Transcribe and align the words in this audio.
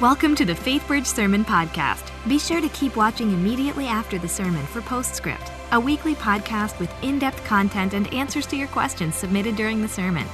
Welcome 0.00 0.34
to 0.36 0.46
the 0.46 0.54
FaithBridge 0.54 1.04
Sermon 1.04 1.44
Podcast. 1.44 2.10
Be 2.26 2.38
sure 2.38 2.62
to 2.62 2.70
keep 2.70 2.96
watching 2.96 3.32
immediately 3.32 3.86
after 3.86 4.18
the 4.18 4.26
sermon 4.26 4.64
for 4.64 4.80
Postscript, 4.80 5.52
a 5.72 5.78
weekly 5.78 6.14
podcast 6.14 6.78
with 6.80 6.90
in 7.04 7.18
depth 7.18 7.44
content 7.44 7.92
and 7.92 8.10
answers 8.14 8.46
to 8.46 8.56
your 8.56 8.68
questions 8.68 9.14
submitted 9.14 9.56
during 9.56 9.82
the 9.82 9.88
sermon. 9.88 10.26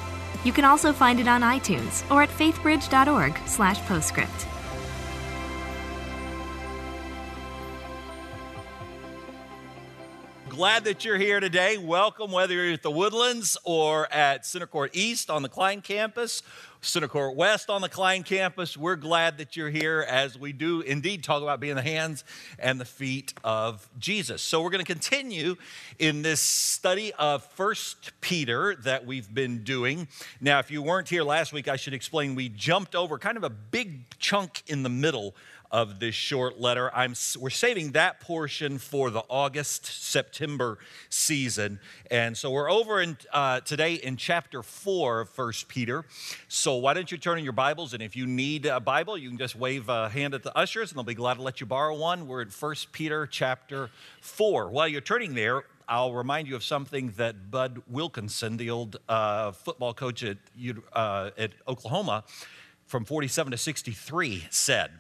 You 0.45 0.53
can 0.53 0.65
also 0.65 0.93
find 0.93 1.19
it 1.19 1.27
on 1.27 1.41
iTunes 1.41 2.09
or 2.13 2.23
at 2.23 2.29
faithbridge.org/slash 2.29 3.81
postscript. 3.89 4.47
Glad 10.57 10.85
that 10.85 11.05
you're 11.05 11.19
here 11.19 11.39
today. 11.39 11.77
Welcome, 11.77 12.33
whether 12.33 12.55
you're 12.55 12.73
at 12.73 12.83
the 12.83 12.91
Woodlands 12.91 13.59
or 13.63 14.11
at 14.11 14.47
Center 14.47 14.67
Court 14.67 14.91
East 14.95 15.29
on 15.29 15.43
the 15.43 15.51
Klein 15.51 15.83
campus, 15.83 16.43
Center 16.81 17.09
Court 17.09 17.37
West 17.37 17.69
on 17.69 17.83
the 17.83 17.91
Klein 17.91 18.23
campus. 18.23 18.75
We're 18.75 18.97
glad 18.97 19.37
that 19.37 19.55
you're 19.55 19.69
here 19.69 20.07
as 20.09 20.39
we 20.39 20.53
do 20.53 20.81
indeed 20.81 21.23
talk 21.23 21.43
about 21.43 21.61
being 21.61 21.75
the 21.75 21.83
hands 21.83 22.25
and 22.59 22.81
the 22.81 22.87
feet 22.87 23.35
of 23.45 23.87
Jesus. 23.99 24.41
So 24.41 24.63
we're 24.63 24.71
going 24.71 24.83
to 24.83 24.91
continue 24.91 25.57
in 25.99 26.23
this 26.23 26.41
study 26.41 27.13
of 27.19 27.45
First 27.45 28.13
Peter 28.23 28.77
that 28.77 29.05
we've 29.05 29.33
been 29.33 29.63
doing. 29.63 30.09
Now, 30.41 30.59
if 30.59 30.71
you 30.71 30.81
weren't 30.81 31.11
here 31.11 31.23
last 31.23 31.53
week, 31.53 31.69
I 31.69 31.77
should 31.77 31.93
explain 31.93 32.35
we 32.35 32.49
jumped 32.49 32.95
over 32.95 33.19
kind 33.19 33.37
of 33.37 33.45
a 33.45 33.51
big 33.51 34.09
chunk 34.19 34.63
in 34.69 34.85
the 34.85 34.89
middle 34.89 35.35
of 35.71 36.01
this 36.01 36.15
short 36.15 36.61
letter. 36.61 36.95
I'm, 36.95 37.15
we're 37.39 37.51
saving 37.51 37.93
that 37.93 38.21
portion 38.21 38.79
for 38.79 39.11
the 39.11 39.23
August 39.29 39.87
September 39.87 40.79
season. 41.09 41.81
And 42.11 42.37
so 42.37 42.51
we're 42.51 42.71
over 42.71 43.01
in, 43.01 43.17
uh, 43.33 43.61
today 43.61 43.95
in 43.95 44.17
chapter 44.17 44.63
4 44.63 45.21
of 45.21 45.29
First 45.31 45.69
Peter. 45.69 46.05
So 46.49 46.77
why 46.77 46.95
don't 46.95 47.11
you 47.11 47.19
turn 47.19 47.39
in 47.39 47.45
your 47.45 47.53
Bibles? 47.53 47.95
And 47.95 48.03
if 48.03 48.17
you 48.17 48.27
need 48.27 48.67
a 48.67 48.81
Bible, 48.81 49.19
you 49.19 49.29
can 49.29 49.39
just 49.39 49.57
wave 49.57 49.89
a 49.89 50.09
hand 50.09 50.35
at 50.35 50.43
the 50.43 50.57
ushers 50.57 50.91
and 50.91 50.99
they'll 50.99 51.05
be 51.05 51.15
glad 51.15 51.35
to 51.35 51.43
let 51.43 51.61
you 51.61 51.67
borrow 51.67 51.97
one. 51.97 52.27
We're 52.27 52.43
in 52.43 52.51
First 52.51 52.93
Peter 52.93 53.27
chapter 53.27 53.91
4. 54.21 54.71
While 54.71 54.89
you're 54.89 55.01
turning 55.01 55.35
there, 55.35 55.65
I'll 55.89 56.13
remind 56.13 56.49
you 56.49 56.57
of 56.57 56.65
something 56.65 57.13
that 57.17 57.51
Bud 57.51 57.83
Wilkinson, 57.89 58.57
the 58.57 58.71
old 58.71 58.97
uh, 59.09 59.53
football 59.53 59.95
coach 59.95 60.25
at, 60.25 60.39
uh, 60.93 61.31
at 61.39 61.53
Oklahoma, 61.69 62.25
from 62.87 63.05
47 63.05 63.53
to 63.53 63.57
63 63.57 64.47
said 64.51 64.91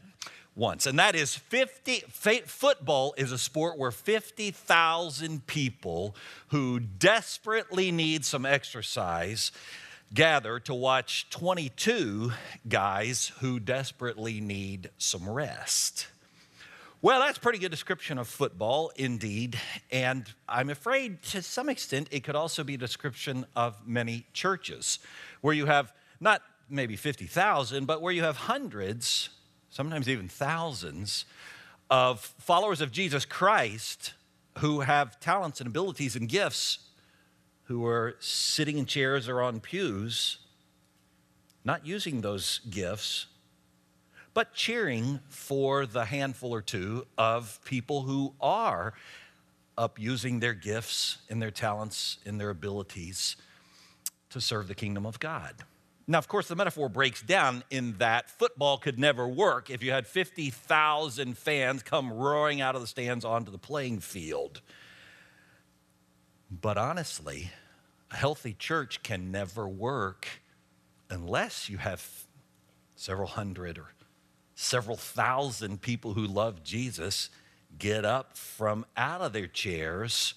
once, 0.56 0.86
and 0.86 0.98
that 0.98 1.14
is 1.14 1.36
50. 1.36 2.04
Football 2.46 3.14
is 3.18 3.30
a 3.30 3.38
sport 3.38 3.78
where 3.78 3.90
50,000 3.90 5.46
people 5.46 6.16
who 6.48 6.80
desperately 6.80 7.92
need 7.92 8.24
some 8.24 8.46
exercise 8.46 9.52
gather 10.14 10.58
to 10.60 10.72
watch 10.72 11.28
22 11.30 12.32
guys 12.68 13.32
who 13.40 13.60
desperately 13.60 14.40
need 14.40 14.90
some 14.96 15.28
rest. 15.28 16.06
Well, 17.02 17.20
that's 17.20 17.38
pretty 17.38 17.58
good 17.58 17.70
description 17.70 18.16
of 18.16 18.26
football, 18.26 18.90
indeed. 18.96 19.60
And 19.92 20.26
I'm 20.48 20.70
afraid 20.70 21.22
to 21.24 21.42
some 21.42 21.68
extent 21.68 22.08
it 22.10 22.24
could 22.24 22.34
also 22.34 22.64
be 22.64 22.74
a 22.74 22.78
description 22.78 23.44
of 23.54 23.76
many 23.86 24.26
churches 24.32 24.98
where 25.42 25.54
you 25.54 25.66
have 25.66 25.92
not 26.18 26.40
maybe 26.70 26.96
50,000, 26.96 27.84
but 27.84 28.00
where 28.00 28.12
you 28.12 28.22
have 28.22 28.36
hundreds 28.36 29.28
sometimes 29.76 30.08
even 30.08 30.26
thousands, 30.26 31.26
of 31.90 32.20
followers 32.20 32.80
of 32.80 32.90
Jesus 32.90 33.26
Christ 33.26 34.14
who 34.58 34.80
have 34.80 35.20
talents 35.20 35.60
and 35.60 35.68
abilities 35.68 36.16
and 36.16 36.30
gifts 36.30 36.78
who 37.64 37.84
are 37.84 38.16
sitting 38.18 38.78
in 38.78 38.86
chairs 38.86 39.28
or 39.28 39.42
on 39.42 39.60
pews, 39.60 40.38
not 41.62 41.84
using 41.84 42.22
those 42.22 42.60
gifts, 42.70 43.26
but 44.32 44.54
cheering 44.54 45.20
for 45.28 45.84
the 45.84 46.06
handful 46.06 46.54
or 46.54 46.62
two 46.62 47.06
of 47.18 47.60
people 47.66 48.02
who 48.02 48.32
are 48.40 48.94
up 49.76 49.98
using 49.98 50.40
their 50.40 50.54
gifts 50.54 51.18
and 51.28 51.42
their 51.42 51.50
talents 51.50 52.16
and 52.24 52.40
their 52.40 52.50
abilities 52.50 53.36
to 54.30 54.40
serve 54.40 54.68
the 54.68 54.74
kingdom 54.74 55.04
of 55.04 55.20
God. 55.20 55.54
Now, 56.08 56.18
of 56.18 56.28
course, 56.28 56.46
the 56.46 56.54
metaphor 56.54 56.88
breaks 56.88 57.20
down 57.20 57.64
in 57.68 57.94
that 57.98 58.30
football 58.30 58.78
could 58.78 58.98
never 58.98 59.26
work 59.26 59.70
if 59.70 59.82
you 59.82 59.90
had 59.90 60.06
50,000 60.06 61.36
fans 61.36 61.82
come 61.82 62.12
roaring 62.12 62.60
out 62.60 62.76
of 62.76 62.80
the 62.80 62.86
stands 62.86 63.24
onto 63.24 63.50
the 63.50 63.58
playing 63.58 63.98
field. 63.98 64.60
But 66.48 66.78
honestly, 66.78 67.50
a 68.12 68.16
healthy 68.16 68.54
church 68.54 69.02
can 69.02 69.32
never 69.32 69.66
work 69.66 70.28
unless 71.10 71.68
you 71.68 71.78
have 71.78 72.08
several 72.94 73.28
hundred 73.28 73.76
or 73.76 73.88
several 74.54 74.96
thousand 74.96 75.82
people 75.82 76.14
who 76.14 76.24
love 76.24 76.62
Jesus 76.62 77.30
get 77.78 78.04
up 78.04 78.36
from 78.36 78.86
out 78.96 79.20
of 79.20 79.32
their 79.32 79.48
chairs 79.48 80.34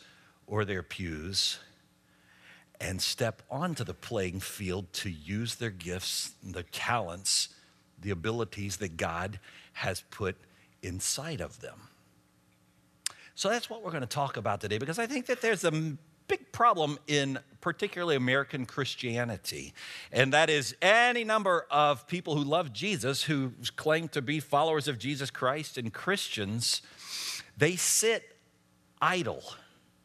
or 0.47 0.66
their 0.66 0.84
pews 0.84 1.59
and 2.81 3.01
step 3.01 3.41
onto 3.50 3.84
the 3.84 3.94
playing 3.94 4.40
field 4.40 4.91
to 4.94 5.09
use 5.09 5.56
their 5.56 5.69
gifts, 5.69 6.31
their 6.44 6.63
talents, 6.63 7.50
the 8.01 8.12
abilities 8.12 8.78
that 8.78 8.95
God 8.97 9.40
has 9.73 10.03
put 10.09 10.38
inside 10.81 11.41
of 11.41 11.59
them. 11.59 11.90
So 13.35 13.50
that's 13.50 13.69
what 13.69 13.84
we're 13.84 13.91
going 13.91 14.01
to 14.01 14.07
talk 14.07 14.38
about 14.38 14.62
today 14.62 14.78
because 14.78 15.00
I 15.00 15.07
think 15.07 15.25
that 15.28 15.41
there's 15.41 15.63
a 15.63 15.72
big 15.72 16.51
problem 16.51 17.00
in 17.07 17.40
particularly 17.62 18.16
American 18.16 18.66
Christianity, 18.66 19.73
and 20.11 20.34
that 20.34 20.50
is 20.50 20.75
any 20.81 21.23
number 21.23 21.66
of 21.72 22.07
people 22.07 22.35
who 22.35 22.44
love 22.44 22.72
Jesus, 22.72 23.23
who 23.23 23.53
claim 23.75 24.07
to 24.09 24.22
be 24.22 24.40
followers 24.40 24.88
of 24.88 25.00
Jesus 25.00 25.31
Christ 25.31 25.78
and 25.78 25.91
Christians, 25.91 26.81
they 27.57 27.75
sit 27.75 28.38
idle, 29.01 29.44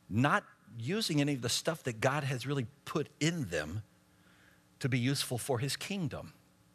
not 0.08 0.44
using 0.78 1.20
any 1.20 1.34
of 1.34 1.42
the 1.42 1.48
stuff 1.48 1.82
that 1.84 2.00
God 2.00 2.24
has 2.24 2.46
really 2.46 2.66
put 2.84 3.08
in 3.20 3.46
them 3.46 3.82
to 4.80 4.88
be 4.88 4.98
useful 4.98 5.38
for 5.38 5.58
his 5.58 5.76
kingdom. 5.76 6.32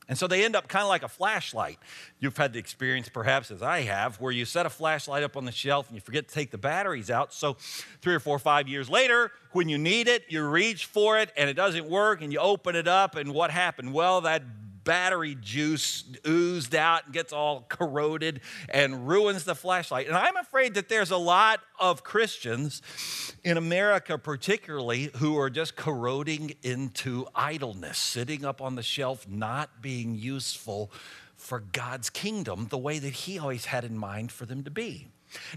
And 0.10 0.18
so 0.18 0.26
they 0.26 0.44
end 0.44 0.56
up 0.56 0.68
kind 0.68 0.82
of 0.82 0.90
like 0.90 1.04
a 1.04 1.08
flashlight. 1.08 1.78
You've 2.20 2.36
had 2.36 2.52
the 2.52 2.58
experience, 2.58 3.08
perhaps 3.10 3.52
as 3.52 3.62
I 3.62 3.82
have, 3.82 4.20
where 4.20 4.32
you 4.32 4.44
set 4.44 4.66
a 4.66 4.70
flashlight 4.70 5.22
up 5.22 5.38
on 5.38 5.46
the 5.46 5.52
shelf 5.52 5.88
and 5.88 5.96
you 5.96 6.02
forget 6.02 6.28
to 6.28 6.34
take 6.34 6.50
the 6.50 6.58
batteries 6.58 7.12
out. 7.12 7.32
So, 7.32 7.58
three 8.02 8.16
or 8.16 8.20
four 8.20 8.36
or 8.36 8.40
five 8.40 8.68
years 8.68 8.90
later, 8.90 9.32
when 9.52 9.70
you 9.70 9.78
need 9.78 10.08
it, 10.08 10.24
you 10.28 10.44
reach 10.48 10.88
for 10.88 11.20
it 11.20 11.31
and 11.38 11.48
it 11.48 11.54
doesn't 11.54 11.88
work, 11.88 12.24
and 12.24 12.34
you 12.34 12.40
open 12.40 12.76
it 12.76 12.88
up, 12.88 13.16
and 13.16 13.31
what 13.36 13.52
happened? 13.52 13.94
Well, 13.94 14.22
that 14.22 14.42
battery 14.84 15.36
juice 15.40 16.04
oozed 16.28 16.76
out 16.76 17.06
and 17.06 17.14
gets 17.14 17.34
all 17.34 17.66
corroded 17.70 18.42
and 18.70 19.08
ruins 19.08 19.44
the 19.44 19.56
flashlight. 19.56 20.08
And 20.08 20.16
I'm 20.18 20.38
afraid 20.38 20.76
that 20.76 20.90
there's 20.90 21.12
a 21.12 21.18
lot 21.18 21.62
of 21.80 22.04
Christians 22.04 22.82
in 23.44 23.58
America, 23.58 24.18
particularly, 24.18 25.12
who 25.18 25.38
are 25.38 25.50
just 25.50 25.76
corroding 25.76 26.54
into 26.64 27.28
idleness, 27.36 27.98
sitting 27.98 28.46
up 28.46 28.62
on 28.62 28.76
the 28.76 28.84
shelf, 28.84 29.28
not 29.28 29.82
being 29.82 30.16
useful 30.16 30.92
for 31.36 31.60
God's 31.60 32.10
kingdom 32.10 32.68
the 32.70 32.78
way 32.78 33.00
that 33.00 33.14
He 33.14 33.40
always 33.40 33.66
had 33.66 33.84
in 33.84 33.98
mind 33.98 34.32
for 34.32 34.46
them 34.46 34.64
to 34.64 34.72
be. 34.72 35.08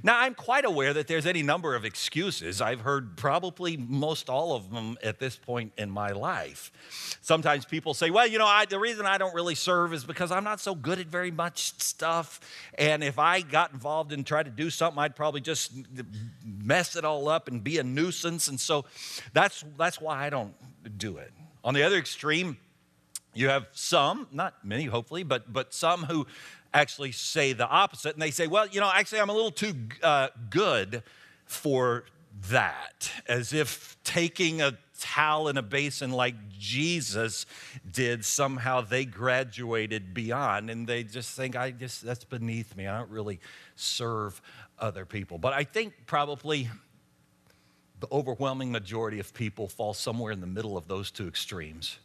Now, 0.03 0.21
I'm 0.21 0.35
quite 0.35 0.65
aware 0.65 0.93
that 0.93 1.07
there's 1.07 1.27
any 1.27 1.43
number 1.43 1.75
of 1.75 1.85
excuses. 1.85 2.61
I've 2.61 2.81
heard 2.81 3.17
probably 3.17 3.77
most 3.77 4.29
all 4.29 4.55
of 4.55 4.71
them 4.71 4.99
at 5.03 5.19
this 5.19 5.37
point 5.37 5.73
in 5.79 5.91
my 5.91 6.11
life. 6.11 6.73
Sometimes 7.21 7.65
people 7.65 7.95
say, 7.95 8.11
well, 8.11 8.27
you 8.27 8.39
know, 8.39 8.47
I, 8.47 8.67
the 8.67 8.79
reason 8.79 9.07
I 9.07 9.19
don't 9.19 9.35
really 9.35 9.55
serve 9.55 9.93
is 9.93 10.05
because 10.05 10.31
I'm 10.31 10.45
not 10.45 10.61
so 10.61 10.75
good 10.75 10.99
at 10.99 11.07
very 11.07 11.31
much 11.31 11.79
stuff. 11.81 12.41
And 12.75 13.03
if 13.03 13.19
I 13.19 13.41
got 13.41 13.73
involved 13.73 14.13
and 14.13 14.27
tried 14.27 14.45
to 14.45 14.51
do 14.51 14.71
something, 14.71 14.99
I'd 14.99 15.17
probably 15.17 15.41
just 15.41 15.73
mess 16.45 16.97
it 16.97 17.05
all 17.05 17.29
up 17.29 17.49
and 17.49 17.63
be 17.63 17.79
a 17.79 17.83
nuisance. 17.83 18.49
And 18.49 18.61
so 18.61 18.85
that's, 19.33 19.65
that's 19.79 20.01
why 20.01 20.27
I 20.27 20.31
don't 20.31 20.55
do 20.99 21.17
it. 21.17 21.33
On 21.65 21.75
the 21.75 21.83
other 21.83 21.97
extreme, 21.97 22.57
you 23.35 23.49
have 23.49 23.67
some, 23.73 24.27
not 24.31 24.65
many, 24.65 24.85
hopefully, 24.85 25.23
but, 25.23 25.53
but 25.53 25.73
some 25.73 26.05
who 26.05 26.27
actually 26.75 27.13
say 27.13 27.53
the 27.53 27.69
opposite. 27.69 28.15
And 28.15 28.23
they 28.23 28.31
say, 28.31 28.47
well, 28.47 28.67
you 28.67 28.81
know, 28.81 28.91
actually, 28.93 29.21
I'm 29.21 29.31
a 29.31 29.35
little 29.35 29.51
too 29.51 29.75
uh, 30.03 30.29
good 30.51 31.03
for 31.45 32.05
that, 32.49 33.11
as 33.29 33.53
if 33.53 33.97
taking 34.05 34.63
a 34.63 34.79
towel 34.99 35.49
in 35.49 35.57
a 35.57 35.63
basin 35.63 36.13
like 36.13 36.35
Jesus 36.49 37.45
did, 37.91 38.25
somehow 38.25 38.81
they 38.81 39.05
graduated 39.05 40.15
beyond. 40.15 40.71
And 40.71 40.87
they 40.87 41.05
just 41.05 41.37
think, 41.37 41.57
I 41.57 41.73
just, 41.73 42.05
that's 42.05 42.25
beneath 42.25 42.77
me. 42.77 42.87
I 42.87 42.99
don't 42.99 43.11
really 43.11 43.41
serve 43.75 44.41
other 44.79 45.05
people. 45.05 45.39
But 45.39 45.53
I 45.53 45.65
think 45.65 45.95
probably 46.07 46.69
the 48.01 48.09
overwhelming 48.11 48.73
majority 48.73 49.21
of 49.21 49.33
people 49.35 49.69
fall 49.69 49.95
somewhere 49.95 50.33
in 50.33 50.41
the 50.41 50.47
middle 50.47 50.77
of 50.77 50.89
those 50.89 51.11
two 51.11 51.29
extremes 51.29 51.99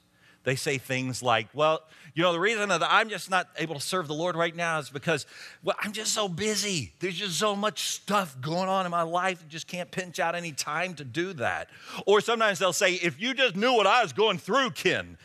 they 0.48 0.56
say 0.56 0.78
things 0.78 1.22
like, 1.22 1.50
well, 1.54 1.82
you 2.16 2.24
know, 2.24 2.32
the 2.32 2.40
reason 2.40 2.70
that 2.70 2.82
I'm 2.82 3.10
just 3.10 3.30
not 3.30 3.50
able 3.58 3.76
to 3.76 3.82
serve 3.82 4.08
the 4.08 4.14
Lord 4.14 4.38
right 4.38 4.56
now 4.56 4.80
is 4.80 4.90
because, 4.90 5.26
well, 5.62 5.76
I'm 5.82 5.92
just 5.92 6.14
so 6.14 6.30
busy. 6.30 6.94
There's 7.00 7.18
just 7.18 7.38
so 7.38 7.54
much 7.54 7.90
stuff 7.90 8.40
going 8.40 8.70
on 8.70 8.86
in 8.86 8.92
my 8.92 9.02
life. 9.02 9.44
I 9.46 9.50
just 9.50 9.68
can't 9.68 9.92
pinch 9.92 10.22
out 10.22 10.36
any 10.36 10.54
time 10.54 10.94
to 10.96 11.04
do 11.04 11.34
that. 11.34 11.68
Or 12.06 12.22
sometimes 12.22 12.60
they'll 12.60 12.72
say, 12.72 12.94
if 12.94 13.20
you 13.20 13.34
just 13.34 13.58
knew 13.58 13.74
what 13.74 13.88
I 13.88 14.02
was 14.02 14.14
going 14.14 14.38
through, 14.38 14.70
Ken, 14.72 15.18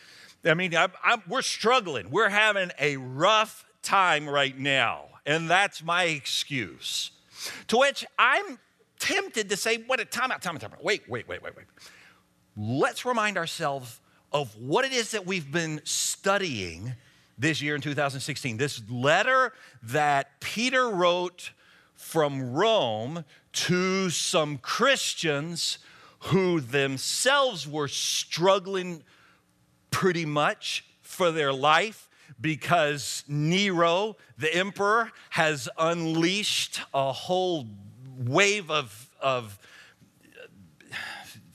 I 0.45 0.55
mean, 0.55 0.75
I, 0.75 0.89
I, 1.05 1.19
we're 1.29 1.43
struggling. 1.43 2.11
We're 2.11 2.29
having 2.29 2.73
a 2.81 2.97
rough 2.97 3.65
time 3.81 4.29
right 4.29 4.59
now, 4.59 5.05
and 5.25 5.49
that's 5.49 5.85
my 5.85 6.07
excuse. 6.07 7.13
To 7.69 7.77
which 7.77 8.05
I'm 8.19 8.59
tempted 8.99 9.51
to 9.51 9.57
say, 9.57 9.85
wait, 9.89 10.11
time 10.11 10.33
out, 10.33 10.43
time 10.43 10.57
out, 10.57 10.63
time 10.63 10.73
out. 10.73 10.83
Wait, 10.83 11.09
wait, 11.09 11.29
wait, 11.29 11.45
wait, 11.45 11.57
wait. 11.57 11.67
Let's 12.57 13.05
remind 13.05 13.39
ourselves 13.39 14.01
of 14.32 14.55
what 14.56 14.84
it 14.84 14.93
is 14.93 15.11
that 15.12 15.26
we've 15.26 15.50
been 15.50 15.81
studying 15.84 16.94
this 17.38 17.61
year 17.61 17.75
in 17.75 17.81
2016. 17.81 18.56
This 18.56 18.82
letter 18.88 19.52
that 19.82 20.40
Peter 20.40 20.88
wrote 20.90 21.50
from 21.94 22.52
Rome 22.52 23.25
to 23.52 24.11
some 24.11 24.58
Christians 24.58 25.79
who 26.26 26.61
themselves 26.61 27.67
were 27.67 27.88
struggling 27.88 29.02
pretty 29.90 30.25
much 30.25 30.85
for 31.00 31.31
their 31.31 31.52
life 31.52 32.08
because 32.40 33.25
Nero, 33.28 34.17
the 34.38 34.52
emperor, 34.55 35.11
has 35.31 35.69
unleashed 35.78 36.81
a 36.94 37.12
whole 37.12 37.67
wave 38.19 38.70
of, 38.70 39.11
of 39.20 39.58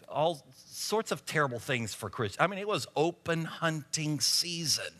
all 0.08 0.47
sorts 0.88 1.12
of 1.12 1.26
terrible 1.26 1.60
things 1.60 1.94
for 1.94 2.10
Christians. 2.10 2.38
I 2.40 2.48
mean, 2.48 2.60
it 2.60 2.68
was 2.68 2.88
open 2.96 3.46
hunting 3.46 4.20
season 4.20 4.94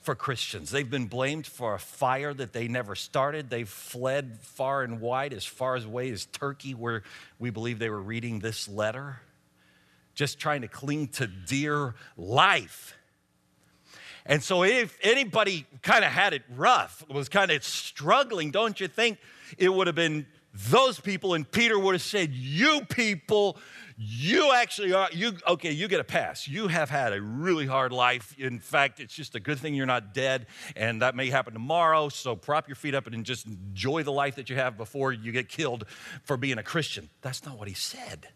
for 0.00 0.14
Christians. 0.14 0.70
They've 0.70 0.88
been 0.88 1.06
blamed 1.06 1.46
for 1.46 1.74
a 1.74 1.78
fire 1.78 2.32
that 2.32 2.52
they 2.52 2.68
never 2.68 2.94
started. 2.94 3.50
They've 3.50 3.68
fled 3.68 4.38
far 4.40 4.82
and 4.82 5.00
wide, 5.00 5.32
as 5.32 5.44
far 5.44 5.76
away 5.76 6.10
as 6.10 6.24
Turkey, 6.26 6.74
where 6.74 7.02
we 7.38 7.50
believe 7.50 7.78
they 7.78 7.90
were 7.90 8.00
reading 8.00 8.38
this 8.38 8.68
letter, 8.68 9.20
just 10.14 10.38
trying 10.38 10.62
to 10.62 10.68
cling 10.68 11.08
to 11.08 11.26
dear 11.26 11.94
life. 12.16 12.96
And 14.24 14.42
so, 14.42 14.62
if 14.62 14.98
anybody 15.02 15.66
kind 15.82 16.04
of 16.04 16.12
had 16.12 16.32
it 16.32 16.42
rough, 16.56 17.04
was 17.08 17.28
kind 17.28 17.50
of 17.50 17.64
struggling, 17.64 18.50
don't 18.50 18.78
you 18.78 18.86
think 18.88 19.18
it 19.58 19.68
would 19.68 19.86
have 19.86 19.96
been 19.96 20.26
those 20.54 21.00
people? 21.00 21.34
And 21.34 21.50
Peter 21.50 21.78
would 21.78 21.94
have 21.94 22.02
said, 22.02 22.32
You 22.32 22.82
people, 22.88 23.58
you 24.02 24.50
actually 24.54 24.94
are, 24.94 25.10
you, 25.12 25.34
okay, 25.46 25.72
you 25.72 25.86
get 25.86 26.00
a 26.00 26.04
pass. 26.04 26.48
You 26.48 26.68
have 26.68 26.88
had 26.88 27.12
a 27.12 27.20
really 27.20 27.66
hard 27.66 27.92
life. 27.92 28.34
In 28.38 28.58
fact, 28.58 28.98
it's 28.98 29.12
just 29.12 29.34
a 29.34 29.40
good 29.40 29.58
thing 29.58 29.74
you're 29.74 29.84
not 29.84 30.14
dead, 30.14 30.46
and 30.74 31.02
that 31.02 31.14
may 31.14 31.28
happen 31.28 31.52
tomorrow. 31.52 32.08
So 32.08 32.34
prop 32.34 32.66
your 32.66 32.76
feet 32.76 32.94
up 32.94 33.06
and 33.06 33.26
just 33.26 33.44
enjoy 33.44 34.02
the 34.02 34.12
life 34.12 34.36
that 34.36 34.48
you 34.48 34.56
have 34.56 34.78
before 34.78 35.12
you 35.12 35.32
get 35.32 35.50
killed 35.50 35.84
for 36.24 36.38
being 36.38 36.56
a 36.56 36.62
Christian. 36.62 37.10
That's 37.20 37.44
not 37.44 37.58
what 37.58 37.68
he 37.68 37.74
said. 37.74 38.28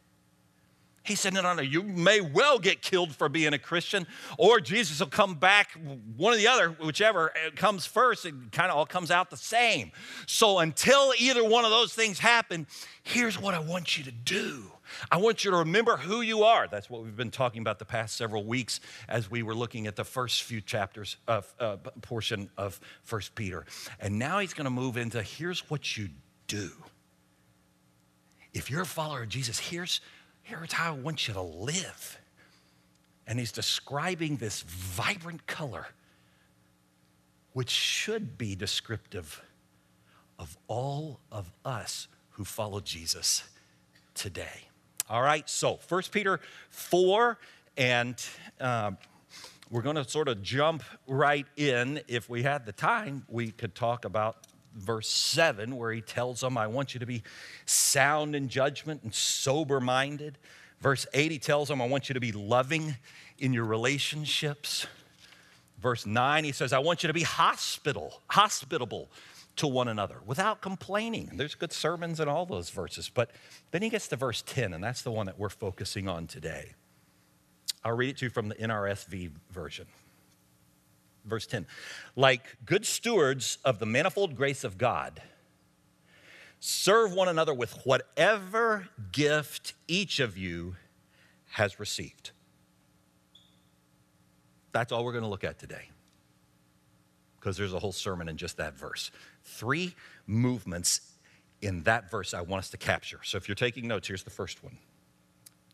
He 1.02 1.14
said, 1.14 1.32
No, 1.32 1.40
no, 1.40 1.54
no, 1.54 1.62
you 1.62 1.82
may 1.82 2.20
well 2.20 2.58
get 2.58 2.82
killed 2.82 3.16
for 3.16 3.30
being 3.30 3.54
a 3.54 3.58
Christian, 3.58 4.06
or 4.36 4.60
Jesus 4.60 5.00
will 5.00 5.06
come 5.06 5.36
back, 5.36 5.70
one 6.18 6.34
or 6.34 6.36
the 6.36 6.48
other, 6.48 6.70
whichever 6.72 7.32
comes 7.56 7.86
first, 7.86 8.26
it 8.26 8.34
kind 8.52 8.70
of 8.70 8.76
all 8.76 8.86
comes 8.86 9.10
out 9.10 9.30
the 9.30 9.38
same. 9.38 9.92
So 10.26 10.58
until 10.58 11.14
either 11.18 11.42
one 11.42 11.64
of 11.64 11.70
those 11.70 11.94
things 11.94 12.18
happen, 12.18 12.66
here's 13.02 13.40
what 13.40 13.54
I 13.54 13.60
want 13.60 13.96
you 13.96 14.04
to 14.04 14.12
do. 14.12 14.73
I 15.10 15.16
want 15.16 15.44
you 15.44 15.50
to 15.50 15.58
remember 15.58 15.96
who 15.96 16.20
you 16.20 16.44
are. 16.44 16.68
That's 16.68 16.88
what 16.88 17.02
we've 17.02 17.16
been 17.16 17.30
talking 17.30 17.60
about 17.60 17.78
the 17.78 17.84
past 17.84 18.16
several 18.16 18.44
weeks 18.44 18.80
as 19.08 19.30
we 19.30 19.42
were 19.42 19.54
looking 19.54 19.86
at 19.86 19.96
the 19.96 20.04
first 20.04 20.42
few 20.42 20.60
chapters 20.60 21.16
of 21.28 21.52
uh, 21.60 21.76
portion 22.02 22.50
of 22.56 22.80
First 23.02 23.34
Peter. 23.34 23.64
And 24.00 24.18
now 24.18 24.38
he's 24.38 24.54
going 24.54 24.64
to 24.64 24.70
move 24.70 24.96
into 24.96 25.22
here's 25.22 25.70
what 25.70 25.96
you 25.96 26.08
do. 26.46 26.70
If 28.52 28.70
you're 28.70 28.82
a 28.82 28.86
follower 28.86 29.22
of 29.22 29.28
Jesus, 29.28 29.58
here's 29.58 30.00
Here's 30.44 30.74
how 30.74 30.92
I 30.92 30.96
want 30.96 31.26
you 31.26 31.34
to 31.34 31.40
live. 31.40 32.20
And 33.26 33.38
he's 33.38 33.50
describing 33.50 34.36
this 34.36 34.60
vibrant 34.60 35.46
color, 35.46 35.86
which 37.54 37.70
should 37.70 38.36
be 38.36 38.54
descriptive 38.54 39.42
of 40.38 40.58
all 40.68 41.20
of 41.32 41.50
us 41.64 42.08
who 42.32 42.44
follow 42.44 42.80
Jesus 42.80 43.44
today. 44.12 44.68
All 45.10 45.20
right, 45.20 45.46
so 45.50 45.78
1 45.86 46.02
Peter 46.12 46.40
4, 46.70 47.36
and 47.76 48.26
uh, 48.58 48.92
we're 49.70 49.82
going 49.82 49.96
to 49.96 50.08
sort 50.08 50.28
of 50.28 50.42
jump 50.42 50.82
right 51.06 51.46
in. 51.58 52.00
If 52.08 52.30
we 52.30 52.42
had 52.42 52.64
the 52.64 52.72
time, 52.72 53.26
we 53.28 53.50
could 53.50 53.74
talk 53.74 54.06
about 54.06 54.38
verse 54.74 55.08
7, 55.08 55.76
where 55.76 55.92
he 55.92 56.00
tells 56.00 56.40
them, 56.40 56.56
I 56.56 56.68
want 56.68 56.94
you 56.94 57.00
to 57.00 57.06
be 57.06 57.22
sound 57.66 58.34
in 58.34 58.48
judgment 58.48 59.02
and 59.02 59.14
sober 59.14 59.78
minded. 59.78 60.38
Verse 60.80 61.06
8, 61.12 61.30
he 61.30 61.38
tells 61.38 61.68
them, 61.68 61.82
I 61.82 61.86
want 61.86 62.08
you 62.08 62.14
to 62.14 62.20
be 62.20 62.32
loving 62.32 62.96
in 63.38 63.52
your 63.52 63.66
relationships. 63.66 64.86
Verse 65.82 66.06
9, 66.06 66.44
he 66.44 66.52
says, 66.52 66.72
I 66.72 66.78
want 66.78 67.02
you 67.02 67.08
to 67.08 67.12
be 67.12 67.24
hospital, 67.24 68.22
hospitable 68.30 69.10
to 69.56 69.66
one 69.66 69.88
another 69.88 70.18
without 70.26 70.60
complaining. 70.60 71.30
There's 71.34 71.54
good 71.54 71.72
sermons 71.72 72.20
in 72.20 72.28
all 72.28 72.46
those 72.46 72.70
verses. 72.70 73.08
But 73.08 73.30
then 73.70 73.82
he 73.82 73.88
gets 73.88 74.08
to 74.08 74.16
verse 74.16 74.42
10, 74.46 74.74
and 74.74 74.82
that's 74.82 75.02
the 75.02 75.10
one 75.10 75.26
that 75.26 75.38
we're 75.38 75.48
focusing 75.48 76.08
on 76.08 76.26
today. 76.26 76.74
I'll 77.84 77.96
read 77.96 78.10
it 78.10 78.16
to 78.18 78.26
you 78.26 78.30
from 78.30 78.48
the 78.48 78.54
NRSV 78.54 79.30
version 79.50 79.86
verse 81.24 81.46
10. 81.46 81.66
Like 82.16 82.56
good 82.64 82.86
stewards 82.86 83.58
of 83.64 83.78
the 83.78 83.86
manifold 83.86 84.36
grace 84.36 84.64
of 84.64 84.78
God, 84.78 85.22
serve 86.60 87.12
one 87.12 87.28
another 87.28 87.54
with 87.54 87.72
whatever 87.84 88.88
gift 89.12 89.74
each 89.88 90.20
of 90.20 90.38
you 90.38 90.76
has 91.52 91.80
received. 91.80 92.30
That's 94.72 94.92
all 94.92 95.04
we're 95.04 95.12
going 95.12 95.24
to 95.24 95.30
look 95.30 95.44
at 95.44 95.58
today 95.58 95.88
because 97.38 97.56
there's 97.56 97.74
a 97.74 97.78
whole 97.78 97.92
sermon 97.92 98.28
in 98.28 98.36
just 98.36 98.56
that 98.56 98.76
verse. 98.76 99.10
Three 99.44 99.94
movements 100.26 101.12
in 101.62 101.82
that 101.84 102.10
verse 102.10 102.34
I 102.34 102.40
want 102.40 102.60
us 102.60 102.70
to 102.70 102.76
capture. 102.76 103.20
So 103.22 103.36
if 103.36 103.48
you're 103.48 103.54
taking 103.54 103.88
notes, 103.88 104.08
here's 104.08 104.24
the 104.24 104.30
first 104.30 104.62
one. 104.62 104.76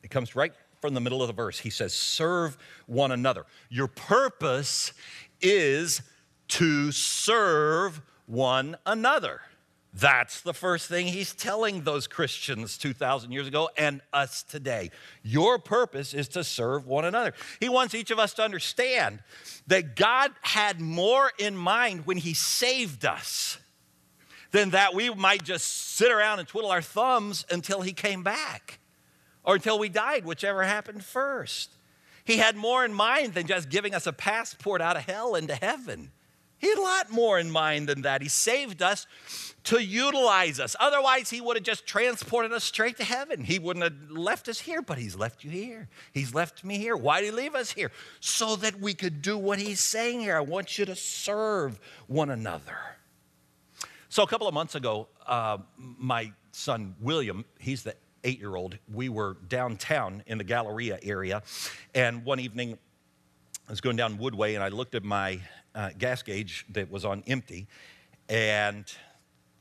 It 0.02 0.11
comes 0.11 0.34
right 0.34 0.52
from 0.81 0.94
the 0.94 1.00
middle 1.00 1.22
of 1.22 1.26
the 1.26 1.34
verse. 1.34 1.58
He 1.58 1.70
says, 1.70 1.93
Serve 1.93 2.56
one 2.87 3.12
another. 3.12 3.44
Your 3.69 3.88
purpose 3.88 4.93
is 5.40 6.02
to 6.49 6.93
serve 6.93 8.00
one 8.26 8.76
another. 8.87 9.40
That's 9.93 10.41
the 10.43 10.55
first 10.55 10.89
thing 10.89 11.09
he's 11.09 11.35
telling 11.35 11.83
those 11.83 12.07
Christians 12.07 12.79
2,000 12.79 13.33
years 13.33 13.49
ago 13.49 13.69
and 13.77 14.01
us 14.13 14.45
today. 14.45 14.91
Your 15.25 15.59
purpose 15.59 16.15
is 16.15 16.29
to 16.29 16.45
serve 16.45 16.87
one 16.87 17.05
another. 17.05 17.35
He 17.59 17.69
wants 17.69 17.95
each 17.95 18.13
of 18.13 18.19
us 18.19 18.33
to 18.35 18.43
understand 18.43 19.21
that 19.67 19.97
God 19.97 20.31
had 20.43 20.81
more 20.81 21.33
in 21.39 21.57
mind 21.57 22.07
when 22.07 22.19
he 22.19 22.35
saved 22.35 23.05
us 23.05 23.59
than 24.53 24.70
that 24.70 24.94
we 24.94 25.11
might 25.11 25.43
just 25.43 25.67
sit 25.97 26.13
around 26.13 26.39
and 26.39 26.47
twiddle 26.47 26.70
our 26.70 26.82
thumbs 26.82 27.44
until 27.51 27.82
he 27.82 27.93
came 27.93 28.23
back 28.23 28.79
or 29.43 29.56
until 29.56 29.79
we 29.79 29.89
died, 29.89 30.25
whichever 30.25 30.63
happened 30.63 31.05
first. 31.05 31.70
He 32.25 32.37
had 32.37 32.55
more 32.55 32.85
in 32.85 32.93
mind 32.93 33.35
than 33.35 33.47
just 33.47 33.69
giving 33.69 33.94
us 33.94 34.06
a 34.06 34.13
passport 34.13 34.81
out 34.81 34.97
of 34.97 35.05
hell 35.05 35.35
into 35.35 35.55
heaven. 35.55 36.13
He 36.60 36.69
had 36.69 36.79
a 36.79 36.82
lot 36.82 37.10
more 37.10 37.38
in 37.38 37.50
mind 37.50 37.88
than 37.88 38.02
that. 38.02 38.20
He 38.20 38.29
saved 38.29 38.82
us 38.82 39.06
to 39.64 39.82
utilize 39.82 40.60
us. 40.60 40.76
Otherwise, 40.79 41.31
he 41.31 41.40
would 41.40 41.56
have 41.56 41.64
just 41.64 41.86
transported 41.86 42.52
us 42.52 42.64
straight 42.64 42.98
to 42.98 43.05
heaven. 43.05 43.44
He 43.44 43.58
wouldn't 43.58 43.82
have 43.82 44.10
left 44.10 44.46
us 44.46 44.60
here, 44.60 44.82
but 44.82 44.98
he's 44.98 45.17
left 45.17 45.43
you 45.43 45.50
here. 45.50 45.88
He's 46.12 46.34
left 46.34 46.62
me 46.62 46.76
here. 46.76 46.96
Why 46.96 47.20
did 47.20 47.26
he 47.26 47.32
leave 47.32 47.55
us 47.55 47.72
here? 47.72 47.90
So 48.20 48.56
that 48.56 48.79
we 48.79 48.93
could 48.93 49.22
do 49.22 49.38
what 49.38 49.58
he's 49.58 49.81
saying 49.81 50.20
here. 50.20 50.36
I 50.36 50.40
want 50.40 50.79
you 50.79 50.84
to 50.84 50.94
serve 50.94 51.81
one 52.06 52.31
another. 52.31 52.76
So, 54.10 54.22
a 54.22 54.26
couple 54.26 54.48
of 54.48 54.52
months 54.52 54.74
ago, 54.74 55.08
uh, 55.26 55.58
my 55.79 56.32
son 56.52 56.94
William, 57.00 57.44
he's 57.58 57.84
the 57.84 57.94
eight 58.24 58.38
year 58.38 58.56
old, 58.56 58.76
we 58.93 59.08
were 59.08 59.36
downtown 59.48 60.22
in 60.26 60.36
the 60.36 60.44
Galleria 60.44 60.98
area. 61.02 61.43
And 61.94 62.24
one 62.24 62.40
evening, 62.40 62.76
I 63.69 63.72
was 63.72 63.81
going 63.81 63.96
down 63.96 64.19
Woodway 64.19 64.55
and 64.55 64.64
I 64.64 64.69
looked 64.69 64.94
at 64.94 65.05
my 65.05 65.40
uh, 65.74 65.91
gas 65.98 66.22
gauge 66.22 66.67
that 66.70 66.91
was 66.91 67.05
on 67.05 67.22
empty 67.27 67.67
and 68.29 68.84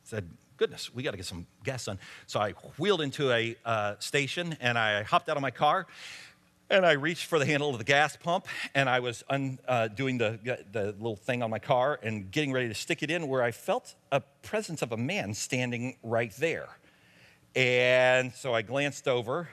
said, 0.04 0.30
Goodness, 0.58 0.94
we 0.94 1.04
got 1.04 1.12
to 1.12 1.18
get 1.18 1.26
some 1.26 1.48
gas 1.64 1.88
on. 1.88 2.00
So 2.28 2.38
I 2.42 2.52
wheeled 2.78 3.00
into 3.00 3.32
a 3.32 3.56
uh, 3.64 3.96
station 4.00 4.58
and 4.60 4.78
I 4.78 5.04
hopped 5.04 5.30
out 5.30 5.38
of 5.38 5.42
my 5.42 5.52
car 5.52 5.88
and 6.70 6.86
I 6.86 6.92
reached 6.94 7.28
for 7.28 7.40
the 7.40 7.46
handle 7.46 7.70
of 7.70 7.78
the 7.78 7.86
gas 7.86 8.18
pump 8.18 8.46
and 8.76 8.90
I 8.90 9.00
was 9.00 9.24
undoing 9.30 10.22
uh, 10.22 10.38
the, 10.44 10.66
the 10.72 10.86
little 10.98 11.16
thing 11.16 11.42
on 11.44 11.50
my 11.50 11.60
car 11.60 11.98
and 12.04 12.30
getting 12.30 12.52
ready 12.52 12.68
to 12.68 12.76
stick 12.76 13.02
it 13.04 13.10
in 13.10 13.30
where 13.30 13.42
I 13.42 13.52
felt 13.52 13.96
a 14.12 14.20
presence 14.20 14.82
of 14.82 14.92
a 14.92 14.98
man 14.98 15.34
standing 15.34 15.96
right 16.04 16.36
there. 16.36 16.68
And 17.56 18.34
so 18.34 18.54
I 18.54 18.62
glanced 18.62 19.08
over 19.08 19.48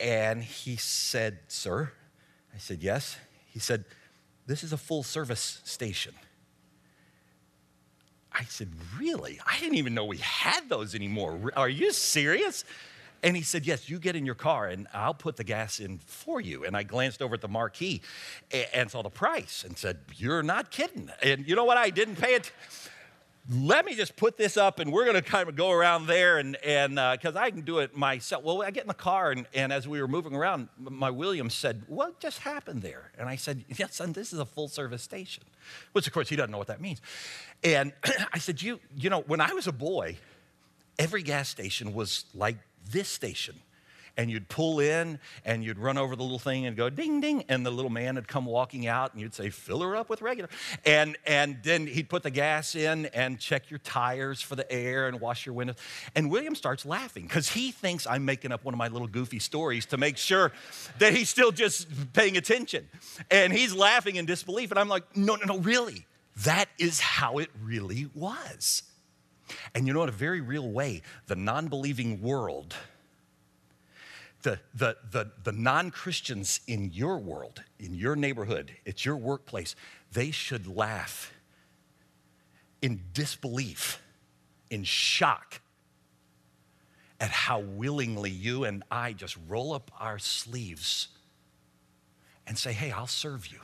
and 0.00 0.42
he 0.42 0.76
said, 0.76 1.38
Sir, 1.48 1.92
I 2.54 2.58
said, 2.58 2.82
Yes. 2.82 3.16
He 3.46 3.60
said, 3.60 3.84
This 4.48 4.64
is 4.64 4.72
a 4.72 4.78
full 4.78 5.02
service 5.02 5.60
station. 5.64 6.14
I 8.32 8.44
said, 8.44 8.70
Really? 8.98 9.38
I 9.46 9.60
didn't 9.60 9.76
even 9.76 9.92
know 9.94 10.06
we 10.06 10.16
had 10.16 10.70
those 10.70 10.94
anymore. 10.94 11.52
Are 11.54 11.68
you 11.68 11.92
serious? 11.92 12.64
And 13.22 13.36
he 13.36 13.42
said, 13.42 13.66
Yes, 13.66 13.90
you 13.90 13.98
get 13.98 14.16
in 14.16 14.24
your 14.24 14.34
car 14.34 14.66
and 14.66 14.86
I'll 14.94 15.12
put 15.12 15.36
the 15.36 15.44
gas 15.44 15.80
in 15.80 15.98
for 15.98 16.40
you. 16.40 16.64
And 16.64 16.74
I 16.76 16.82
glanced 16.82 17.20
over 17.20 17.34
at 17.34 17.42
the 17.42 17.48
marquee 17.48 18.00
and 18.72 18.90
saw 18.90 19.02
the 19.02 19.10
price 19.10 19.64
and 19.64 19.76
said, 19.76 19.98
You're 20.16 20.42
not 20.42 20.70
kidding. 20.70 21.10
And 21.22 21.46
you 21.46 21.54
know 21.54 21.64
what? 21.64 21.76
I 21.76 21.90
didn't 21.90 22.16
pay 22.16 22.34
it 22.34 22.50
let 23.50 23.86
me 23.86 23.94
just 23.94 24.14
put 24.16 24.36
this 24.36 24.58
up 24.58 24.78
and 24.78 24.92
we're 24.92 25.04
going 25.04 25.16
to 25.16 25.22
kind 25.22 25.48
of 25.48 25.56
go 25.56 25.70
around 25.70 26.06
there 26.06 26.38
and 26.38 26.56
and 26.56 26.96
because 26.96 27.34
uh, 27.34 27.40
i 27.40 27.50
can 27.50 27.62
do 27.62 27.78
it 27.78 27.96
myself. 27.96 28.44
Well 28.44 28.62
i 28.62 28.70
get 28.70 28.84
in 28.84 28.88
the 28.88 28.94
car 28.94 29.30
and, 29.30 29.46
and 29.54 29.72
as 29.72 29.88
we 29.88 30.00
were 30.00 30.08
moving 30.08 30.34
around 30.34 30.68
my 30.78 31.10
williams 31.10 31.54
said 31.54 31.82
what 31.86 32.20
just 32.20 32.40
happened 32.40 32.82
there? 32.82 33.10
And 33.18 33.28
i 33.28 33.36
said 33.36 33.64
yes 33.76 33.96
son 33.96 34.12
this 34.12 34.32
is 34.32 34.38
a 34.38 34.44
full 34.44 34.68
service 34.68 35.02
station 35.02 35.44
which 35.92 36.06
of 36.06 36.12
course 36.12 36.28
he 36.28 36.36
doesn't 36.36 36.50
know 36.50 36.58
what 36.58 36.68
that 36.68 36.80
means. 36.80 37.00
And 37.64 37.92
i 38.32 38.38
said 38.38 38.60
you 38.60 38.80
you 38.96 39.08
know 39.08 39.20
when 39.20 39.40
i 39.40 39.52
was 39.52 39.66
a 39.66 39.72
boy 39.72 40.18
every 40.98 41.22
gas 41.22 41.48
station 41.48 41.94
was 41.94 42.26
like 42.34 42.56
this 42.90 43.08
station 43.08 43.54
and 44.18 44.28
you'd 44.30 44.48
pull 44.48 44.80
in 44.80 45.20
and 45.44 45.64
you'd 45.64 45.78
run 45.78 45.96
over 45.96 46.16
the 46.16 46.22
little 46.22 46.40
thing 46.40 46.66
and 46.66 46.76
go 46.76 46.90
ding 46.90 47.20
ding 47.20 47.44
and 47.48 47.64
the 47.64 47.70
little 47.70 47.90
man 47.90 48.16
would 48.16 48.26
come 48.26 48.44
walking 48.44 48.86
out 48.88 49.12
and 49.12 49.22
you'd 49.22 49.32
say 49.32 49.48
fill 49.48 49.80
her 49.80 49.96
up 49.96 50.10
with 50.10 50.20
regular. 50.20 50.50
And 50.84 51.16
and 51.24 51.58
then 51.62 51.86
he'd 51.86 52.10
put 52.10 52.24
the 52.24 52.30
gas 52.30 52.74
in 52.74 53.06
and 53.06 53.38
check 53.38 53.70
your 53.70 53.78
tires 53.78 54.42
for 54.42 54.56
the 54.56 54.70
air 54.70 55.06
and 55.06 55.20
wash 55.20 55.46
your 55.46 55.54
windows. 55.54 55.76
And 56.16 56.30
william 56.30 56.56
starts 56.56 56.84
laughing 56.84 57.22
because 57.22 57.48
he 57.48 57.70
thinks 57.70 58.06
i'm 58.06 58.24
making 58.24 58.50
up 58.50 58.64
one 58.64 58.74
of 58.74 58.78
my 58.78 58.88
little 58.88 59.06
goofy 59.06 59.38
stories 59.38 59.86
to 59.86 59.96
make 59.96 60.16
sure 60.16 60.52
that 60.98 61.14
he's 61.14 61.28
still 61.30 61.52
just 61.52 61.86
paying 62.12 62.36
attention. 62.36 62.88
And 63.30 63.52
he's 63.52 63.72
laughing 63.72 64.16
in 64.16 64.26
disbelief 64.26 64.72
and 64.72 64.80
i'm 64.80 64.88
like 64.88 65.16
no 65.16 65.36
no 65.36 65.54
no 65.54 65.58
really. 65.58 66.06
That 66.44 66.68
is 66.78 67.00
how 67.00 67.38
it 67.38 67.50
really 67.62 68.08
was. 68.14 68.82
And 69.74 69.86
you 69.86 69.92
know 69.92 70.02
in 70.02 70.08
a 70.08 70.12
very 70.12 70.40
real 70.40 70.68
way 70.68 71.02
the 71.28 71.36
non-believing 71.36 72.20
world 72.20 72.74
the, 74.42 74.60
the, 74.74 74.96
the, 75.10 75.30
the 75.44 75.52
non 75.52 75.90
Christians 75.90 76.60
in 76.66 76.90
your 76.92 77.18
world, 77.18 77.62
in 77.78 77.94
your 77.94 78.16
neighborhood, 78.16 78.72
it's 78.84 79.04
your 79.04 79.16
workplace, 79.16 79.74
they 80.12 80.30
should 80.30 80.66
laugh 80.66 81.32
in 82.80 83.02
disbelief, 83.12 84.00
in 84.70 84.84
shock 84.84 85.60
at 87.20 87.30
how 87.30 87.58
willingly 87.60 88.30
you 88.30 88.64
and 88.64 88.84
I 88.90 89.12
just 89.12 89.36
roll 89.48 89.72
up 89.72 89.90
our 89.98 90.18
sleeves 90.18 91.08
and 92.46 92.56
say, 92.56 92.72
Hey, 92.72 92.92
I'll 92.92 93.06
serve 93.06 93.46
you. 93.48 93.58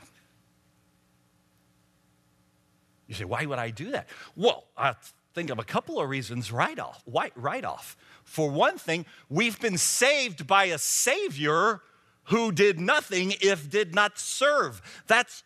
You 3.07 3.15
say, 3.15 3.23
Why 3.23 3.45
would 3.45 3.59
I 3.59 3.69
do 3.69 3.91
that? 3.91 4.09
Well, 4.35 4.65
I 4.77 4.95
think 5.33 5.49
of 5.49 5.59
a 5.59 5.63
couple 5.63 5.99
of 6.01 6.09
reasons 6.09 6.51
right 6.51 6.79
off. 6.79 7.03
Right 7.35 7.63
off. 7.63 7.97
For 8.25 8.49
one 8.49 8.77
thing, 8.77 9.05
we've 9.29 9.59
been 9.61 9.77
saved 9.77 10.45
by 10.45 10.65
a 10.65 10.77
Savior 10.77 11.81
who 12.25 12.51
did 12.51 12.79
nothing 12.79 13.33
if 13.39 13.69
did 13.69 13.93
not 13.93 14.19
serve. 14.19 14.81
That's 15.07 15.43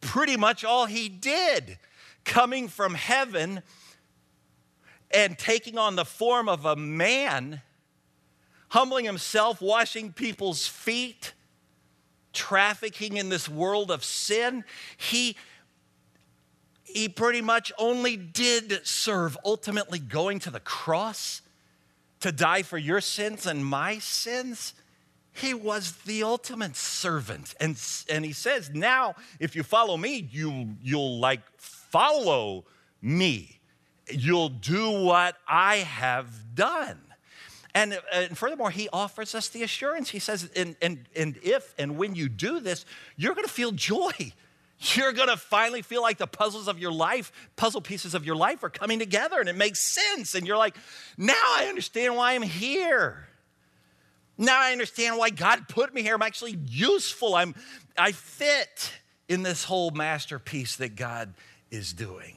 pretty 0.00 0.36
much 0.36 0.64
all 0.64 0.86
he 0.86 1.08
did. 1.08 1.78
Coming 2.24 2.68
from 2.68 2.94
heaven 2.94 3.62
and 5.10 5.38
taking 5.38 5.76
on 5.76 5.94
the 5.94 6.06
form 6.06 6.48
of 6.48 6.64
a 6.64 6.74
man, 6.74 7.60
humbling 8.70 9.04
himself, 9.04 9.60
washing 9.60 10.12
people's 10.12 10.66
feet, 10.66 11.34
trafficking 12.32 13.18
in 13.18 13.28
this 13.28 13.46
world 13.48 13.90
of 13.90 14.02
sin. 14.02 14.64
He 14.96 15.36
he 16.82 17.08
pretty 17.08 17.40
much 17.40 17.72
only 17.78 18.16
did 18.16 18.86
serve, 18.86 19.36
ultimately 19.44 19.98
going 19.98 20.38
to 20.40 20.50
the 20.50 20.60
cross 20.60 21.41
to 22.22 22.32
die 22.32 22.62
for 22.62 22.78
your 22.78 23.00
sins 23.00 23.46
and 23.46 23.64
my 23.64 23.98
sins. 23.98 24.74
He 25.32 25.54
was 25.54 25.92
the 26.04 26.22
ultimate 26.22 26.76
servant. 26.76 27.54
And, 27.60 27.80
and 28.08 28.24
he 28.24 28.32
says, 28.32 28.70
now 28.70 29.14
if 29.40 29.56
you 29.56 29.62
follow 29.62 29.96
me, 29.96 30.28
you, 30.30 30.76
you'll 30.82 31.18
like 31.18 31.40
follow 31.56 32.64
me. 33.00 33.60
You'll 34.10 34.50
do 34.50 35.04
what 35.04 35.36
I 35.46 35.76
have 35.76 36.54
done. 36.54 36.98
And, 37.74 37.98
and, 38.12 38.36
furthermore, 38.36 38.70
he 38.70 38.88
offers 38.92 39.34
us 39.34 39.48
the 39.48 39.62
assurance. 39.62 40.10
He 40.10 40.18
says, 40.18 40.50
and, 40.54 40.76
and, 40.82 41.06
and 41.16 41.38
if 41.42 41.74
and 41.78 41.96
when 41.96 42.14
you 42.14 42.28
do 42.28 42.60
this, 42.60 42.84
you're 43.16 43.34
going 43.34 43.46
to 43.46 43.52
feel 43.52 43.72
joy. 43.72 44.12
You're 44.82 45.12
to 45.12 45.36
finally 45.36 45.82
feel 45.82 46.02
like 46.02 46.18
the 46.18 46.26
puzzles 46.26 46.66
of 46.66 46.78
your 46.78 46.90
life, 46.90 47.30
puzzle 47.54 47.80
pieces 47.80 48.14
of 48.14 48.26
your 48.26 48.34
life 48.34 48.64
are 48.64 48.70
coming 48.70 48.98
together 48.98 49.38
and 49.38 49.48
it 49.48 49.56
makes 49.56 49.94
sense. 49.94 50.34
And 50.34 50.46
you're 50.46 50.56
like, 50.56 50.76
now 51.16 51.34
I 51.56 51.66
understand 51.68 52.16
why 52.16 52.32
I'm 52.32 52.42
here. 52.42 53.28
Now 54.36 54.60
I 54.60 54.72
understand 54.72 55.18
why 55.18 55.30
God 55.30 55.68
put 55.68 55.94
me 55.94 56.02
here. 56.02 56.14
I'm 56.14 56.22
actually 56.22 56.58
useful. 56.66 57.36
I'm, 57.36 57.54
I 57.96 58.10
fit 58.12 58.92
in 59.28 59.44
this 59.44 59.62
whole 59.62 59.92
masterpiece 59.92 60.76
that 60.76 60.96
God 60.96 61.34
is 61.70 61.92
doing. 61.92 62.36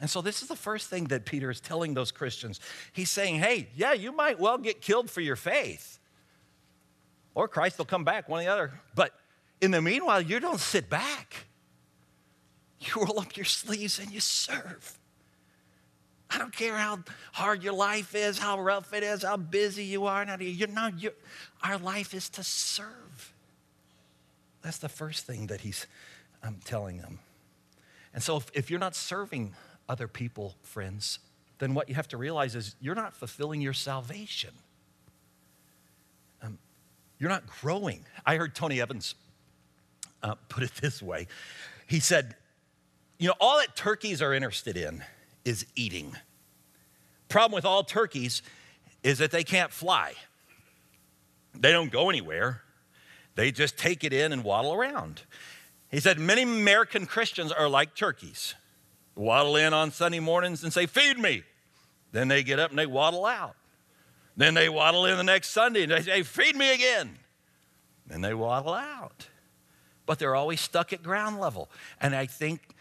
And 0.00 0.08
so, 0.08 0.22
this 0.22 0.40
is 0.40 0.48
the 0.48 0.56
first 0.56 0.88
thing 0.88 1.04
that 1.06 1.26
Peter 1.26 1.50
is 1.50 1.60
telling 1.60 1.92
those 1.92 2.10
Christians. 2.10 2.58
He's 2.92 3.10
saying, 3.10 3.36
hey, 3.36 3.68
yeah, 3.76 3.92
you 3.92 4.12
might 4.12 4.40
well 4.40 4.56
get 4.56 4.80
killed 4.80 5.10
for 5.10 5.20
your 5.20 5.36
faith, 5.36 5.98
or 7.34 7.48
Christ 7.48 7.76
will 7.76 7.84
come 7.84 8.02
back, 8.02 8.26
one 8.26 8.40
or 8.40 8.44
the 8.44 8.50
other. 8.50 8.72
But 8.94 9.12
in 9.60 9.70
the 9.70 9.82
meanwhile, 9.82 10.20
you 10.20 10.40
don't 10.40 10.60
sit 10.60 10.88
back. 10.88 11.46
You 12.80 13.02
roll 13.02 13.20
up 13.20 13.36
your 13.36 13.44
sleeves 13.44 13.98
and 13.98 14.10
you 14.10 14.20
serve. 14.20 14.98
I 16.30 16.38
don't 16.38 16.54
care 16.54 16.76
how 16.76 17.00
hard 17.32 17.62
your 17.62 17.72
life 17.72 18.14
is, 18.14 18.38
how 18.38 18.60
rough 18.60 18.92
it 18.94 19.02
is, 19.02 19.22
how 19.22 19.36
busy 19.36 19.84
you 19.84 20.06
are. 20.06 20.24
You're 20.40 20.68
not, 20.68 21.00
you're, 21.00 21.12
our 21.62 21.76
life 21.76 22.14
is 22.14 22.28
to 22.30 22.44
serve. 22.44 23.34
That's 24.62 24.78
the 24.78 24.88
first 24.88 25.26
thing 25.26 25.48
that 25.48 25.62
he's 25.62 25.86
um, 26.42 26.58
telling 26.64 26.98
them. 26.98 27.18
And 28.14 28.22
so, 28.22 28.36
if, 28.36 28.50
if 28.54 28.70
you're 28.70 28.80
not 28.80 28.94
serving 28.94 29.54
other 29.88 30.08
people, 30.08 30.54
friends, 30.62 31.18
then 31.58 31.74
what 31.74 31.88
you 31.88 31.94
have 31.96 32.08
to 32.08 32.16
realize 32.16 32.54
is 32.54 32.76
you're 32.80 32.94
not 32.94 33.14
fulfilling 33.14 33.60
your 33.60 33.72
salvation. 33.72 34.50
Um, 36.42 36.58
you're 37.18 37.30
not 37.30 37.44
growing. 37.60 38.04
I 38.24 38.36
heard 38.36 38.54
Tony 38.54 38.80
Evans 38.80 39.14
uh, 40.22 40.34
put 40.48 40.62
it 40.62 40.72
this 40.80 41.02
way. 41.02 41.26
He 41.86 42.00
said, 42.00 42.36
You 43.18 43.28
know, 43.28 43.34
all 43.40 43.58
that 43.58 43.76
turkeys 43.76 44.22
are 44.22 44.32
interested 44.32 44.76
in 44.76 45.02
is 45.44 45.66
eating. 45.74 46.16
Problem 47.28 47.54
with 47.54 47.64
all 47.64 47.84
turkeys 47.84 48.42
is 49.02 49.18
that 49.18 49.30
they 49.30 49.44
can't 49.44 49.72
fly, 49.72 50.14
they 51.54 51.72
don't 51.72 51.90
go 51.90 52.10
anywhere, 52.10 52.62
they 53.34 53.50
just 53.50 53.78
take 53.78 54.04
it 54.04 54.12
in 54.12 54.32
and 54.32 54.44
waddle 54.44 54.74
around. 54.74 55.22
He 55.90 56.00
said, 56.00 56.18
Many 56.18 56.42
American 56.42 57.06
Christians 57.06 57.50
are 57.50 57.68
like 57.68 57.94
turkeys. 57.94 58.54
Waddle 59.16 59.56
in 59.56 59.74
on 59.74 59.90
Sunday 59.90 60.20
mornings 60.20 60.62
and 60.62 60.72
say, 60.72 60.86
Feed 60.86 61.18
me. 61.18 61.42
Then 62.12 62.28
they 62.28 62.42
get 62.42 62.58
up 62.58 62.70
and 62.70 62.78
they 62.78 62.86
waddle 62.86 63.26
out. 63.26 63.56
Then 64.36 64.54
they 64.54 64.68
waddle 64.68 65.06
in 65.06 65.16
the 65.16 65.24
next 65.24 65.50
Sunday 65.50 65.82
and 65.82 65.92
they 65.92 66.02
say, 66.02 66.22
Feed 66.22 66.56
me 66.56 66.74
again. 66.74 67.18
Then 68.06 68.20
they 68.20 68.34
waddle 68.34 68.74
out 68.74 69.29
but 70.10 70.18
they're 70.18 70.34
always 70.34 70.60
stuck 70.60 70.92
at 70.92 71.04
ground 71.04 71.38
level. 71.38 71.70
And 72.00 72.16
I 72.16 72.26
think 72.26 72.74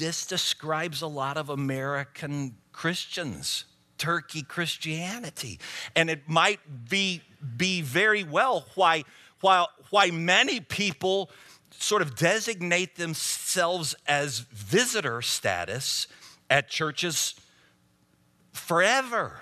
this 0.00 0.26
describes 0.26 1.00
a 1.00 1.06
lot 1.06 1.36
of 1.36 1.48
American 1.48 2.56
Christians, 2.72 3.66
Turkey 3.98 4.42
Christianity. 4.42 5.60
And 5.94 6.10
it 6.10 6.28
might 6.28 6.58
be, 6.90 7.22
be 7.56 7.82
very 7.82 8.24
well 8.24 8.66
why, 8.74 9.04
why, 9.42 9.66
why 9.90 10.10
many 10.10 10.58
people 10.58 11.30
sort 11.70 12.02
of 12.02 12.16
designate 12.16 12.96
themselves 12.96 13.94
as 14.08 14.40
visitor 14.40 15.22
status 15.22 16.08
at 16.50 16.68
churches 16.68 17.36
forever. 18.52 19.38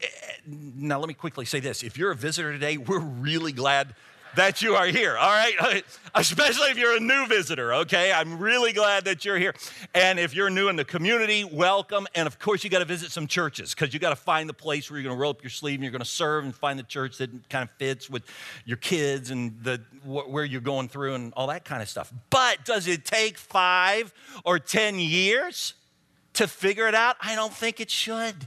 Eh, 0.00 0.06
eh, 0.06 0.32
now, 0.44 0.98
let 0.98 1.06
me 1.06 1.14
quickly 1.14 1.44
say 1.44 1.60
this. 1.60 1.84
If 1.84 1.96
you're 1.96 2.10
a 2.10 2.16
visitor 2.16 2.50
today, 2.50 2.78
we're 2.78 2.98
really 2.98 3.52
glad 3.52 3.94
that 4.38 4.62
you 4.62 4.76
are 4.76 4.86
here, 4.86 5.16
all 5.16 5.30
right? 5.30 5.84
Especially 6.14 6.70
if 6.70 6.78
you're 6.78 6.96
a 6.96 7.00
new 7.00 7.26
visitor, 7.26 7.74
okay? 7.74 8.12
I'm 8.12 8.38
really 8.38 8.72
glad 8.72 9.04
that 9.06 9.24
you're 9.24 9.36
here. 9.36 9.52
And 9.96 10.20
if 10.20 10.32
you're 10.32 10.48
new 10.48 10.68
in 10.68 10.76
the 10.76 10.84
community, 10.84 11.42
welcome. 11.42 12.06
And 12.14 12.28
of 12.28 12.38
course, 12.38 12.62
you 12.62 12.70
got 12.70 12.78
to 12.78 12.84
visit 12.84 13.10
some 13.10 13.26
churches 13.26 13.74
because 13.74 13.92
you 13.92 13.98
got 13.98 14.10
to 14.10 14.16
find 14.16 14.48
the 14.48 14.54
place 14.54 14.88
where 14.90 15.00
you're 15.00 15.08
going 15.08 15.16
to 15.16 15.20
roll 15.20 15.32
up 15.32 15.42
your 15.42 15.50
sleeve 15.50 15.74
and 15.74 15.82
you're 15.82 15.90
going 15.90 15.98
to 16.00 16.04
serve 16.04 16.44
and 16.44 16.54
find 16.54 16.78
the 16.78 16.84
church 16.84 17.18
that 17.18 17.48
kind 17.48 17.64
of 17.64 17.70
fits 17.78 18.08
with 18.08 18.22
your 18.64 18.76
kids 18.76 19.30
and 19.30 19.60
the 19.64 19.80
where 20.04 20.44
you're 20.44 20.60
going 20.60 20.88
through 20.88 21.14
and 21.14 21.32
all 21.36 21.48
that 21.48 21.64
kind 21.64 21.82
of 21.82 21.88
stuff. 21.88 22.12
But 22.30 22.64
does 22.64 22.86
it 22.86 23.04
take 23.04 23.38
five 23.38 24.14
or 24.44 24.60
10 24.60 25.00
years 25.00 25.74
to 26.34 26.46
figure 26.46 26.86
it 26.86 26.94
out? 26.94 27.16
I 27.20 27.34
don't 27.34 27.52
think 27.52 27.80
it 27.80 27.90
should. 27.90 28.46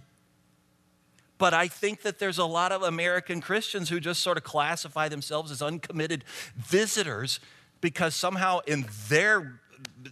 But 1.42 1.56
I 1.56 1.68
think 1.70 2.04
that 2.04 2.20
there's 2.20 2.38
a 2.38 2.46
lot 2.46 2.72
of 2.72 2.84
American 2.84 3.42
Christians 3.42 3.90
who 3.90 4.00
just 4.00 4.22
sort 4.22 4.38
of 4.38 4.44
classify 4.44 5.10
themselves 5.10 5.50
as 5.50 5.60
uncommitted 5.60 6.24
visitors 6.56 7.40
because 7.82 8.16
somehow 8.16 8.60
in 8.68 8.86
their 9.10 9.60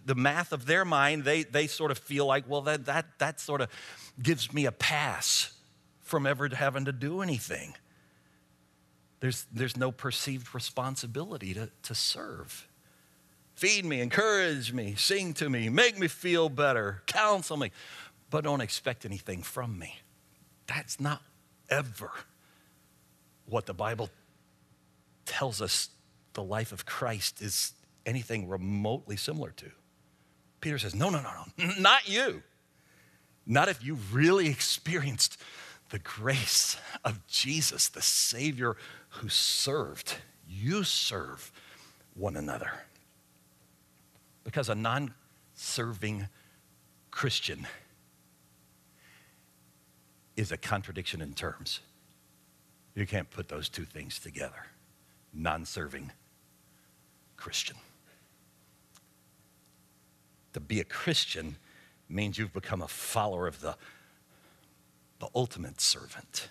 the 0.04 0.16
math 0.16 0.52
of 0.52 0.66
their 0.66 0.84
mind, 0.84 1.22
they, 1.22 1.44
they 1.44 1.68
sort 1.68 1.92
of 1.92 1.98
feel 1.98 2.26
like, 2.26 2.48
well, 2.48 2.62
that, 2.62 2.86
that, 2.86 3.06
that 3.18 3.38
sort 3.38 3.60
of 3.60 3.68
gives 4.20 4.52
me 4.52 4.66
a 4.66 4.72
pass 4.72 5.52
from 6.00 6.26
ever 6.26 6.48
having 6.48 6.86
to 6.86 6.92
do 6.92 7.20
anything. 7.20 7.74
There's, 9.20 9.46
there's 9.52 9.76
no 9.76 9.92
perceived 9.92 10.52
responsibility 10.52 11.54
to, 11.54 11.70
to 11.84 11.94
serve. 11.94 12.66
Feed 13.54 13.84
me, 13.84 14.00
encourage 14.00 14.72
me, 14.72 14.96
sing 14.96 15.34
to 15.34 15.48
me, 15.48 15.68
make 15.68 15.96
me 15.96 16.08
feel 16.08 16.48
better, 16.48 17.04
counsel 17.06 17.56
me, 17.56 17.70
but 18.30 18.42
don't 18.42 18.60
expect 18.60 19.04
anything 19.04 19.44
from 19.44 19.78
me. 19.78 20.00
That's 20.70 21.00
not 21.00 21.20
ever 21.68 22.12
what 23.44 23.66
the 23.66 23.74
Bible 23.74 24.08
tells 25.26 25.60
us 25.60 25.88
the 26.34 26.44
life 26.44 26.70
of 26.70 26.86
Christ 26.86 27.42
is 27.42 27.72
anything 28.06 28.48
remotely 28.48 29.16
similar 29.16 29.50
to. 29.50 29.66
Peter 30.60 30.78
says, 30.78 30.94
No, 30.94 31.10
no, 31.10 31.20
no, 31.20 31.30
no, 31.58 31.72
not 31.80 32.08
you. 32.08 32.44
Not 33.46 33.68
if 33.68 33.84
you 33.84 33.98
really 34.12 34.46
experienced 34.46 35.38
the 35.88 35.98
grace 35.98 36.76
of 37.04 37.26
Jesus, 37.26 37.88
the 37.88 38.02
Savior 38.02 38.76
who 39.08 39.28
served. 39.28 40.18
You 40.48 40.84
serve 40.84 41.50
one 42.14 42.36
another. 42.36 42.70
Because 44.44 44.68
a 44.68 44.76
non 44.76 45.14
serving 45.52 46.28
Christian 47.10 47.66
is 50.40 50.50
a 50.50 50.56
contradiction 50.56 51.20
in 51.20 51.34
terms. 51.34 51.80
You 52.94 53.06
can't 53.06 53.30
put 53.30 53.48
those 53.48 53.68
two 53.68 53.84
things 53.84 54.18
together. 54.18 54.66
Non 55.34 55.66
serving 55.66 56.10
Christian. 57.36 57.76
To 60.54 60.60
be 60.60 60.80
a 60.80 60.84
Christian 60.84 61.56
means 62.08 62.38
you've 62.38 62.54
become 62.54 62.80
a 62.80 62.88
follower 62.88 63.46
of 63.46 63.60
the, 63.60 63.76
the 65.20 65.28
ultimate 65.34 65.78
servant. 65.80 66.48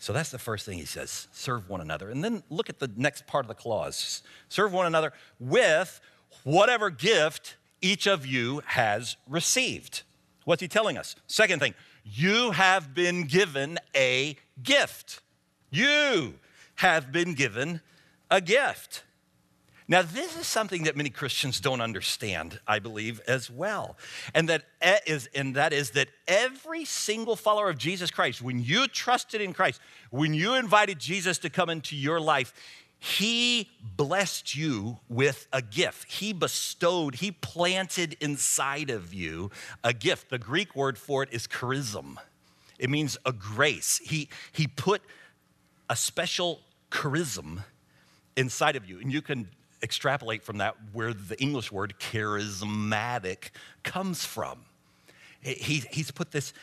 So 0.00 0.12
that's 0.12 0.30
the 0.30 0.38
first 0.38 0.66
thing 0.66 0.76
he 0.76 0.84
says 0.84 1.28
serve 1.32 1.70
one 1.70 1.80
another. 1.80 2.10
And 2.10 2.24
then 2.24 2.42
look 2.50 2.68
at 2.68 2.80
the 2.80 2.90
next 2.96 3.28
part 3.28 3.44
of 3.44 3.48
the 3.48 3.54
clause 3.54 4.22
serve 4.48 4.72
one 4.72 4.86
another 4.86 5.12
with 5.38 6.00
whatever 6.42 6.90
gift 6.90 7.56
each 7.80 8.08
of 8.08 8.26
you 8.26 8.62
has 8.66 9.16
received. 9.28 10.02
What's 10.44 10.60
he 10.60 10.68
telling 10.68 10.98
us? 10.98 11.14
Second 11.28 11.60
thing, 11.60 11.74
you 12.04 12.52
have 12.52 12.94
been 12.94 13.24
given 13.24 13.78
a 13.96 14.36
gift. 14.62 15.20
You 15.70 16.34
have 16.76 17.10
been 17.10 17.34
given 17.34 17.80
a 18.30 18.40
gift. 18.40 19.02
Now, 19.86 20.00
this 20.00 20.38
is 20.38 20.46
something 20.46 20.84
that 20.84 20.96
many 20.96 21.10
Christians 21.10 21.60
don't 21.60 21.82
understand, 21.82 22.58
I 22.66 22.78
believe, 22.78 23.20
as 23.28 23.50
well. 23.50 23.98
And 24.32 24.48
that 24.48 24.64
is, 25.06 25.28
and 25.34 25.54
that 25.56 25.74
is 25.74 25.90
that 25.90 26.08
every 26.26 26.86
single 26.86 27.36
follower 27.36 27.68
of 27.68 27.76
Jesus 27.76 28.10
Christ, 28.10 28.40
when 28.40 28.62
you 28.62 28.88
trusted 28.88 29.42
in 29.42 29.52
Christ, 29.52 29.80
when 30.10 30.32
you 30.32 30.54
invited 30.54 30.98
Jesus 30.98 31.36
to 31.38 31.50
come 31.50 31.68
into 31.68 31.96
your 31.96 32.18
life, 32.18 32.54
he 33.04 33.68
blessed 33.82 34.56
you 34.56 34.98
with 35.10 35.46
a 35.52 35.60
gift. 35.60 36.10
He 36.10 36.32
bestowed, 36.32 37.16
he 37.16 37.32
planted 37.32 38.16
inside 38.18 38.88
of 38.88 39.12
you 39.12 39.50
a 39.84 39.92
gift. 39.92 40.30
The 40.30 40.38
Greek 40.38 40.74
word 40.74 40.96
for 40.96 41.22
it 41.22 41.28
is 41.30 41.46
charism. 41.46 42.16
It 42.78 42.88
means 42.88 43.18
a 43.26 43.32
grace. 43.32 44.00
He, 44.02 44.30
he 44.52 44.66
put 44.66 45.02
a 45.90 45.96
special 45.96 46.60
charism 46.90 47.64
inside 48.38 48.74
of 48.74 48.88
you. 48.88 48.98
And 49.00 49.12
you 49.12 49.20
can 49.20 49.48
extrapolate 49.82 50.42
from 50.42 50.56
that 50.58 50.74
where 50.94 51.12
the 51.12 51.38
English 51.38 51.70
word 51.70 51.96
charismatic 52.00 53.50
comes 53.82 54.24
from. 54.24 54.60
He, 55.42 55.84
he's 55.90 56.10
put 56.10 56.30
this 56.30 56.54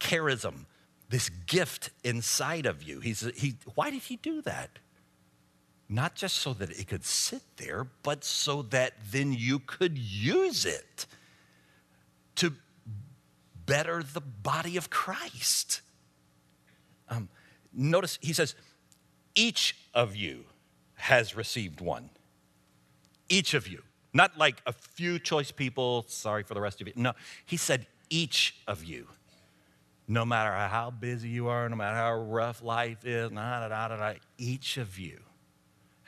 charism, 0.00 0.66
this 1.08 1.30
gift 1.46 1.88
inside 2.04 2.66
of 2.66 2.82
you. 2.82 3.00
He's, 3.00 3.20
he, 3.36 3.56
why 3.74 3.88
did 3.88 4.02
he 4.02 4.16
do 4.16 4.42
that? 4.42 4.68
Not 5.88 6.14
just 6.14 6.36
so 6.36 6.52
that 6.54 6.70
it 6.70 6.86
could 6.86 7.04
sit 7.04 7.42
there, 7.56 7.86
but 8.02 8.22
so 8.22 8.62
that 8.62 8.94
then 9.10 9.32
you 9.32 9.58
could 9.58 9.96
use 9.96 10.66
it 10.66 11.06
to 12.36 12.52
better 13.64 14.02
the 14.02 14.20
body 14.20 14.76
of 14.76 14.90
Christ. 14.90 15.80
Um, 17.08 17.30
notice 17.72 18.18
he 18.20 18.34
says, 18.34 18.54
each 19.34 19.76
of 19.94 20.14
you 20.14 20.44
has 20.94 21.34
received 21.36 21.80
one 21.80 22.10
each 23.28 23.54
of 23.54 23.68
you. 23.68 23.82
Not 24.12 24.38
like 24.38 24.60
a 24.66 24.72
few 24.72 25.18
choice 25.18 25.50
people, 25.50 26.04
sorry 26.08 26.42
for 26.42 26.54
the 26.54 26.60
rest 26.60 26.80
of 26.80 26.86
you. 26.88 26.94
No, 26.96 27.12
he 27.44 27.56
said 27.56 27.86
each 28.08 28.56
of 28.66 28.84
you. 28.84 29.06
No 30.06 30.24
matter 30.24 30.50
how 30.50 30.90
busy 30.90 31.28
you 31.28 31.48
are, 31.48 31.68
no 31.68 31.76
matter 31.76 31.96
how 31.96 32.14
rough 32.14 32.62
life 32.62 33.04
is, 33.04 33.30
nah, 33.30 33.68
nah, 33.68 33.88
nah, 33.88 34.14
each 34.38 34.78
of 34.78 34.98
you 34.98 35.20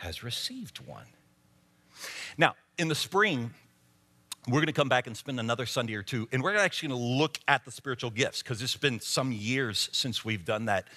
has 0.00 0.22
received 0.22 0.78
one. 0.86 1.06
Now, 2.38 2.54
in 2.78 2.88
the 2.88 2.94
spring, 2.94 3.52
we're 4.48 4.60
going 4.60 4.66
to 4.66 4.72
come 4.72 4.88
back 4.88 5.06
and 5.06 5.14
spend 5.14 5.38
another 5.38 5.66
Sunday 5.66 5.94
or 5.94 6.02
two, 6.02 6.26
and 6.32 6.42
we're 6.42 6.56
actually 6.56 6.88
going 6.88 7.00
to 7.00 7.06
look 7.18 7.38
at 7.46 7.64
the 7.66 7.70
spiritual 7.70 8.10
gifts 8.10 8.42
because 8.42 8.62
it's 8.62 8.76
been 8.76 8.98
some 9.00 9.30
years 9.30 9.90
since 9.92 10.24
we've 10.24 10.44
done 10.44 10.64
that 10.64 10.88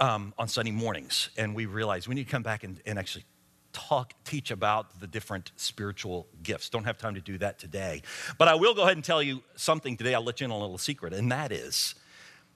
um, 0.00 0.32
on 0.38 0.48
Sunday 0.48 0.70
mornings. 0.70 1.28
And 1.36 1.54
we 1.54 1.66
realized 1.66 2.08
we 2.08 2.14
need 2.14 2.24
to 2.24 2.30
come 2.30 2.42
back 2.42 2.64
and, 2.64 2.80
and 2.86 2.98
actually 2.98 3.24
talk, 3.74 4.14
teach 4.24 4.50
about 4.50 4.98
the 4.98 5.06
different 5.06 5.52
spiritual 5.56 6.26
gifts. 6.42 6.70
Don't 6.70 6.84
have 6.84 6.96
time 6.96 7.14
to 7.16 7.20
do 7.20 7.36
that 7.38 7.58
today. 7.58 8.00
But 8.38 8.48
I 8.48 8.54
will 8.54 8.72
go 8.72 8.82
ahead 8.82 8.96
and 8.96 9.04
tell 9.04 9.22
you 9.22 9.42
something 9.56 9.98
today. 9.98 10.14
I'll 10.14 10.24
let 10.24 10.40
you 10.40 10.46
in 10.46 10.50
on 10.50 10.58
a 10.58 10.60
little 10.60 10.78
secret, 10.78 11.12
and 11.12 11.30
that 11.30 11.52
is 11.52 11.94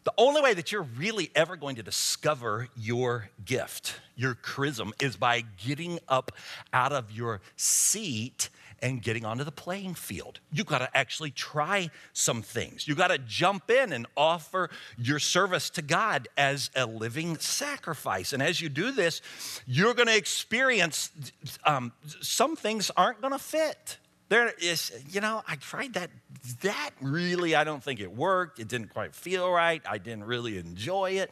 the 0.05 0.12
only 0.19 0.43
way 0.43 0.55
that 0.55 0.73
you're 0.73 0.83
really 0.83 1.31
ever 1.35 1.57
going 1.57 1.77
to 1.77 1.83
discover 1.83 2.69
your 2.77 3.29
gift, 3.45 4.01
your 4.17 4.35
charism, 4.35 4.93
is 5.01 5.17
by 5.17 5.45
getting 5.65 6.01
up 6.09 6.33
out 6.73 6.93
of 6.93 7.12
your 7.12 7.41
seat 7.57 8.49
and 8.83 9.01
getting 9.01 9.25
onto 9.25 9.45
the 9.45 9.53
playing 9.53 9.95
field. 9.95 10.41
You've 10.53 10.67
got 10.67 10.79
to 10.79 10.97
actually 10.97 11.31
try 11.31 11.88
some 12.12 12.43
things. 12.43 12.88
You've 12.88 12.99
got 12.99 13.09
to 13.09 13.19
jump 13.19 13.71
in 13.71 13.93
and 13.93 14.07
offer 14.17 14.71
your 14.99 15.21
service 15.21 15.71
to 15.71 15.83
God 15.83 16.27
as 16.37 16.69
a 16.75 16.85
living 16.85 17.38
sacrifice. 17.38 18.33
And 18.33 18.43
as 18.43 18.61
you 18.61 18.69
do 18.69 18.91
this, 18.91 19.23
you're 19.67 19.95
going 19.95 20.09
to 20.09 20.17
experience 20.17 21.11
um, 21.65 21.93
some 22.21 22.57
things 22.57 22.91
aren't 22.97 23.21
going 23.21 23.33
to 23.33 23.38
fit. 23.38 23.99
There 24.33 24.51
is, 24.62 24.90
you 25.11 25.21
know, 25.21 25.42
I 25.47 25.57
tried 25.57 25.92
that. 25.92 26.09
That 26.62 26.92
really, 27.03 27.55
I 27.55 27.64
don't 27.64 27.85
think 27.85 28.01
it 28.01 28.11
worked. 28.11 28.61
It 28.61 28.66
didn't 28.66 28.88
quite 28.88 29.14
feel 29.14 29.53
right. 29.53 29.83
I 29.87 29.99
didn't 29.99 30.25
really 30.25 30.57
enjoy 30.57 31.11
it. 31.11 31.31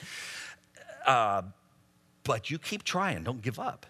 Uh, 1.07 1.41
but 2.25 2.51
you 2.51 2.59
keep 2.59 2.83
trying, 2.83 3.25
don't 3.25 3.41
give 3.41 3.59
up 3.59 3.87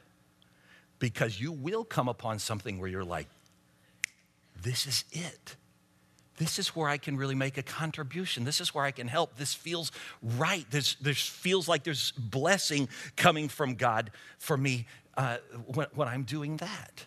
because 1.01 1.40
you 1.40 1.51
will 1.51 1.83
come 1.83 2.09
upon 2.09 2.38
something 2.38 2.79
where 2.79 2.88
you're 2.88 3.03
like, 3.03 3.27
this 4.62 4.87
is 4.87 5.05
it. 5.11 5.57
This 6.37 6.61
is 6.61 6.68
where 6.77 6.88
I 6.88 6.96
can 6.96 7.16
really 7.16 7.35
make 7.35 7.59
a 7.59 7.64
contribution. 7.64 8.44
This 8.44 8.61
is 8.61 8.73
where 8.73 8.85
I 8.85 8.92
can 8.92 9.09
help. 9.09 9.37
This 9.37 9.53
feels 9.53 9.90
right. 10.23 10.64
This, 10.70 10.94
this 10.94 11.27
feels 11.27 11.66
like 11.66 11.83
there's 11.83 12.12
blessing 12.12 12.88
coming 13.16 13.49
from 13.49 13.75
God 13.75 14.12
for 14.38 14.57
me 14.57 14.87
uh, 15.16 15.38
when, 15.66 15.88
when 15.96 16.07
I'm 16.07 16.23
doing 16.23 16.59
that. 16.59 17.07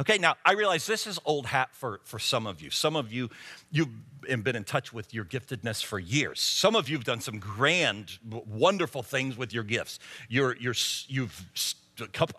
Okay, 0.00 0.16
now 0.16 0.36
I 0.44 0.52
realize 0.52 0.86
this 0.86 1.08
is 1.08 1.18
old 1.24 1.46
hat 1.46 1.70
for, 1.72 2.00
for 2.04 2.20
some 2.20 2.46
of 2.46 2.62
you. 2.62 2.70
Some 2.70 2.94
of 2.94 3.12
you, 3.12 3.30
you've 3.72 3.88
been 4.22 4.54
in 4.54 4.62
touch 4.62 4.92
with 4.92 5.12
your 5.12 5.24
giftedness 5.24 5.82
for 5.82 5.98
years. 5.98 6.40
Some 6.40 6.76
of 6.76 6.88
you 6.88 6.96
have 6.96 7.04
done 7.04 7.20
some 7.20 7.40
grand, 7.40 8.18
wonderful 8.30 9.02
things 9.02 9.36
with 9.36 9.52
your 9.52 9.64
gifts. 9.64 9.98
You're, 10.28 10.56
you're, 10.56 10.74
you've, 11.08 11.44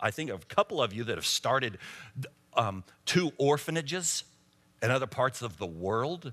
I 0.00 0.10
think, 0.10 0.30
a 0.30 0.38
couple 0.38 0.82
of 0.82 0.94
you 0.94 1.04
that 1.04 1.18
have 1.18 1.26
started 1.26 1.76
um, 2.54 2.82
two 3.04 3.30
orphanages 3.36 4.24
in 4.82 4.90
other 4.90 5.06
parts 5.06 5.42
of 5.42 5.58
the 5.58 5.66
world, 5.66 6.32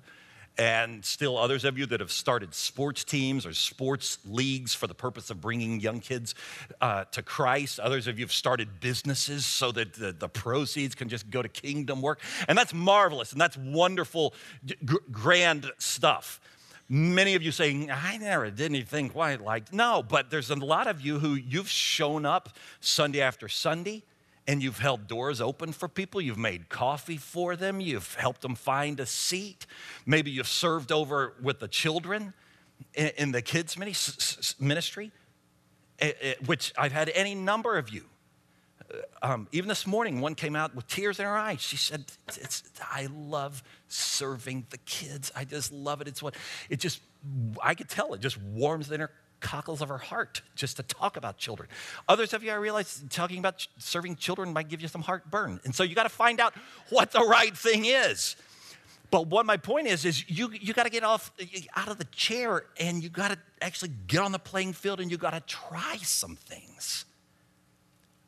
and 0.57 1.05
still 1.05 1.37
others 1.37 1.65
of 1.65 1.77
you 1.77 1.85
that 1.85 1.99
have 1.99 2.11
started 2.11 2.53
sports 2.53 3.03
teams 3.03 3.45
or 3.45 3.53
sports 3.53 4.17
leagues 4.25 4.73
for 4.73 4.87
the 4.87 4.93
purpose 4.93 5.29
of 5.29 5.39
bringing 5.39 5.79
young 5.79 5.99
kids 5.99 6.33
uh, 6.81 7.05
to 7.11 7.21
Christ. 7.21 7.79
Others 7.79 8.07
of 8.07 8.17
you 8.17 8.25
have 8.25 8.31
started 8.31 8.79
businesses 8.79 9.45
so 9.45 9.71
that 9.73 9.93
the, 9.93 10.11
the, 10.11 10.27
proceeds 10.27 10.93
can 10.93 11.09
just 11.09 11.29
go 11.29 11.41
to 11.41 11.49
kingdom 11.49 12.01
work. 12.01 12.19
And 12.47 12.57
that's 12.57 12.73
marvelous 12.73 13.31
and 13.31 13.41
that's 13.41 13.57
wonderful, 13.57 14.33
g- 14.65 14.75
grand 15.11 15.71
stuff. 15.77 16.39
Many 16.89 17.35
of 17.35 17.43
you 17.43 17.51
saying, 17.51 17.91
I 17.91 18.17
never 18.17 18.49
did 18.49 18.65
anything 18.65 19.09
quite 19.09 19.41
like, 19.41 19.73
no, 19.73 20.03
but 20.03 20.29
there's 20.29 20.49
a 20.49 20.55
lot 20.55 20.87
of 20.87 21.01
you 21.01 21.19
who 21.19 21.33
you've 21.35 21.69
shown 21.69 22.25
up 22.25 22.49
Sunday 22.79 23.21
after 23.21 23.47
Sunday 23.47 24.03
and 24.47 24.63
you've 24.63 24.79
held 24.79 25.07
doors 25.07 25.41
open 25.41 25.73
for 25.73 25.87
people. 25.87 26.21
You've 26.21 26.37
made 26.37 26.69
coffee 26.69 27.17
for 27.17 27.55
them. 27.55 27.81
You've 27.81 28.15
helped 28.15 28.41
them 28.41 28.55
find 28.55 28.99
a 28.99 29.05
seat. 29.05 29.65
Maybe 30.05 30.31
you've 30.31 30.47
served 30.47 30.91
over 30.91 31.33
with 31.41 31.59
the 31.59 31.67
children 31.67 32.33
in 32.93 33.31
the 33.31 33.41
kids' 33.41 33.77
ministry, 34.59 35.11
eh, 35.99 36.11
eh, 36.21 36.33
which 36.45 36.73
I've 36.77 36.91
had 36.91 37.09
any 37.09 37.35
number 37.35 37.77
of 37.77 37.89
you 37.89 38.05
uh, 38.89 39.33
um, 39.33 39.47
even 39.51 39.67
this 39.67 39.85
morning, 39.85 40.21
one 40.21 40.35
came 40.35 40.55
out 40.55 40.75
with 40.75 40.87
tears 40.87 41.19
in 41.19 41.25
her 41.25 41.37
eyes. 41.37 41.61
She 41.61 41.77
said, 41.77 42.05
I 42.91 43.07
love 43.11 43.63
serving 43.87 44.67
the 44.69 44.77
kids. 44.79 45.31
I 45.35 45.45
just 45.45 45.71
love 45.71 46.01
it. 46.01 46.07
It's 46.07 46.21
what, 46.21 46.35
it 46.69 46.79
just, 46.79 47.01
I 47.61 47.75
could 47.75 47.89
tell 47.89 48.13
it 48.13 48.21
just 48.21 48.41
warms 48.41 48.87
the 48.87 48.95
inner 48.95 49.11
cockles 49.39 49.81
of 49.81 49.89
her 49.89 49.97
heart 49.97 50.41
just 50.55 50.77
to 50.77 50.83
talk 50.83 51.17
about 51.17 51.37
children. 51.37 51.69
Others 52.07 52.33
of 52.33 52.43
you, 52.43 52.51
I 52.51 52.55
realize, 52.55 53.03
talking 53.09 53.39
about 53.39 53.67
serving 53.77 54.15
children 54.15 54.53
might 54.53 54.69
give 54.69 54.81
you 54.81 54.87
some 54.87 55.01
heartburn. 55.01 55.59
And 55.63 55.73
so 55.73 55.83
you 55.83 55.95
got 55.95 56.03
to 56.03 56.09
find 56.09 56.39
out 56.39 56.53
what 56.89 57.11
the 57.11 57.21
right 57.21 57.55
thing 57.55 57.85
is. 57.85 58.35
But 59.09 59.27
what 59.27 59.45
my 59.45 59.57
point 59.57 59.87
is, 59.87 60.03
is 60.03 60.29
you, 60.29 60.51
you 60.51 60.73
got 60.73 60.83
to 60.83 60.89
get 60.89 61.03
off 61.03 61.31
out 61.75 61.87
of 61.87 61.97
the 61.97 62.05
chair 62.05 62.65
and 62.79 63.01
you 63.01 63.09
got 63.09 63.31
to 63.31 63.37
actually 63.61 63.91
get 64.07 64.21
on 64.21 64.31
the 64.31 64.39
playing 64.39 64.73
field 64.73 64.99
and 64.99 65.09
you 65.09 65.17
got 65.17 65.31
to 65.31 65.39
try 65.41 65.97
some 65.97 66.35
things. 66.35 67.05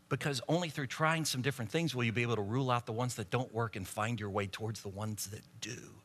Because 0.08 0.41
only 0.48 0.69
through 0.69 0.88
trying 0.88 1.26
some 1.26 1.41
different 1.41 1.69
things 1.69 1.93
will 1.93 2.04
you 2.04 2.12
be 2.12 2.22
able 2.22 2.38
to 2.38 2.41
rule 2.41 2.72
out 2.72 2.86
the 2.86 2.93
ones 2.93 3.15
that 3.15 3.30
don't 3.30 3.54
work 3.54 3.76
and 3.76 3.88
find 3.88 4.19
your 4.19 4.30
way 4.30 4.48
towards 4.48 4.82
the 4.82 4.89
ones 4.89 5.28
that 5.28 5.41
do. 5.62 5.99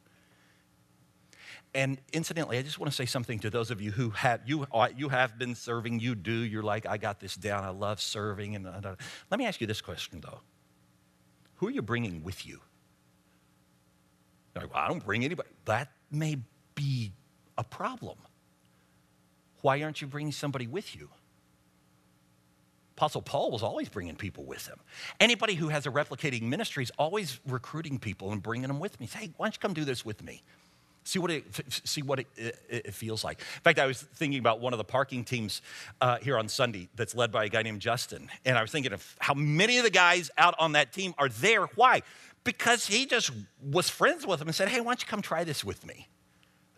And 1.74 1.98
incidentally, 2.12 2.56
I 2.56 2.62
just 2.62 2.78
want 2.78 2.92
to 2.92 2.96
say 2.96 3.04
something 3.04 3.40
to 3.40 3.50
those 3.50 3.72
of 3.72 3.80
you 3.80 3.90
who 3.90 4.10
have 4.10 4.40
you 4.46 4.66
uh, 4.72 4.88
you 4.96 5.08
have 5.08 5.38
been 5.38 5.56
serving. 5.56 5.98
You 5.98 6.14
do. 6.14 6.32
You're 6.32 6.62
like, 6.62 6.86
I 6.86 6.98
got 6.98 7.18
this 7.18 7.34
down. 7.34 7.64
I 7.64 7.70
love 7.70 8.00
serving. 8.00 8.54
And 8.54 8.66
uh, 8.66 8.94
let 9.30 9.38
me 9.38 9.46
ask 9.46 9.60
you 9.60 9.66
this 9.66 9.80
question 9.80 10.20
though: 10.20 10.40
Who 11.56 11.66
are 11.66 11.72
you 11.72 11.82
bringing 11.82 12.22
with 12.22 12.46
you? 12.46 12.60
Like, 14.54 14.72
well, 14.72 14.84
I 14.84 14.88
don't 14.88 15.04
bring 15.04 15.24
anybody. 15.24 15.48
That 15.64 15.90
may 16.12 16.38
be 16.76 17.12
a 17.58 17.64
problem. 17.64 18.18
Why 19.62 19.82
aren't 19.82 20.00
you 20.00 20.06
bringing 20.06 20.32
somebody 20.32 20.66
with 20.66 20.94
you? 20.94 21.08
Apostle 22.96 23.22
Paul 23.22 23.50
was 23.50 23.64
always 23.64 23.88
bringing 23.88 24.14
people 24.14 24.44
with 24.44 24.68
him. 24.68 24.78
Anybody 25.18 25.54
who 25.54 25.68
has 25.68 25.84
a 25.86 25.90
replicating 25.90 26.42
ministry 26.42 26.84
is 26.84 26.92
always 26.96 27.40
recruiting 27.48 27.98
people 27.98 28.30
and 28.30 28.40
bringing 28.40 28.68
them 28.68 28.78
with 28.78 29.00
me. 29.00 29.08
Say, 29.08 29.18
hey, 29.18 29.32
why 29.36 29.46
don't 29.46 29.54
you 29.56 29.58
come 29.58 29.74
do 29.74 29.84
this 29.84 30.04
with 30.04 30.22
me? 30.22 30.44
See 31.06 31.18
what 31.18 31.30
it, 31.30 31.44
see 31.84 32.00
what 32.00 32.20
it, 32.20 32.26
it, 32.34 32.58
it, 32.68 32.94
feels 32.94 33.22
like. 33.22 33.38
In 33.38 33.60
fact, 33.60 33.78
I 33.78 33.84
was 33.84 34.00
thinking 34.00 34.40
about 34.40 34.60
one 34.60 34.72
of 34.72 34.78
the 34.78 34.84
parking 34.84 35.22
teams 35.22 35.60
uh, 36.00 36.16
here 36.16 36.38
on 36.38 36.48
Sunday 36.48 36.88
that's 36.96 37.14
led 37.14 37.30
by 37.30 37.44
a 37.44 37.48
guy 37.50 37.62
named 37.62 37.80
Justin. 37.80 38.30
And 38.46 38.56
I 38.56 38.62
was 38.62 38.70
thinking 38.70 38.94
of 38.94 39.14
how 39.18 39.34
many 39.34 39.76
of 39.76 39.84
the 39.84 39.90
guys 39.90 40.30
out 40.38 40.54
on 40.58 40.72
that 40.72 40.94
team 40.94 41.14
are 41.18 41.28
there. 41.28 41.66
Why? 41.74 42.00
Because 42.42 42.86
he 42.86 43.04
just 43.04 43.32
was 43.62 43.90
friends 43.90 44.26
with 44.26 44.38
them 44.38 44.48
and 44.48 44.54
said, 44.54 44.68
hey, 44.68 44.80
why 44.80 44.92
don't 44.92 45.02
you 45.02 45.06
come 45.06 45.20
try 45.20 45.44
this 45.44 45.62
with 45.62 45.86
me? 45.86 46.08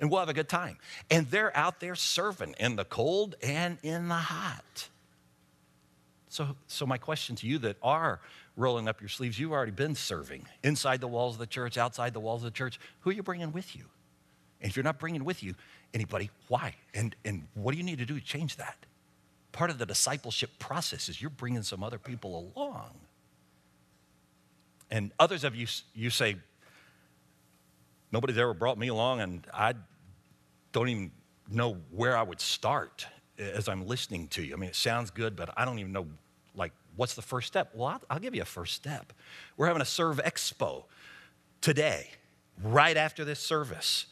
And 0.00 0.10
we'll 0.10 0.20
have 0.20 0.28
a 0.28 0.34
good 0.34 0.48
time. 0.48 0.78
And 1.08 1.28
they're 1.28 1.56
out 1.56 1.78
there 1.78 1.94
serving 1.94 2.56
in 2.58 2.74
the 2.74 2.84
cold 2.84 3.36
and 3.42 3.78
in 3.84 4.08
the 4.08 4.14
hot. 4.14 4.88
So, 6.28 6.56
so 6.66 6.84
my 6.84 6.98
question 6.98 7.36
to 7.36 7.46
you 7.46 7.58
that 7.60 7.76
are 7.80 8.20
rolling 8.56 8.88
up 8.88 9.00
your 9.00 9.08
sleeves, 9.08 9.38
you've 9.38 9.52
already 9.52 9.70
been 9.70 9.94
serving 9.94 10.46
inside 10.64 11.00
the 11.00 11.08
walls 11.08 11.36
of 11.36 11.38
the 11.38 11.46
church, 11.46 11.78
outside 11.78 12.12
the 12.12 12.20
walls 12.20 12.42
of 12.42 12.52
the 12.52 12.56
church. 12.56 12.80
Who 13.00 13.10
are 13.10 13.12
you 13.12 13.22
bringing 13.22 13.52
with 13.52 13.76
you? 13.76 13.84
And 14.66 14.72
if 14.72 14.76
you're 14.76 14.82
not 14.82 14.98
bringing 14.98 15.24
with 15.24 15.44
you 15.44 15.54
anybody, 15.94 16.28
why? 16.48 16.74
And, 16.92 17.14
and 17.24 17.46
what 17.54 17.70
do 17.70 17.78
you 17.78 17.84
need 17.84 17.98
to 17.98 18.04
do 18.04 18.18
to 18.18 18.20
change 18.24 18.56
that? 18.56 18.74
Part 19.52 19.70
of 19.70 19.78
the 19.78 19.86
discipleship 19.86 20.50
process 20.58 21.08
is 21.08 21.22
you're 21.22 21.30
bringing 21.30 21.62
some 21.62 21.84
other 21.84 22.00
people 22.00 22.52
along. 22.56 22.90
And 24.90 25.12
others 25.20 25.44
of 25.44 25.54
you, 25.54 25.68
you 25.94 26.10
say, 26.10 26.34
nobody's 28.10 28.38
ever 28.38 28.54
brought 28.54 28.76
me 28.76 28.88
along, 28.88 29.20
and 29.20 29.46
I 29.54 29.74
don't 30.72 30.88
even 30.88 31.12
know 31.48 31.76
where 31.92 32.16
I 32.16 32.24
would 32.24 32.40
start 32.40 33.06
as 33.38 33.68
I'm 33.68 33.86
listening 33.86 34.26
to 34.30 34.42
you. 34.42 34.54
I 34.54 34.56
mean, 34.56 34.70
it 34.70 34.74
sounds 34.74 35.12
good, 35.12 35.36
but 35.36 35.50
I 35.56 35.64
don't 35.64 35.78
even 35.78 35.92
know, 35.92 36.08
like, 36.56 36.72
what's 36.96 37.14
the 37.14 37.22
first 37.22 37.46
step? 37.46 37.70
Well, 37.72 37.86
I'll, 37.86 38.02
I'll 38.10 38.18
give 38.18 38.34
you 38.34 38.42
a 38.42 38.44
first 38.44 38.74
step. 38.74 39.12
We're 39.56 39.68
having 39.68 39.82
a 39.82 39.84
Serve 39.84 40.16
Expo 40.16 40.86
today, 41.60 42.10
right 42.64 42.96
after 42.96 43.24
this 43.24 43.38
service. 43.38 44.06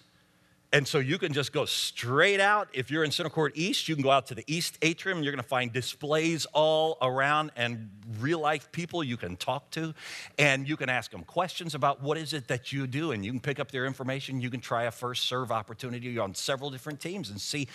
And 0.74 0.88
so 0.88 0.98
you 0.98 1.18
can 1.18 1.32
just 1.32 1.52
go 1.52 1.66
straight 1.66 2.40
out. 2.40 2.66
If 2.72 2.90
you're 2.90 3.04
in 3.04 3.12
Center 3.12 3.30
Court 3.30 3.52
East, 3.54 3.88
you 3.88 3.94
can 3.94 4.02
go 4.02 4.10
out 4.10 4.26
to 4.26 4.34
the 4.34 4.42
East 4.48 4.76
Atrium. 4.82 5.22
You're 5.22 5.30
going 5.30 5.40
to 5.40 5.48
find 5.48 5.72
displays 5.72 6.46
all 6.46 6.98
around 7.00 7.52
and 7.54 7.90
real 8.18 8.40
life 8.40 8.72
people 8.72 9.04
you 9.04 9.16
can 9.16 9.36
talk 9.36 9.70
to. 9.70 9.94
And 10.36 10.68
you 10.68 10.76
can 10.76 10.88
ask 10.88 11.12
them 11.12 11.22
questions 11.22 11.76
about 11.76 12.02
what 12.02 12.18
is 12.18 12.32
it 12.32 12.48
that 12.48 12.72
you 12.72 12.88
do. 12.88 13.12
And 13.12 13.24
you 13.24 13.30
can 13.30 13.38
pick 13.38 13.60
up 13.60 13.70
their 13.70 13.86
information. 13.86 14.40
You 14.40 14.50
can 14.50 14.58
try 14.58 14.82
a 14.82 14.90
first 14.90 15.26
serve 15.26 15.52
opportunity 15.52 16.18
on 16.18 16.34
several 16.34 16.70
different 16.70 17.00
teams 17.00 17.30
and 17.30 17.40
see 17.40 17.68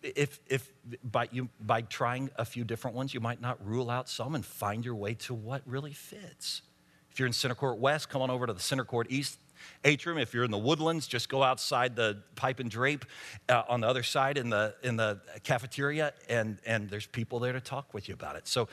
if, 0.00 0.38
if 0.46 0.72
by, 1.02 1.26
you, 1.32 1.48
by 1.60 1.82
trying 1.82 2.30
a 2.36 2.44
few 2.44 2.62
different 2.62 2.96
ones, 2.96 3.12
you 3.12 3.18
might 3.18 3.40
not 3.40 3.58
rule 3.66 3.90
out 3.90 4.08
some 4.08 4.36
and 4.36 4.46
find 4.46 4.84
your 4.84 4.94
way 4.94 5.14
to 5.14 5.34
what 5.34 5.62
really 5.66 5.94
fits. 5.94 6.62
If 7.10 7.18
you're 7.18 7.26
in 7.26 7.32
Center 7.32 7.56
Court 7.56 7.78
West, 7.78 8.08
come 8.08 8.22
on 8.22 8.30
over 8.30 8.46
to 8.46 8.52
the 8.52 8.60
Center 8.60 8.84
Court 8.84 9.08
East 9.10 9.36
atrium. 9.84 10.18
If 10.18 10.34
you're 10.34 10.44
in 10.44 10.50
the 10.50 10.58
woodlands, 10.58 11.06
just 11.06 11.28
go 11.28 11.42
outside 11.42 11.96
the 11.96 12.22
pipe 12.36 12.60
and 12.60 12.70
drape 12.70 13.04
uh, 13.48 13.62
on 13.68 13.80
the 13.80 13.86
other 13.86 14.02
side 14.02 14.38
in 14.38 14.50
the, 14.50 14.74
in 14.82 14.96
the 14.96 15.20
cafeteria, 15.44 16.12
and, 16.28 16.58
and 16.66 16.88
there's 16.88 17.06
people 17.06 17.38
there 17.38 17.52
to 17.52 17.60
talk 17.60 17.92
with 17.94 18.08
you 18.08 18.14
about 18.14 18.36
it. 18.36 18.46
So 18.46 18.68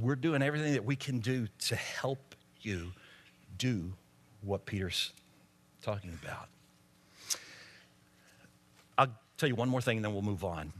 we're 0.00 0.16
doing 0.16 0.42
everything 0.42 0.72
that 0.74 0.84
we 0.84 0.96
can 0.96 1.18
do 1.18 1.48
to 1.66 1.76
help 1.76 2.34
you 2.60 2.92
do 3.58 3.92
what 4.42 4.66
Peter's 4.66 5.12
talking 5.82 6.18
about. 6.22 6.48
I'll 8.98 9.14
tell 9.36 9.48
you 9.48 9.54
one 9.54 9.68
more 9.68 9.80
thing 9.80 9.98
and 9.98 10.04
then 10.04 10.12
we'll 10.12 10.22
move 10.22 10.44
on. 10.44 10.72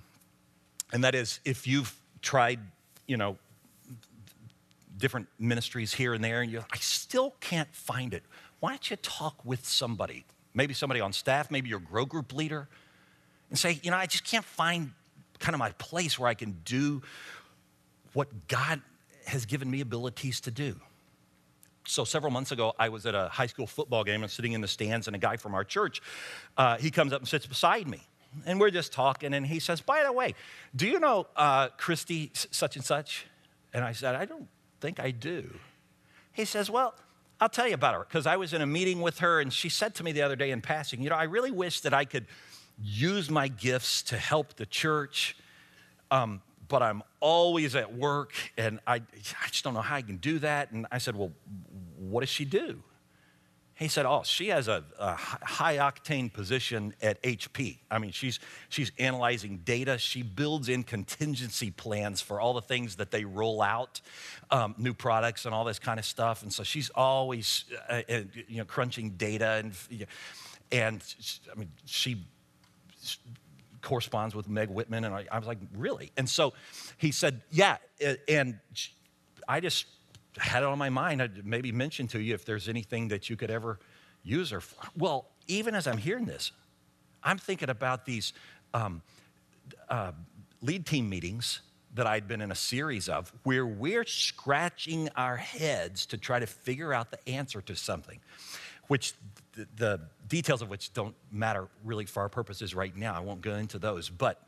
And 0.93 1.05
that 1.05 1.15
is 1.15 1.41
if 1.45 1.67
you've 1.67 1.95
tried, 2.23 2.61
you 3.07 3.17
know, 3.17 3.37
different 4.97 5.29
ministries 5.39 5.93
here 5.93 6.15
and 6.15 6.25
there 6.25 6.41
and 6.41 6.51
you're 6.51 6.65
I 6.73 6.79
still 6.79 7.35
can't 7.41 7.73
find 7.75 8.15
it 8.15 8.23
why 8.61 8.71
don't 8.71 8.91
you 8.91 8.97
talk 8.97 9.45
with 9.45 9.67
somebody, 9.67 10.25
maybe 10.55 10.75
somebody 10.75 11.01
on 11.01 11.13
staff, 11.13 11.51
maybe 11.51 11.69
your 11.69 11.81
grow 11.81 12.05
group 12.05 12.33
leader, 12.33 12.69
and 13.51 13.59
say, 13.59 13.79
you 13.83 13.91
know, 13.91 13.97
I 13.97 14.07
just 14.07 14.25
can't 14.25 14.45
find 14.45 14.93
kind 15.39 15.55
of 15.55 15.59
my 15.59 15.71
place 15.73 16.19
where 16.19 16.29
I 16.29 16.35
can 16.35 16.61
do 16.65 17.03
what 18.13 18.49
God 18.49 18.81
has 19.27 19.45
given 19.45 19.71
me 19.71 19.81
abilities 19.81 20.41
to 20.43 20.51
do. 20.51 20.81
So 21.87 22.05
several 22.05 22.33
months 22.33 22.51
ago, 22.51 22.73
I 22.79 22.89
was 22.89 23.07
at 23.07 23.15
a 23.15 23.29
high 23.29 23.47
school 23.47 23.67
football 23.67 24.03
game 24.03 24.23
and 24.23 24.31
sitting 24.31 24.53
in 24.53 24.61
the 24.61 24.69
stands, 24.69 25.07
and 25.07 25.15
a 25.15 25.19
guy 25.19 25.37
from 25.37 25.55
our 25.55 25.65
church, 25.65 26.03
uh, 26.57 26.79
he 26.79 26.91
comes 26.91 27.13
up 27.13 27.21
and 27.21 27.29
sits 27.29 27.47
beside 27.47 27.87
me. 27.87 28.01
And 28.45 28.61
we're 28.61 28.71
just 28.71 28.93
talking, 28.93 29.33
and 29.35 29.47
he 29.47 29.61
says, 29.61 29.81
By 29.81 30.03
the 30.03 30.13
way, 30.13 30.35
do 30.75 30.87
you 30.87 30.99
know 30.99 31.27
uh, 31.37 31.69
Christy 31.77 32.31
such 32.35 32.77
and 32.77 32.85
such? 32.85 33.27
And 33.73 33.85
I 33.85 33.93
said, 33.93 34.15
I 34.15 34.25
don't 34.25 34.49
think 34.81 35.01
I 35.01 35.11
do. 35.11 35.55
He 36.33 36.45
says, 36.45 36.69
Well, 36.69 36.95
I'll 37.41 37.49
tell 37.49 37.69
you 37.69 37.75
about 37.75 37.95
her 37.95 38.01
because 38.01 38.27
I 38.27 38.37
was 38.37 38.53
in 38.53 38.63
a 38.63 38.67
meeting 38.67 39.03
with 39.03 39.19
her 39.19 39.41
and 39.41 39.53
she 39.53 39.69
said 39.69 39.95
to 39.97 40.05
me 40.05 40.13
the 40.13 40.23
other 40.23 40.37
day 40.37 40.51
in 40.51 40.63
passing, 40.63 41.03
You 41.03 41.11
know, 41.11 41.17
I 41.17 41.25
really 41.25 41.51
wish 41.51 41.81
that 41.83 41.93
I 41.93 42.05
could 42.05 42.27
use 42.83 43.31
my 43.31 43.49
gifts 43.49 44.03
to 44.05 44.17
help 44.17 44.55
the 44.55 44.67
church, 44.67 45.37
um, 46.11 46.41
but 46.69 46.83
I'm 46.83 47.03
always 47.21 47.75
at 47.75 47.95
work 47.95 48.33
and 48.57 48.81
I, 48.87 48.97
I 48.97 49.49
just 49.49 49.65
don't 49.65 49.75
know 49.75 49.83
how 49.83 49.97
I 49.97 50.03
can 50.03 50.17
do 50.17 50.39
that. 50.39 50.73
And 50.73 50.87
I 50.91 50.99
said, 50.99 51.15
Well, 51.15 51.33
what 51.99 52.21
does 52.21 52.31
she 52.31 52.45
do? 52.45 52.83
He 53.77 53.89
said, 53.89 54.07
"Oh, 54.07 54.23
she 54.25 54.49
has 54.49 54.69
a, 54.69 54.85
a, 54.99 55.15
high 55.15 55.77
octane 55.77 56.33
position 56.33 56.95
at 57.03 57.23
HP. 57.23 57.79
I 57.91 57.99
mean, 57.99 58.11
she's 58.11 58.41
she's 58.71 58.91
analyzing 58.99 59.59
data. 59.65 59.99
She 59.99 60.23
builds 60.23 60.71
in 60.71 60.83
contingency 60.83 61.71
plans 61.71 62.23
for 62.23 62.41
all 62.41 62.55
the 62.55 62.63
things 62.63 62.97
that 62.97 63.11
they 63.11 63.27
roll 63.27 63.61
out, 63.61 64.01
um, 64.51 64.75
new 64.79 64.95
products 64.95 65.45
and 65.45 65.55
all 65.55 65.65
this 65.65 65.79
kind 65.79 65.99
of 65.99 66.07
stuff. 66.07 66.43
And 66.43 66.51
so 66.51 66.63
she's 66.63 66.89
always, 66.91 67.67
uh, 67.91 68.01
uh 68.09 68.21
you 68.49 68.59
know, 68.59 68.65
crunching 68.65 69.11
data 69.11 69.63
and 69.63 69.75
and 70.73 71.15
I 71.53 71.59
mean, 71.59 71.71
she 71.85 72.25
corresponds 73.83 74.35
with 74.35 74.49
Meg 74.49 74.69
Whitman. 74.69 75.05
And 75.05 75.15
I, 75.15 75.27
I 75.31 75.39
was 75.39 75.47
like, 75.47 75.59
really? 75.75 76.13
And 76.17 76.29
so 76.29 76.55
he 76.97 77.13
said, 77.13 77.43
yeah. 77.51 77.77
And 78.29 78.59
I 79.49 79.61
just 79.61 79.87
had 80.39 80.63
it 80.63 80.67
on 80.67 80.79
my 80.79 80.91
mind. 80.91 81.23
I'd 81.23 81.47
maybe 81.47 81.73
mention 81.73 82.07
to 82.09 82.21
you 82.21 82.35
if 82.35 82.45
there's 82.45 82.69
anything 82.69 83.09
that 83.09 83.31
you 83.31 83.37
could 83.37 83.51
ever 83.51 83.79
use 84.23 84.51
for. 84.51 84.89
Well, 84.97 85.27
even 85.47 85.75
as 85.75 85.87
I'm 85.87 85.99
hearing 85.99 86.25
this, 86.25 86.53
I'm 87.23 87.39
thinking 87.39 87.71
about 87.71 88.05
these 88.05 88.33
um, 88.75 89.03
uh, 89.89 90.13
lead 90.63 90.87
team 90.87 91.09
meetings 91.09 91.61
that 91.95 92.07
I'd 92.07 92.29
been 92.29 92.41
in 92.41 92.51
a 92.51 92.57
series 92.57 93.09
of 93.09 93.33
where 93.45 93.67
we're 93.67 94.05
scratching 94.05 95.09
our 95.17 95.37
heads 95.37 96.07
to 96.07 96.19
try 96.19 96.39
to 96.39 96.47
figure 96.47 96.93
out 96.93 97.11
the 97.11 97.29
answer 97.29 97.63
to 97.63 97.75
something, 97.75 98.21
which 98.89 99.15
the, 99.55 99.67
the 99.77 100.01
details 100.29 100.61
of 100.61 100.69
which 100.69 100.93
don't 100.93 101.15
matter 101.33 101.69
really 101.85 102.05
for 102.05 102.21
our 102.21 102.29
purposes 102.29 102.75
right 102.75 102.95
now. 102.95 103.15
I 103.15 103.21
won't 103.21 103.41
go 103.41 103.55
into 103.55 103.79
those. 103.79 104.11
But 104.11 104.43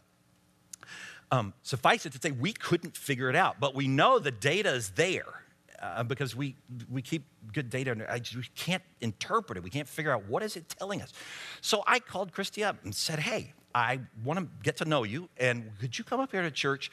um, 1.31 1.55
suffice 1.63 2.05
it 2.05 2.13
to 2.13 2.21
say, 2.21 2.33
we 2.33 2.53
couldn't 2.53 2.97
figure 2.97 3.31
it 3.31 3.37
out, 3.37 3.59
but 3.61 3.75
we 3.75 3.89
know 3.89 4.19
the 4.19 4.31
data 4.31 4.71
is 4.71 4.91
there 4.91 5.43
uh, 5.81 6.03
because 6.03 6.35
we, 6.35 6.57
we 6.91 7.03
keep 7.03 7.25
good 7.53 7.71
data 7.71 7.93
and 7.93 8.03
I, 8.03 8.21
we 8.35 8.45
can't 8.55 8.83
interpret 9.01 9.59
it. 9.59 9.63
We 9.63 9.71
can't 9.71 9.89
figure 9.89 10.13
out 10.13 10.29
what 10.29 10.43
is 10.43 10.57
it 10.57 10.69
telling 10.69 11.03
us. 11.03 11.13
So 11.61 11.83
I 11.87 12.01
called 12.01 12.33
Christy 12.33 12.65
up 12.65 12.77
and 12.85 12.95
said, 12.95 13.19
hey, 13.19 13.55
I 13.75 14.01
want 14.25 14.39
to 14.41 14.49
get 14.63 14.79
to 14.79 14.85
know 14.85 15.05
you, 15.05 15.29
and 15.37 15.71
could 15.79 15.97
you 15.99 16.05
come 16.05 16.21
up 16.21 16.33
here 16.33 16.43
to 16.43 16.51
church 16.51 16.91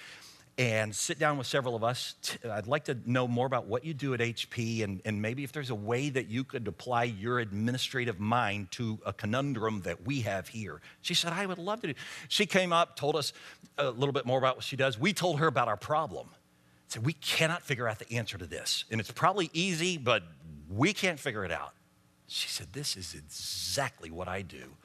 and 0.57 0.95
sit 0.95 1.19
down 1.19 1.37
with 1.37 1.47
several 1.47 1.75
of 1.75 1.83
us. 1.83 2.15
I'd 2.49 2.67
like 2.67 2.85
to 2.85 2.97
know 3.05 3.27
more 3.27 3.45
about 3.45 3.65
what 3.65 3.83
you 3.83 3.93
do 3.93 4.13
at 4.13 4.21
HP 4.21 4.83
and, 4.83 5.01
and 5.03 5.21
maybe 5.21 5.43
if 5.43 5.51
there's 5.51 5.69
a 5.69 5.75
way 5.75 6.09
that 6.09 6.29
you 6.29 6.43
could 6.43 6.67
apply 6.67 7.03
your 7.03 7.39
administrative 7.39 8.19
mind 8.19 8.71
to 8.71 8.99
a 9.05 9.11
conundrum 9.11 9.81
that 9.81 10.05
we 10.05 10.21
have 10.21 10.47
here. 10.47 10.81
She 11.01 11.13
said, 11.13 11.33
I 11.33 11.45
would 11.45 11.57
love 11.57 11.81
to 11.81 11.87
do. 11.87 11.93
She 12.29 12.45
came 12.45 12.71
up, 12.71 12.95
told 12.95 13.17
us 13.17 13.33
a 13.77 13.89
little 13.89 14.13
bit 14.13 14.25
more 14.25 14.37
about 14.37 14.55
what 14.55 14.63
she 14.63 14.77
does. 14.77 14.97
We 14.97 15.11
told 15.11 15.39
her 15.39 15.47
about 15.47 15.67
our 15.67 15.77
problem. 15.77 16.29
Said, 16.87 17.05
we 17.05 17.13
cannot 17.13 17.63
figure 17.63 17.87
out 17.87 17.99
the 17.99 18.11
answer 18.13 18.37
to 18.37 18.45
this. 18.45 18.85
And 18.91 18.99
it's 19.01 19.11
probably 19.11 19.49
easy, 19.53 19.97
but 19.97 20.23
we 20.69 20.93
can't 20.93 21.19
figure 21.19 21.43
it 21.43 21.51
out. 21.51 21.73
She 22.27 22.47
said, 22.47 22.67
This 22.73 22.97
is 22.97 23.13
exactly 23.13 24.09
what 24.09 24.27
I 24.27 24.41
do 24.41 24.75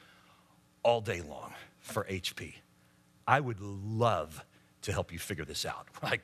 all 0.83 1.01
day 1.01 1.23
long 1.23 1.55
for 1.79 2.05
HP. 2.05 2.55
I 3.27 3.41
would 3.41 3.61
love 3.61 4.45
to 4.83 4.93
help 4.93 5.13
you 5.13 5.19
figure 5.19 5.45
this 5.45 5.65
out. 5.65 5.87
Like, 6.03 6.23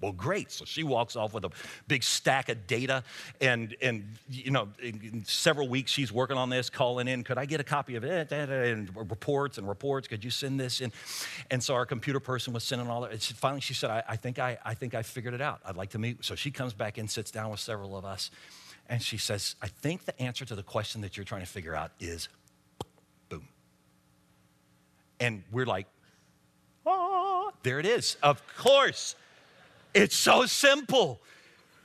well, 0.00 0.12
great. 0.12 0.52
So 0.52 0.64
she 0.64 0.84
walks 0.84 1.16
off 1.16 1.34
with 1.34 1.44
a 1.44 1.50
big 1.88 2.04
stack 2.04 2.48
of 2.48 2.66
data, 2.66 3.02
and 3.40 3.74
and 3.82 4.04
you 4.30 4.50
know, 4.52 4.68
in 4.80 5.24
several 5.26 5.68
weeks 5.68 5.90
she's 5.90 6.12
working 6.12 6.36
on 6.36 6.50
this, 6.50 6.70
calling 6.70 7.08
in. 7.08 7.24
Could 7.24 7.38
I 7.38 7.46
get 7.46 7.60
a 7.60 7.64
copy 7.64 7.96
of 7.96 8.04
it? 8.04 8.30
And 8.30 8.94
reports 8.94 9.58
and 9.58 9.68
reports. 9.68 10.06
Could 10.06 10.22
you 10.22 10.30
send 10.30 10.60
this 10.60 10.80
in? 10.80 10.92
And 11.50 11.62
so 11.62 11.74
our 11.74 11.84
computer 11.84 12.20
person 12.20 12.52
was 12.52 12.62
sending 12.62 12.88
all 12.88 13.00
that. 13.00 13.20
Finally, 13.20 13.60
she 13.62 13.74
said, 13.74 13.90
I, 13.90 14.02
I 14.08 14.16
think 14.16 14.38
I, 14.38 14.58
I 14.64 14.74
think 14.74 14.94
I 14.94 15.02
figured 15.02 15.34
it 15.34 15.40
out. 15.40 15.60
I'd 15.64 15.76
like 15.76 15.90
to 15.90 15.98
meet. 15.98 16.24
So 16.24 16.36
she 16.36 16.50
comes 16.50 16.72
back 16.72 16.96
in, 16.96 17.08
sits 17.08 17.30
down 17.30 17.50
with 17.50 17.60
several 17.60 17.96
of 17.96 18.04
us, 18.04 18.30
and 18.88 19.02
she 19.02 19.18
says, 19.18 19.56
I 19.60 19.66
think 19.66 20.04
the 20.04 20.20
answer 20.22 20.44
to 20.44 20.54
the 20.54 20.62
question 20.62 21.00
that 21.00 21.16
you're 21.16 21.24
trying 21.24 21.42
to 21.42 21.46
figure 21.46 21.74
out 21.74 21.90
is, 21.98 22.28
boom. 23.28 23.48
And 25.18 25.42
we're 25.50 25.66
like, 25.66 25.86
there 27.62 27.80
it 27.80 27.86
is. 27.86 28.16
Of 28.22 28.42
course. 28.56 29.16
It's 29.94 30.16
so 30.16 30.46
simple. 30.46 31.20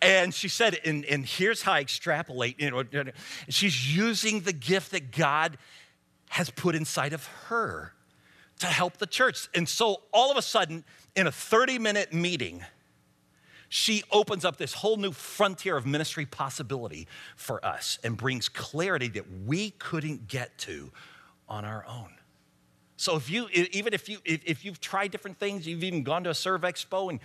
And 0.02 0.34
she 0.34 0.50
said, 0.50 0.80
and, 0.84 1.06
and 1.06 1.26
here's 1.26 1.62
how 1.62 1.74
I 1.74 1.80
extrapolate. 1.80 2.60
You 2.60 2.72
know, 2.72 2.84
she's 3.48 3.96
using 3.96 4.42
the 4.42 4.52
gift 4.52 4.92
that 4.92 5.12
God 5.12 5.58
has 6.30 6.50
put 6.50 6.76
inside 6.76 7.14
of 7.14 7.26
her 7.48 7.94
to 8.60 8.66
help 8.66 8.98
the 8.98 9.08
church. 9.08 9.48
And 9.56 9.68
so 9.68 10.02
all 10.12 10.32
of 10.32 10.38
a 10.38 10.42
sudden, 10.42 10.84
in 11.16 11.28
a 11.28 11.32
30 11.32 11.80
minute 11.80 12.12
meeting, 12.14 12.64
she 13.70 14.04
opens 14.12 14.46
up 14.46 14.58
this 14.58 14.74
whole 14.74 14.98
new 14.98 15.12
frontier 15.12 15.76
of 15.76 15.86
ministry 15.86 16.26
possibility 16.26 17.08
for 17.36 17.64
us 17.66 17.98
and 18.04 18.16
brings 18.16 18.48
clarity 18.48 19.08
that 19.08 19.26
we 19.46 19.72
couldn't 19.72 20.28
get 20.28 20.58
to 20.60 20.92
on 21.48 21.66
our 21.66 21.86
own. 21.88 22.10
So 22.98 23.16
if 23.16 23.30
you, 23.30 23.48
even 23.52 23.94
if 23.94 24.08
you, 24.08 24.20
if, 24.24 24.42
if 24.46 24.64
you've 24.64 24.80
tried 24.80 25.12
different 25.12 25.40
things, 25.40 25.68
you've 25.68 25.84
even 25.84 26.04
gone 26.04 26.24
to 26.26 26.30
a 26.30 26.34
Serve 26.34 26.62
Expo 26.62 27.10
and 27.10 27.20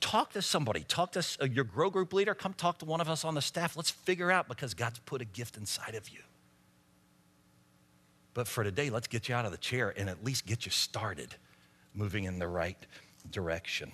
talk 0.00 0.32
to 0.32 0.42
somebody, 0.42 0.84
talk 0.88 1.12
to 1.12 1.24
uh, 1.40 1.44
your 1.44 1.64
grow 1.64 1.90
group 1.90 2.12
leader, 2.12 2.34
come 2.34 2.52
talk 2.52 2.78
to 2.78 2.84
one 2.84 3.00
of 3.00 3.08
us 3.08 3.24
on 3.24 3.34
the 3.34 3.42
staff. 3.42 3.76
Let's 3.76 3.90
figure 3.90 4.30
out 4.30 4.48
because 4.48 4.74
God's 4.74 4.98
put 5.00 5.20
a 5.20 5.24
gift 5.24 5.56
inside 5.56 5.94
of 5.94 6.08
you. 6.08 6.20
But 8.34 8.46
for 8.46 8.62
today, 8.64 8.90
let's 8.90 9.06
get 9.06 9.28
you 9.28 9.34
out 9.34 9.44
of 9.46 9.50
the 9.50 9.58
chair 9.58 9.94
and 9.96 10.10
at 10.10 10.24
least 10.24 10.46
get 10.46 10.66
you 10.66 10.70
started 10.70 11.34
moving 11.94 12.24
in 12.24 12.38
the 12.38 12.48
right 12.48 12.76
direction. 13.30 13.92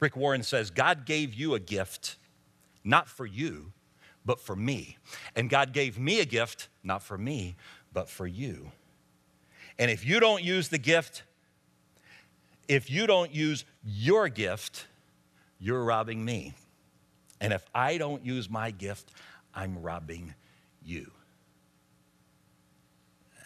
Rick 0.00 0.16
Warren 0.16 0.42
says, 0.42 0.70
God 0.70 1.04
gave 1.04 1.34
you 1.34 1.54
a 1.54 1.60
gift, 1.60 2.16
not 2.84 3.08
for 3.08 3.26
you, 3.26 3.72
but 4.24 4.40
for 4.40 4.56
me. 4.56 4.98
And 5.34 5.48
God 5.48 5.72
gave 5.72 5.98
me 5.98 6.20
a 6.20 6.24
gift, 6.24 6.68
not 6.82 7.02
for 7.02 7.16
me, 7.16 7.56
but 7.92 8.08
for 8.08 8.26
you. 8.26 8.72
And 9.78 9.90
if 9.90 10.04
you 10.04 10.20
don't 10.20 10.42
use 10.42 10.68
the 10.68 10.78
gift, 10.78 11.22
if 12.66 12.90
you 12.90 13.06
don't 13.06 13.32
use 13.32 13.64
your 13.84 14.28
gift, 14.28 14.86
you're 15.58 15.84
robbing 15.84 16.24
me. 16.24 16.54
And 17.40 17.52
if 17.52 17.64
I 17.74 17.98
don't 17.98 18.24
use 18.24 18.50
my 18.50 18.70
gift, 18.70 19.12
I'm 19.54 19.80
robbing 19.80 20.34
you. 20.82 21.10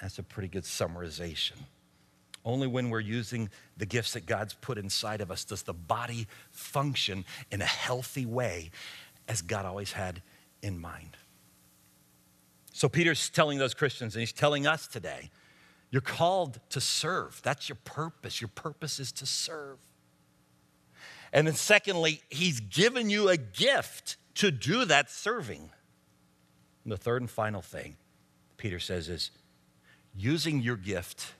That's 0.00 0.18
a 0.18 0.22
pretty 0.22 0.48
good 0.48 0.64
summarization. 0.64 1.56
Only 2.44 2.66
when 2.66 2.90
we're 2.90 3.00
using 3.00 3.50
the 3.76 3.86
gifts 3.86 4.14
that 4.14 4.26
God's 4.26 4.54
put 4.54 4.76
inside 4.76 5.20
of 5.20 5.30
us 5.30 5.44
does 5.44 5.62
the 5.62 5.74
body 5.74 6.26
function 6.50 7.24
in 7.52 7.62
a 7.62 7.66
healthy 7.66 8.26
way 8.26 8.70
as 9.28 9.42
God 9.42 9.64
always 9.64 9.92
had 9.92 10.22
in 10.60 10.80
mind. 10.80 11.16
So 12.72 12.88
Peter's 12.88 13.30
telling 13.30 13.58
those 13.58 13.74
Christians, 13.74 14.16
and 14.16 14.20
he's 14.20 14.32
telling 14.32 14.66
us 14.66 14.86
today 14.86 15.30
you're 15.90 16.00
called 16.00 16.58
to 16.70 16.80
serve. 16.80 17.40
That's 17.44 17.68
your 17.68 17.78
purpose. 17.84 18.40
Your 18.40 18.48
purpose 18.48 18.98
is 18.98 19.12
to 19.12 19.26
serve. 19.26 19.78
And 21.32 21.46
then, 21.46 21.54
secondly, 21.54 22.22
He's 22.30 22.60
given 22.60 23.10
you 23.10 23.28
a 23.28 23.36
gift 23.36 24.16
to 24.36 24.50
do 24.50 24.84
that 24.84 25.10
serving. 25.10 25.70
And 26.84 26.92
the 26.92 26.96
third 26.96 27.22
and 27.22 27.30
final 27.30 27.62
thing 27.62 27.96
Peter 28.56 28.78
says 28.78 29.08
is 29.08 29.30
using 30.14 30.60
your 30.60 30.76
gift 30.76 31.32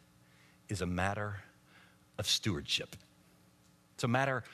is 0.69 0.81
a 0.81 0.87
matter 0.87 1.43
of 2.19 2.27
stewardship. 2.27 2.97
It's 3.95 4.05
a 4.05 4.09
matter 4.09 4.45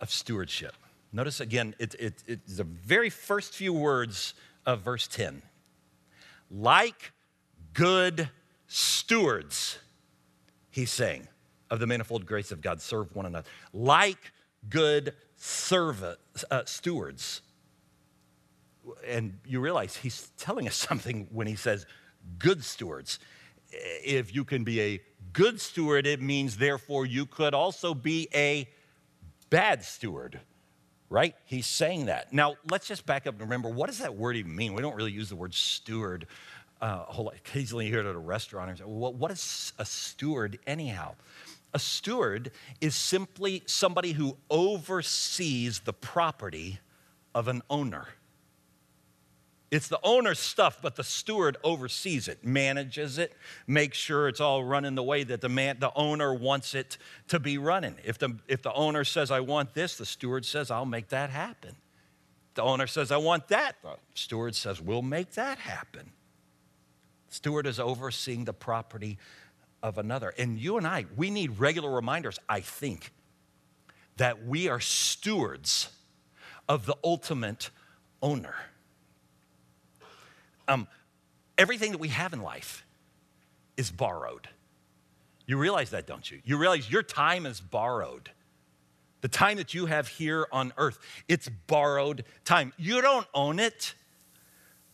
of 0.00 0.10
stewardship. 0.10 0.74
Notice 1.12 1.40
again, 1.40 1.74
it, 1.78 1.94
it, 1.98 2.14
it's 2.26 2.56
the 2.56 2.64
very 2.64 3.10
first 3.10 3.54
few 3.54 3.72
words 3.72 4.34
of 4.64 4.80
verse 4.80 5.06
10. 5.06 5.42
Like 6.50 7.12
good 7.74 8.30
stewards, 8.66 9.78
he's 10.70 10.90
saying, 10.90 11.28
of 11.70 11.80
the 11.80 11.86
manifold 11.86 12.26
grace 12.26 12.52
of 12.52 12.60
God, 12.60 12.80
serve 12.80 13.14
one 13.14 13.26
another. 13.26 13.48
Like 13.72 14.32
good 14.68 15.14
servant, 15.36 16.18
uh, 16.50 16.62
stewards. 16.64 17.42
And 19.06 19.38
you 19.46 19.60
realize 19.60 19.96
he's 19.96 20.30
telling 20.38 20.66
us 20.66 20.74
something 20.88 21.28
when 21.30 21.46
he 21.46 21.56
says 21.56 21.86
good 22.38 22.64
stewards. 22.64 23.18
If 23.70 24.34
you 24.34 24.44
can 24.44 24.64
be 24.64 24.80
a 24.80 25.00
good 25.32 25.60
steward, 25.60 26.06
it 26.06 26.20
means 26.20 26.58
therefore 26.58 27.06
you 27.06 27.26
could 27.26 27.54
also 27.54 27.94
be 27.94 28.28
a 28.34 28.68
bad 29.48 29.82
steward, 29.82 30.40
right? 31.08 31.34
He's 31.44 31.66
saying 31.66 32.06
that. 32.06 32.32
Now, 32.32 32.56
let's 32.70 32.86
just 32.86 33.06
back 33.06 33.26
up 33.26 33.34
and 33.34 33.42
remember 33.42 33.68
what 33.68 33.86
does 33.86 33.98
that 33.98 34.14
word 34.14 34.36
even 34.36 34.54
mean? 34.54 34.74
We 34.74 34.82
don't 34.82 34.96
really 34.96 35.12
use 35.12 35.30
the 35.30 35.36
word 35.36 35.54
steward 35.54 36.26
uh, 36.82 37.04
occasionally 37.32 37.86
you 37.86 37.92
hear 37.92 38.00
it 38.00 38.06
at 38.06 38.14
a 38.14 38.18
restaurant 38.18 38.80
well, 38.84 39.14
what 39.14 39.30
is 39.30 39.72
a 39.78 39.84
steward 39.84 40.58
anyhow? 40.66 41.14
A 41.74 41.78
steward 41.78 42.50
is 42.80 42.94
simply 42.94 43.62
somebody 43.66 44.12
who 44.12 44.36
oversees 44.50 45.80
the 45.80 45.92
property 45.92 46.80
of 47.34 47.48
an 47.48 47.62
owner. 47.70 48.08
It's 49.70 49.88
the 49.88 49.98
owner's 50.02 50.38
stuff, 50.38 50.80
but 50.82 50.96
the 50.96 51.04
steward 51.04 51.56
oversees 51.64 52.28
it, 52.28 52.44
manages 52.44 53.16
it, 53.16 53.32
makes 53.66 53.96
sure 53.96 54.28
it's 54.28 54.40
all 54.40 54.62
running 54.62 54.96
the 54.96 55.02
way 55.02 55.24
that 55.24 55.40
the, 55.40 55.48
man, 55.48 55.78
the 55.80 55.90
owner 55.94 56.34
wants 56.34 56.74
it 56.74 56.98
to 57.28 57.40
be 57.40 57.56
running. 57.56 57.94
If 58.04 58.18
the, 58.18 58.36
if 58.48 58.60
the 58.60 58.72
owner 58.74 59.02
says, 59.02 59.30
I 59.30 59.40
want 59.40 59.72
this, 59.72 59.96
the 59.96 60.04
steward 60.04 60.44
says, 60.44 60.70
I'll 60.70 60.84
make 60.84 61.08
that 61.08 61.30
happen. 61.30 61.76
The 62.52 62.62
owner 62.62 62.86
says, 62.86 63.10
I 63.10 63.16
want 63.16 63.48
that, 63.48 63.76
the 63.82 63.96
steward 64.12 64.54
says, 64.54 64.78
We'll 64.78 65.00
make 65.00 65.32
that 65.32 65.56
happen. 65.56 66.12
Steward 67.30 67.66
is 67.66 67.80
overseeing 67.80 68.44
the 68.44 68.52
property 68.52 69.16
of 69.82 69.98
another. 69.98 70.32
And 70.38 70.58
you 70.58 70.76
and 70.76 70.86
I, 70.86 71.06
we 71.16 71.30
need 71.30 71.58
regular 71.58 71.90
reminders, 71.90 72.38
I 72.48 72.60
think, 72.60 73.12
that 74.16 74.46
we 74.46 74.68
are 74.68 74.80
stewards 74.80 75.90
of 76.68 76.86
the 76.86 76.96
ultimate 77.02 77.70
owner. 78.22 78.54
Um, 80.68 80.86
everything 81.58 81.92
that 81.92 81.98
we 81.98 82.08
have 82.08 82.32
in 82.32 82.42
life 82.42 82.84
is 83.76 83.90
borrowed. 83.90 84.48
You 85.46 85.58
realize 85.58 85.90
that, 85.90 86.06
don't 86.06 86.30
you? 86.30 86.40
You 86.44 86.56
realize 86.56 86.90
your 86.90 87.02
time 87.02 87.46
is 87.46 87.60
borrowed. 87.60 88.30
The 89.22 89.28
time 89.28 89.56
that 89.56 89.74
you 89.74 89.86
have 89.86 90.08
here 90.08 90.46
on 90.52 90.72
earth, 90.76 90.98
it's 91.28 91.48
borrowed 91.66 92.24
time. 92.44 92.72
You 92.76 93.00
don't 93.00 93.26
own 93.34 93.58
it 93.58 93.94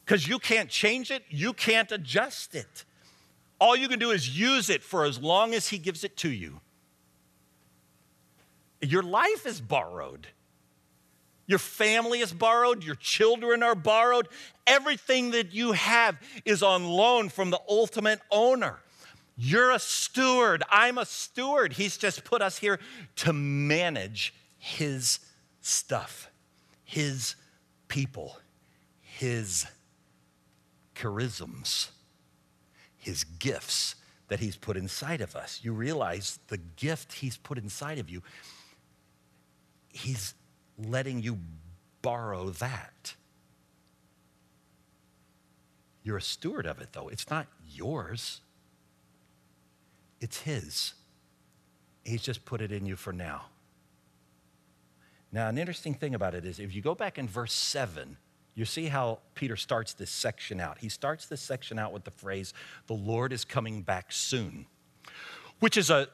because 0.04 0.26
you 0.26 0.38
can't 0.38 0.70
change 0.70 1.10
it, 1.10 1.22
you 1.28 1.52
can't 1.52 1.92
adjust 1.92 2.54
it. 2.54 2.84
All 3.60 3.76
you 3.76 3.88
can 3.88 3.98
do 3.98 4.10
is 4.10 4.38
use 4.38 4.70
it 4.70 4.82
for 4.82 5.04
as 5.04 5.18
long 5.18 5.54
as 5.54 5.68
He 5.68 5.78
gives 5.78 6.04
it 6.04 6.16
to 6.18 6.30
you. 6.30 6.60
Your 8.80 9.02
life 9.02 9.46
is 9.46 9.60
borrowed. 9.60 10.28
Your 11.46 11.58
family 11.58 12.20
is 12.20 12.32
borrowed. 12.32 12.84
Your 12.84 12.94
children 12.94 13.62
are 13.62 13.74
borrowed. 13.74 14.28
Everything 14.66 15.30
that 15.32 15.52
you 15.52 15.72
have 15.72 16.16
is 16.44 16.62
on 16.62 16.84
loan 16.84 17.30
from 17.30 17.50
the 17.50 17.60
ultimate 17.68 18.20
owner. 18.30 18.78
You're 19.36 19.70
a 19.70 19.78
steward. 19.78 20.62
I'm 20.68 20.98
a 20.98 21.06
steward. 21.06 21.72
He's 21.72 21.96
just 21.96 22.24
put 22.24 22.42
us 22.42 22.58
here 22.58 22.78
to 23.16 23.32
manage 23.32 24.34
His 24.58 25.20
stuff, 25.60 26.28
His 26.84 27.34
people, 27.88 28.38
His 29.00 29.66
charisms, 30.94 31.88
his 33.08 33.24
gifts 33.24 33.94
that 34.28 34.40
he's 34.40 34.56
put 34.56 34.76
inside 34.76 35.20
of 35.20 35.34
us. 35.34 35.60
You 35.62 35.72
realize 35.72 36.38
the 36.48 36.58
gift 36.58 37.14
he's 37.14 37.36
put 37.36 37.58
inside 37.58 37.98
of 37.98 38.10
you 38.10 38.22
He's 39.98 40.34
letting 40.78 41.22
you 41.22 41.38
borrow 42.02 42.50
that. 42.50 43.14
You're 46.02 46.18
a 46.18 46.22
steward 46.22 46.66
of 46.66 46.80
it, 46.80 46.92
though. 46.92 47.08
It's 47.08 47.28
not 47.28 47.46
yours, 47.68 48.40
it's 50.20 50.40
His. 50.42 50.94
He's 52.04 52.22
just 52.22 52.44
put 52.44 52.62
it 52.62 52.72
in 52.72 52.86
you 52.86 52.96
for 52.96 53.12
now. 53.12 53.46
Now, 55.30 55.48
an 55.48 55.58
interesting 55.58 55.92
thing 55.92 56.14
about 56.14 56.34
it 56.34 56.46
is 56.46 56.58
if 56.58 56.74
you 56.74 56.80
go 56.80 56.94
back 56.94 57.18
in 57.18 57.28
verse 57.28 57.52
7, 57.52 58.16
you 58.58 58.64
see 58.64 58.86
how 58.86 59.20
Peter 59.36 59.54
starts 59.54 59.94
this 59.94 60.10
section 60.10 60.60
out. 60.60 60.78
He 60.78 60.88
starts 60.88 61.26
this 61.26 61.40
section 61.40 61.78
out 61.78 61.92
with 61.92 62.02
the 62.02 62.10
phrase, 62.10 62.52
the 62.88 62.94
Lord 62.94 63.32
is 63.32 63.44
coming 63.44 63.82
back 63.82 64.10
soon, 64.10 64.66
which 65.60 65.76
is 65.76 65.90
a, 65.90 66.08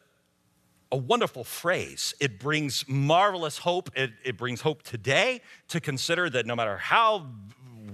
a 0.92 0.96
wonderful 0.98 1.42
phrase. 1.42 2.12
It 2.20 2.38
brings 2.38 2.84
marvelous 2.86 3.56
hope. 3.56 3.88
It, 3.96 4.10
it 4.22 4.36
brings 4.36 4.60
hope 4.60 4.82
today 4.82 5.40
to 5.68 5.80
consider 5.80 6.28
that 6.28 6.44
no 6.44 6.54
matter 6.54 6.76
how 6.76 7.28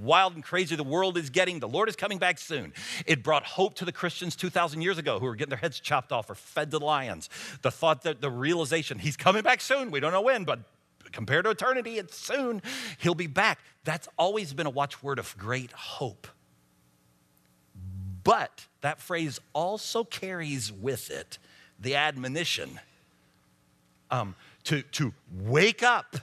wild 0.00 0.34
and 0.34 0.42
crazy 0.42 0.74
the 0.74 0.82
world 0.82 1.16
is 1.16 1.30
getting, 1.30 1.60
the 1.60 1.68
Lord 1.68 1.88
is 1.88 1.94
coming 1.94 2.18
back 2.18 2.36
soon. 2.38 2.72
It 3.06 3.22
brought 3.22 3.44
hope 3.44 3.74
to 3.74 3.84
the 3.84 3.92
Christians 3.92 4.34
2,000 4.34 4.82
years 4.82 4.98
ago 4.98 5.20
who 5.20 5.26
were 5.26 5.36
getting 5.36 5.50
their 5.50 5.58
heads 5.58 5.78
chopped 5.78 6.10
off 6.10 6.28
or 6.28 6.34
fed 6.34 6.72
to 6.72 6.78
lions. 6.78 7.28
The 7.62 7.70
thought 7.70 8.02
that 8.02 8.20
the 8.20 8.30
realization, 8.30 8.98
He's 8.98 9.16
coming 9.16 9.42
back 9.42 9.60
soon. 9.60 9.92
We 9.92 10.00
don't 10.00 10.12
know 10.12 10.22
when, 10.22 10.42
but 10.42 10.60
compared 11.12 11.44
to 11.44 11.50
eternity, 11.50 11.98
it's 11.98 12.16
soon. 12.16 12.62
He'll 12.98 13.14
be 13.14 13.26
back. 13.26 13.58
That's 13.84 14.08
always 14.18 14.52
been 14.52 14.66
a 14.66 14.70
watchword 14.70 15.18
of 15.18 15.36
great 15.38 15.72
hope. 15.72 16.26
But 18.22 18.66
that 18.80 19.00
phrase 19.00 19.40
also 19.52 20.04
carries 20.04 20.70
with 20.72 21.10
it 21.10 21.38
the 21.78 21.96
admonition 21.96 22.80
um, 24.10 24.34
to, 24.64 24.82
to 24.82 25.14
wake 25.32 25.82
up 25.82 26.16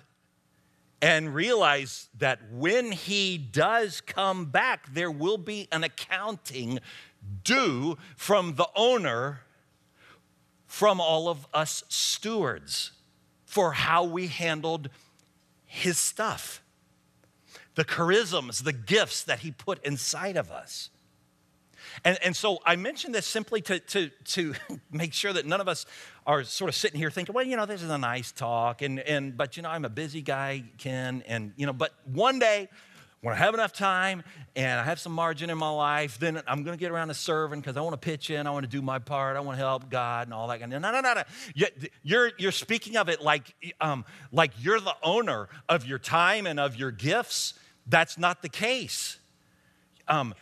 and 1.01 1.33
realize 1.33 2.09
that 2.17 2.39
when 2.51 2.91
he 2.91 3.37
does 3.37 4.01
come 4.01 4.45
back, 4.45 4.93
there 4.93 5.11
will 5.11 5.37
be 5.37 5.67
an 5.71 5.83
accounting 5.83 6.79
due 7.43 7.97
from 8.15 8.55
the 8.55 8.67
owner 8.75 9.41
from 10.65 10.99
all 10.99 11.29
of 11.29 11.47
us 11.53 11.83
stewards 11.87 12.91
for 13.47 13.71
how 13.71 14.03
we 14.03 14.27
handled 14.27 14.89
his 15.65 15.97
stuff, 15.97 16.61
the 17.75 17.85
charisms, 17.85 18.63
the 18.63 18.73
gifts 18.73 19.23
that 19.23 19.39
he 19.39 19.51
put 19.51 19.83
inside 19.85 20.35
of 20.35 20.51
us. 20.51 20.89
And, 22.03 22.19
and 22.21 22.35
so 22.35 22.59
I 22.65 22.75
mention 22.75 23.13
this 23.13 23.25
simply 23.25 23.61
to, 23.61 23.79
to, 23.79 24.11
to 24.25 24.53
make 24.91 25.13
sure 25.13 25.31
that 25.31 25.45
none 25.45 25.61
of 25.61 25.69
us 25.69 25.85
are 26.27 26.43
sort 26.43 26.67
of 26.67 26.75
sitting 26.75 26.99
here 26.99 27.09
thinking, 27.09 27.33
well, 27.33 27.45
you 27.45 27.55
know, 27.55 27.65
this 27.65 27.81
is 27.81 27.89
a 27.89 27.97
nice 27.97 28.33
talk, 28.33 28.81
and, 28.81 28.99
and 28.99 29.37
but 29.37 29.55
you 29.55 29.63
know, 29.63 29.69
I'm 29.69 29.85
a 29.85 29.89
busy 29.89 30.21
guy, 30.21 30.63
Ken, 30.77 31.23
and 31.25 31.53
you 31.55 31.65
know, 31.65 31.73
but 31.73 31.93
one 32.03 32.39
day 32.39 32.67
when 33.27 33.35
I 33.35 33.39
have 33.39 33.53
enough 33.53 33.73
time 33.73 34.23
and 34.55 34.79
I 34.79 34.85
have 34.85 35.01
some 35.01 35.11
margin 35.11 35.49
in 35.49 35.57
my 35.57 35.69
life, 35.69 36.17
then 36.17 36.41
I'm 36.47 36.63
going 36.63 36.77
to 36.77 36.79
get 36.79 36.91
around 36.91 37.09
to 37.09 37.13
serving 37.13 37.59
because 37.59 37.75
I 37.75 37.81
want 37.81 37.91
to 37.91 37.97
pitch 37.97 38.29
in, 38.29 38.47
I 38.47 38.51
want 38.51 38.63
to 38.63 38.71
do 38.71 38.81
my 38.81 38.99
part, 38.99 39.35
I 39.35 39.41
want 39.41 39.57
to 39.57 39.61
help 39.65 39.89
God 39.89 40.27
and 40.27 40.33
all 40.33 40.47
that. 40.47 40.61
No, 40.61 40.79
no, 40.79 40.91
no, 40.91 41.01
no. 41.01 41.23
You're, 42.03 42.31
you're 42.37 42.53
speaking 42.53 42.95
of 42.95 43.09
it 43.09 43.21
like, 43.21 43.53
um, 43.81 44.05
like 44.31 44.51
you're 44.61 44.79
the 44.79 44.95
owner 45.03 45.49
of 45.67 45.85
your 45.85 45.99
time 45.99 46.47
and 46.47 46.57
of 46.57 46.77
your 46.77 46.89
gifts. 46.89 47.55
That's 47.85 48.17
not 48.17 48.41
the 48.41 48.47
case. 48.47 49.19
Um, 50.07 50.33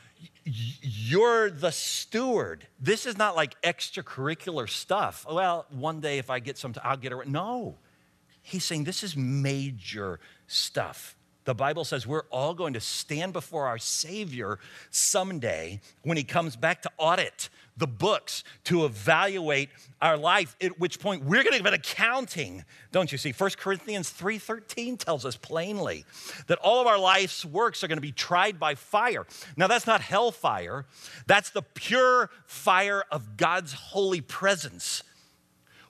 you're 0.43 1.49
the 1.49 1.71
steward. 1.71 2.67
This 2.79 3.07
is 3.07 3.17
not 3.17 3.35
like 3.35 3.59
extracurricular 3.63 4.69
stuff. 4.69 5.25
Well, 5.27 5.65
one 5.71 6.01
day 6.01 6.19
if 6.19 6.29
I 6.29 6.37
get 6.37 6.59
some, 6.59 6.75
I'll 6.83 6.97
get 6.97 7.13
it. 7.13 7.27
No. 7.27 7.77
He's 8.43 8.63
saying 8.63 8.83
this 8.83 9.01
is 9.01 9.17
major 9.17 10.19
stuff. 10.45 11.15
The 11.45 11.55
Bible 11.55 11.85
says 11.85 12.05
we're 12.05 12.25
all 12.31 12.53
going 12.53 12.73
to 12.73 12.79
stand 12.79 13.33
before 13.33 13.67
our 13.67 13.77
Savior 13.77 14.59
someday 14.89 15.79
when 16.03 16.17
He 16.17 16.23
comes 16.23 16.55
back 16.55 16.81
to 16.81 16.91
audit 16.97 17.49
the 17.77 17.87
books, 17.87 18.43
to 18.63 18.85
evaluate 18.85 19.69
our 20.01 20.17
life, 20.17 20.55
at 20.61 20.79
which 20.79 20.99
point 20.99 21.23
we're 21.23 21.43
going 21.43 21.51
to 21.51 21.57
give 21.57 21.65
an 21.65 21.73
accounting, 21.73 22.63
don't 22.91 23.11
you 23.11 23.17
see? 23.17 23.31
1 23.31 23.49
Corinthians 23.57 24.11
3.13 24.11 24.97
tells 24.97 25.25
us 25.25 25.35
plainly 25.35 26.05
that 26.47 26.57
all 26.59 26.79
of 26.79 26.87
our 26.87 26.97
life's 26.97 27.43
works 27.43 27.83
are 27.83 27.87
going 27.87 27.97
to 27.97 28.01
be 28.01 28.13
tried 28.13 28.59
by 28.59 28.75
fire. 28.75 29.25
Now, 29.57 29.67
that's 29.67 29.87
not 29.87 30.01
hellfire. 30.01 30.85
That's 31.27 31.49
the 31.49 31.61
pure 31.61 32.29
fire 32.45 33.03
of 33.11 33.37
God's 33.37 33.73
holy 33.73 34.21
presence 34.21 35.03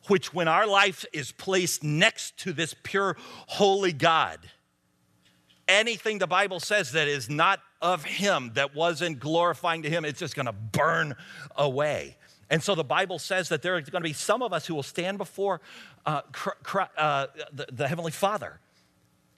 which 0.07 0.31
when 0.31 0.47
our 0.47 0.67
life 0.67 1.03
is 1.13 1.31
placed 1.31 1.83
next 1.83 2.37
to 2.37 2.53
this 2.53 2.75
pure, 2.83 3.17
holy 3.47 3.91
God, 3.91 4.37
anything 5.67 6.19
the 6.19 6.27
Bible 6.27 6.59
says 6.59 6.91
that 6.91 7.07
is 7.07 7.29
not 7.29 7.59
of 7.81 8.03
Him, 8.03 8.51
that 8.55 8.75
wasn't 8.75 9.19
glorifying 9.19 9.83
to 9.83 9.89
Him, 9.89 10.05
it's 10.05 10.19
just 10.19 10.35
gonna 10.35 10.53
burn 10.53 11.15
away. 11.55 12.17
And 12.49 12.61
so 12.61 12.75
the 12.75 12.83
Bible 12.83 13.19
says 13.19 13.49
that 13.49 13.61
there 13.61 13.75
are 13.75 13.81
gonna 13.81 14.03
be 14.03 14.13
some 14.13 14.41
of 14.41 14.53
us 14.53 14.65
who 14.67 14.75
will 14.75 14.83
stand 14.83 15.17
before 15.17 15.61
uh, 16.05 16.21
uh, 16.97 17.27
the, 17.51 17.67
the 17.71 17.87
Heavenly 17.87 18.11
Father 18.11 18.59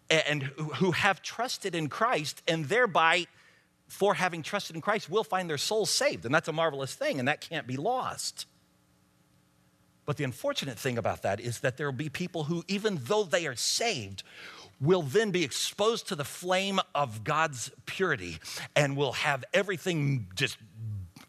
and 0.10 0.44
who 0.44 0.92
have 0.92 1.22
trusted 1.22 1.76
in 1.76 1.90
Christ, 1.90 2.42
and 2.48 2.66
thereby, 2.66 3.28
for 3.88 4.14
having 4.14 4.42
trusted 4.42 4.76
in 4.76 4.82
Christ, 4.82 5.10
will 5.10 5.24
find 5.24 5.50
their 5.50 5.58
souls 5.58 5.90
saved. 5.90 6.26
And 6.26 6.34
that's 6.34 6.48
a 6.48 6.54
marvelous 6.54 6.94
thing, 6.94 7.20
and 7.20 7.28
that 7.28 7.42
can't 7.42 7.68
be 7.68 7.78
lost. 7.78 8.46
But 10.06 10.16
the 10.16 10.24
unfortunate 10.24 10.80
thing 10.80 10.98
about 10.98 11.24
that 11.24 11.42
is 11.42 11.60
that 11.60 11.76
there 11.76 11.88
will 11.88 11.98
be 11.98 12.08
people 12.08 12.46
who, 12.46 12.64
even 12.70 13.00
though 13.04 13.24
they 13.24 13.46
are 13.46 13.58
saved, 13.58 14.24
will 14.80 15.02
then 15.02 15.32
be 15.32 15.44
exposed 15.44 16.08
to 16.10 16.16
the 16.16 16.24
flame 16.24 16.80
of 16.94 17.24
God's 17.24 17.72
purity 17.86 18.38
and 18.76 18.96
will 18.96 19.14
have 19.14 19.44
everything 19.54 20.28
just 20.36 20.58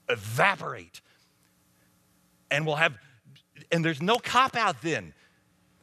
evaporate. 0.08 1.00
And 2.50 2.66
we'll 2.66 2.76
have, 2.76 2.96
and 3.72 3.84
there's 3.84 4.02
no 4.02 4.16
cop 4.16 4.56
out 4.56 4.82
then. 4.82 5.14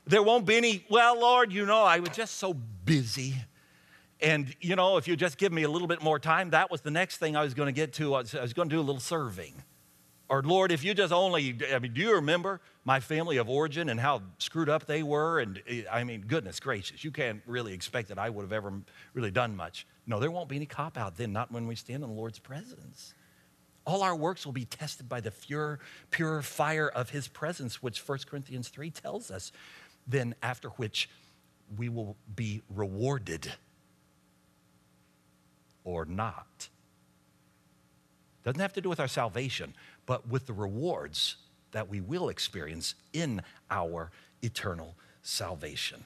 There 0.05 0.21
won't 0.21 0.45
be 0.45 0.55
any, 0.55 0.85
well, 0.89 1.19
Lord, 1.19 1.51
you 1.51 1.65
know, 1.65 1.83
I 1.83 1.99
was 1.99 2.09
just 2.09 2.37
so 2.37 2.53
busy. 2.53 3.35
And, 4.21 4.55
you 4.61 4.75
know, 4.75 4.97
if 4.97 5.07
you 5.07 5.15
just 5.15 5.37
give 5.37 5.51
me 5.51 5.63
a 5.63 5.69
little 5.69 5.87
bit 5.87 6.01
more 6.01 6.19
time, 6.19 6.51
that 6.51 6.69
was 6.69 6.81
the 6.81 6.91
next 6.91 7.17
thing 7.17 7.35
I 7.35 7.43
was 7.43 7.53
going 7.53 7.67
to 7.67 7.73
get 7.73 7.93
to. 7.93 8.13
I 8.13 8.19
was, 8.19 8.35
I 8.35 8.41
was 8.41 8.53
going 8.53 8.69
to 8.69 8.75
do 8.75 8.79
a 8.79 8.83
little 8.83 9.01
serving. 9.01 9.53
Or, 10.29 10.41
Lord, 10.43 10.71
if 10.71 10.83
you 10.83 10.93
just 10.93 11.11
only, 11.11 11.57
I 11.73 11.79
mean, 11.79 11.93
do 11.93 12.01
you 12.01 12.15
remember 12.15 12.61
my 12.85 12.99
family 12.99 13.37
of 13.37 13.49
origin 13.49 13.89
and 13.89 13.99
how 13.99 14.21
screwed 14.37 14.69
up 14.69 14.85
they 14.85 15.03
were? 15.03 15.39
And 15.39 15.61
eh, 15.67 15.83
I 15.91 16.03
mean, 16.03 16.21
goodness 16.21 16.59
gracious, 16.59 17.03
you 17.03 17.11
can't 17.11 17.41
really 17.45 17.73
expect 17.73 18.07
that 18.09 18.17
I 18.17 18.29
would 18.29 18.43
have 18.43 18.53
ever 18.53 18.71
really 19.13 19.31
done 19.31 19.55
much. 19.55 19.85
No, 20.07 20.19
there 20.19 20.31
won't 20.31 20.47
be 20.47 20.55
any 20.55 20.67
cop 20.67 20.97
out 20.97 21.17
then, 21.17 21.33
not 21.33 21.51
when 21.51 21.67
we 21.67 21.75
stand 21.75 22.03
in 22.03 22.09
the 22.09 22.15
Lord's 22.15 22.39
presence. 22.39 23.13
All 23.85 24.01
our 24.01 24.15
works 24.15 24.45
will 24.45 24.53
be 24.53 24.65
tested 24.65 25.09
by 25.09 25.19
the 25.19 25.31
pure, 25.31 25.79
pure 26.11 26.41
fire 26.41 26.87
of 26.87 27.09
his 27.09 27.27
presence, 27.27 27.83
which 27.83 28.07
1 28.07 28.19
Corinthians 28.27 28.69
3 28.69 28.89
tells 28.91 29.29
us. 29.29 29.51
Then, 30.07 30.35
after 30.41 30.69
which 30.69 31.09
we 31.75 31.89
will 31.89 32.15
be 32.35 32.61
rewarded 32.69 33.51
or 35.83 36.05
not. 36.05 36.69
Doesn't 38.43 38.61
have 38.61 38.73
to 38.73 38.81
do 38.81 38.89
with 38.89 38.99
our 38.99 39.07
salvation 39.07 39.73
but 40.05 40.27
with 40.27 40.45
the 40.45 40.53
rewards 40.53 41.37
that 41.75 41.89
we 41.89 41.99
will 41.99 42.29
experience 42.29 42.95
in 43.11 43.41
our 43.69 44.09
eternal 44.41 44.95
salvation. 45.21 46.05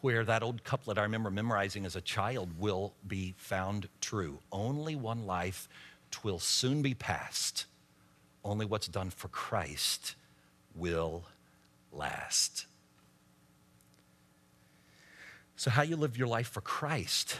Where 0.00 0.24
that 0.24 0.44
old 0.44 0.62
couplet 0.62 0.96
I 0.96 1.02
remember 1.02 1.28
memorizing 1.28 1.84
as 1.84 1.96
a 1.96 2.00
child 2.00 2.50
will 2.56 2.94
be 3.04 3.34
found 3.36 3.88
true. 4.00 4.38
Only 4.52 4.94
one 4.94 5.26
life, 5.26 5.68
twill 6.12 6.38
soon 6.38 6.82
be 6.82 6.94
past. 6.94 7.64
Only 8.44 8.64
what's 8.64 8.86
done 8.86 9.10
for 9.10 9.26
Christ 9.26 10.14
will 10.76 11.24
last. 11.90 12.66
So, 15.56 15.68
how 15.68 15.82
you 15.82 15.96
live 15.96 16.16
your 16.16 16.28
life 16.28 16.46
for 16.46 16.60
Christ 16.60 17.36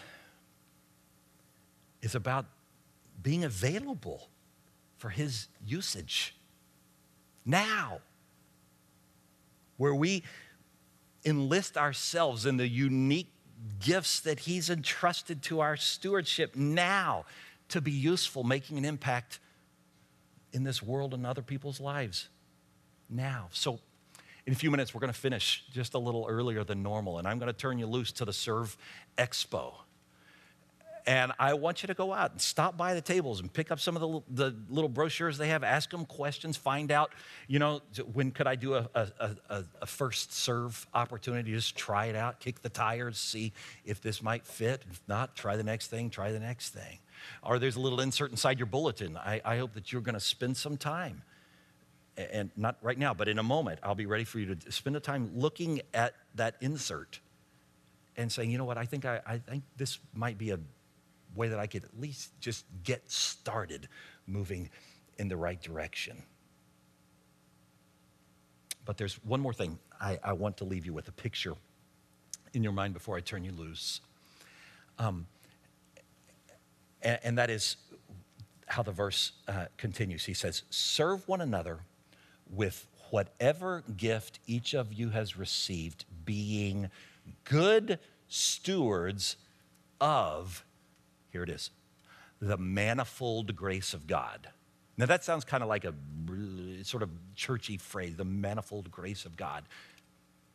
is 2.02 2.16
about 2.16 2.46
being 3.22 3.44
available 3.44 4.30
for 4.98 5.08
his 5.08 5.48
usage. 5.64 6.34
Now, 7.44 8.00
where 9.76 9.94
we 9.94 10.24
enlist 11.24 11.76
ourselves 11.76 12.44
in 12.44 12.56
the 12.56 12.68
unique 12.68 13.32
gifts 13.80 14.20
that 14.20 14.40
he's 14.40 14.70
entrusted 14.70 15.42
to 15.44 15.60
our 15.60 15.76
stewardship 15.76 16.54
now 16.54 17.24
to 17.68 17.80
be 17.80 17.92
useful, 17.92 18.44
making 18.44 18.78
an 18.78 18.84
impact 18.84 19.40
in 20.52 20.64
this 20.64 20.82
world 20.82 21.14
and 21.14 21.26
other 21.26 21.42
people's 21.42 21.80
lives 21.80 22.28
now. 23.08 23.48
So, 23.52 23.78
in 24.46 24.52
a 24.52 24.56
few 24.56 24.70
minutes, 24.70 24.94
we're 24.94 25.00
going 25.00 25.12
to 25.12 25.18
finish 25.18 25.64
just 25.70 25.92
a 25.92 25.98
little 25.98 26.26
earlier 26.28 26.64
than 26.64 26.82
normal, 26.82 27.18
and 27.18 27.28
I'm 27.28 27.38
going 27.38 27.52
to 27.52 27.58
turn 27.58 27.78
you 27.78 27.86
loose 27.86 28.12
to 28.12 28.24
the 28.24 28.32
Serve 28.32 28.76
Expo. 29.18 29.74
And 31.08 31.32
I 31.38 31.54
want 31.54 31.82
you 31.82 31.86
to 31.86 31.94
go 31.94 32.12
out 32.12 32.32
and 32.32 32.40
stop 32.40 32.76
by 32.76 32.92
the 32.92 33.00
tables 33.00 33.40
and 33.40 33.50
pick 33.50 33.70
up 33.72 33.80
some 33.80 33.96
of 33.96 34.02
the, 34.02 34.50
the 34.50 34.56
little 34.68 34.90
brochures 34.90 35.38
they 35.38 35.48
have, 35.48 35.64
ask 35.64 35.88
them 35.88 36.04
questions, 36.04 36.58
find 36.58 36.92
out, 36.92 37.12
you 37.46 37.58
know, 37.58 37.80
when 38.12 38.30
could 38.30 38.46
I 38.46 38.56
do 38.56 38.74
a, 38.74 38.90
a, 38.94 39.08
a, 39.48 39.64
a 39.80 39.86
first 39.86 40.34
serve 40.34 40.86
opportunity? 40.92 41.50
Just 41.50 41.76
try 41.76 42.06
it 42.06 42.14
out, 42.14 42.40
kick 42.40 42.60
the 42.60 42.68
tires, 42.68 43.16
see 43.16 43.54
if 43.86 44.02
this 44.02 44.22
might 44.22 44.44
fit. 44.44 44.84
If 44.90 45.00
not, 45.08 45.34
try 45.34 45.56
the 45.56 45.62
next 45.64 45.86
thing, 45.86 46.10
try 46.10 46.30
the 46.30 46.40
next 46.40 46.74
thing. 46.74 46.98
Or 47.42 47.58
there's 47.58 47.76
a 47.76 47.80
little 47.80 48.02
insert 48.02 48.30
inside 48.30 48.58
your 48.58 48.66
bulletin. 48.66 49.16
I, 49.16 49.40
I 49.46 49.56
hope 49.56 49.72
that 49.74 49.90
you're 49.90 50.02
going 50.02 50.12
to 50.12 50.20
spend 50.20 50.58
some 50.58 50.76
time 50.76 51.22
and 52.18 52.50
not 52.54 52.76
right 52.82 52.98
now, 52.98 53.14
but 53.14 53.28
in 53.28 53.38
a 53.38 53.42
moment, 53.42 53.78
I'll 53.82 53.94
be 53.94 54.04
ready 54.04 54.24
for 54.24 54.40
you 54.40 54.54
to 54.54 54.72
spend 54.72 54.94
the 54.94 55.00
time 55.00 55.30
looking 55.34 55.80
at 55.94 56.12
that 56.34 56.56
insert 56.60 57.20
and 58.18 58.30
saying, 58.30 58.50
you 58.50 58.58
know 58.58 58.66
what, 58.66 58.76
I 58.76 58.84
think 58.84 59.06
I, 59.06 59.22
I 59.26 59.38
think 59.38 59.62
this 59.78 60.00
might 60.12 60.36
be 60.36 60.50
a 60.50 60.58
way 61.34 61.48
that 61.48 61.58
I 61.58 61.66
could 61.66 61.84
at 61.84 61.98
least 62.00 62.38
just 62.40 62.64
get 62.84 63.10
started 63.10 63.88
moving 64.26 64.70
in 65.18 65.28
the 65.28 65.36
right 65.36 65.60
direction. 65.60 66.22
But 68.84 68.96
there's 68.96 69.14
one 69.24 69.40
more 69.40 69.52
thing 69.52 69.78
I, 70.00 70.18
I 70.22 70.32
want 70.32 70.56
to 70.58 70.64
leave 70.64 70.86
you 70.86 70.92
with 70.92 71.08
a 71.08 71.12
picture 71.12 71.54
in 72.54 72.62
your 72.62 72.72
mind 72.72 72.94
before 72.94 73.16
I 73.16 73.20
turn 73.20 73.44
you 73.44 73.52
loose. 73.52 74.00
Um, 74.98 75.26
and, 77.02 77.18
and, 77.22 77.38
that 77.38 77.50
is 77.50 77.76
how 78.66 78.82
the 78.82 78.90
verse 78.90 79.32
uh, 79.46 79.66
continues. 79.76 80.24
He 80.24 80.34
says, 80.34 80.62
Serve 80.70 81.28
one 81.28 81.40
another 81.40 81.80
with 82.50 82.86
whatever 83.10 83.84
gift 83.96 84.40
each 84.46 84.74
of 84.74 84.92
you 84.92 85.10
has 85.10 85.36
received, 85.36 86.04
being 86.24 86.90
good 87.44 87.98
stewards 88.28 89.36
of 90.00 90.64
here 91.30 91.42
it 91.42 91.50
is 91.50 91.70
the 92.40 92.56
manifold 92.56 93.56
grace 93.56 93.94
of 93.94 94.06
God. 94.06 94.48
Now, 94.96 95.06
that 95.06 95.24
sounds 95.24 95.44
kind 95.44 95.62
of 95.62 95.68
like 95.68 95.84
a 95.84 95.94
sort 96.82 97.02
of 97.02 97.10
churchy 97.34 97.76
phrase, 97.76 98.16
the 98.16 98.24
manifold 98.24 98.90
grace 98.90 99.24
of 99.24 99.36
God. 99.36 99.64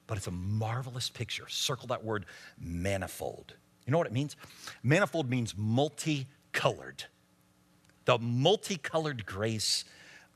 But 0.06 0.18
it's 0.18 0.28
a 0.28 0.32
marvelous 0.32 1.10
picture. 1.10 1.48
Circle 1.48 1.88
that 1.88 2.04
word 2.04 2.26
manifold. 2.60 3.54
You 3.86 3.92
know 3.92 3.98
what 3.98 4.08
it 4.08 4.14
means? 4.14 4.36
Manifold 4.82 5.30
means 5.30 5.56
multicolored. 5.58 7.06
The 8.06 8.18
multicolored 8.20 9.26
grace 9.26 9.86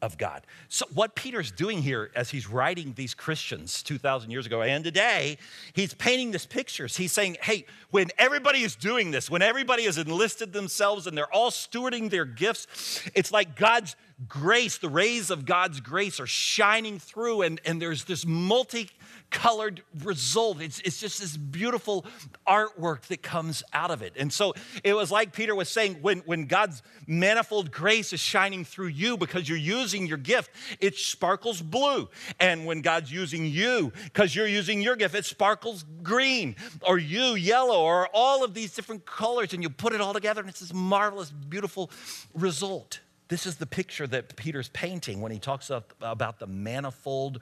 of 0.01 0.17
God. 0.17 0.45
So, 0.69 0.85
what 0.93 1.15
Peter's 1.15 1.51
doing 1.51 1.81
here 1.81 2.11
as 2.15 2.29
he's 2.29 2.47
writing 2.47 2.93
these 2.95 3.13
Christians 3.13 3.81
2,000 3.83 4.29
years 4.29 4.45
ago 4.45 4.61
and 4.61 4.83
today, 4.83 5.37
he's 5.73 5.93
painting 5.93 6.31
this 6.31 6.45
picture. 6.45 6.87
He's 6.87 7.11
saying, 7.11 7.37
hey, 7.41 7.65
when 7.89 8.09
everybody 8.17 8.61
is 8.61 8.75
doing 8.75 9.11
this, 9.11 9.29
when 9.29 9.41
everybody 9.41 9.85
has 9.85 9.97
enlisted 9.97 10.53
themselves 10.53 11.07
and 11.07 11.17
they're 11.17 11.33
all 11.33 11.51
stewarding 11.51 12.09
their 12.09 12.25
gifts, 12.25 13.01
it's 13.15 13.31
like 13.31 13.55
God's 13.55 13.95
grace, 14.27 14.77
the 14.79 14.89
rays 14.89 15.29
of 15.29 15.45
God's 15.45 15.79
grace 15.79 16.19
are 16.19 16.27
shining 16.27 16.97
through, 16.97 17.43
and, 17.43 17.61
and 17.65 17.81
there's 17.81 18.05
this 18.05 18.25
multi 18.25 18.89
colored 19.29 19.83
result. 20.03 20.61
It's, 20.61 20.79
it's 20.79 20.99
just 20.99 21.19
this 21.19 21.35
beautiful 21.35 22.05
artwork 22.47 23.01
that 23.07 23.21
comes 23.21 23.61
out 23.73 23.91
of 23.91 24.01
it. 24.01 24.13
And 24.15 24.31
so 24.31 24.53
it 24.83 24.93
was 24.93 25.11
like 25.11 25.33
Peter 25.33 25.53
was 25.53 25.69
saying 25.69 25.97
when, 26.01 26.19
when 26.19 26.45
God's 26.45 26.81
manifold 27.07 27.71
grace 27.71 28.13
is 28.13 28.19
shining 28.19 28.63
through 28.63 28.87
you 28.87 29.17
because 29.17 29.47
you're 29.47 29.57
using 29.57 30.07
your 30.07 30.17
gift, 30.17 30.51
it 30.79 30.95
sparkles 30.95 31.61
blue. 31.61 32.09
And 32.39 32.65
when 32.65 32.81
God's 32.81 33.11
using 33.11 33.45
you 33.45 33.91
because 34.05 34.33
you're 34.33 34.47
using 34.47 34.81
your 34.81 34.95
gift, 34.95 35.13
it 35.13 35.25
sparkles 35.25 35.83
green, 36.01 36.55
or 36.81 36.97
you 36.97 37.35
yellow, 37.35 37.81
or 37.81 38.07
all 38.13 38.43
of 38.43 38.53
these 38.53 38.73
different 38.73 39.05
colors, 39.05 39.53
and 39.53 39.61
you 39.61 39.69
put 39.69 39.93
it 39.93 40.01
all 40.01 40.13
together, 40.13 40.41
and 40.41 40.49
it's 40.49 40.61
this 40.61 40.73
marvelous, 40.73 41.31
beautiful 41.31 41.91
result. 42.33 43.01
This 43.27 43.45
is 43.45 43.57
the 43.57 43.65
picture 43.65 44.07
that 44.07 44.35
Peter's 44.35 44.69
painting 44.69 45.21
when 45.21 45.31
he 45.31 45.39
talks 45.39 45.69
about 45.69 46.39
the 46.39 46.47
manifold 46.47 47.39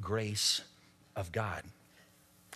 grace 0.00 0.60
of 1.16 1.32
God. 1.32 1.62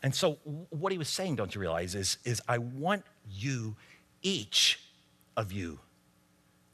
And 0.02 0.14
so, 0.14 0.38
what 0.70 0.92
he 0.92 0.98
was 0.98 1.08
saying, 1.08 1.36
don't 1.36 1.54
you 1.54 1.60
realize, 1.60 1.94
is, 1.94 2.18
is 2.24 2.40
I 2.46 2.58
want 2.58 3.04
you, 3.28 3.76
each 4.22 4.80
of 5.36 5.52
you, 5.52 5.80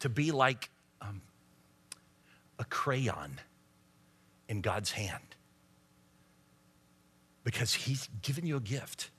to 0.00 0.08
be 0.08 0.30
like 0.30 0.68
um, 1.00 1.22
a 2.58 2.64
crayon 2.64 3.40
in 4.48 4.60
God's 4.60 4.90
hand. 4.92 5.36
Because 7.44 7.72
he's 7.72 8.08
given 8.20 8.46
you 8.46 8.56
a 8.56 8.60
gift. 8.60 9.10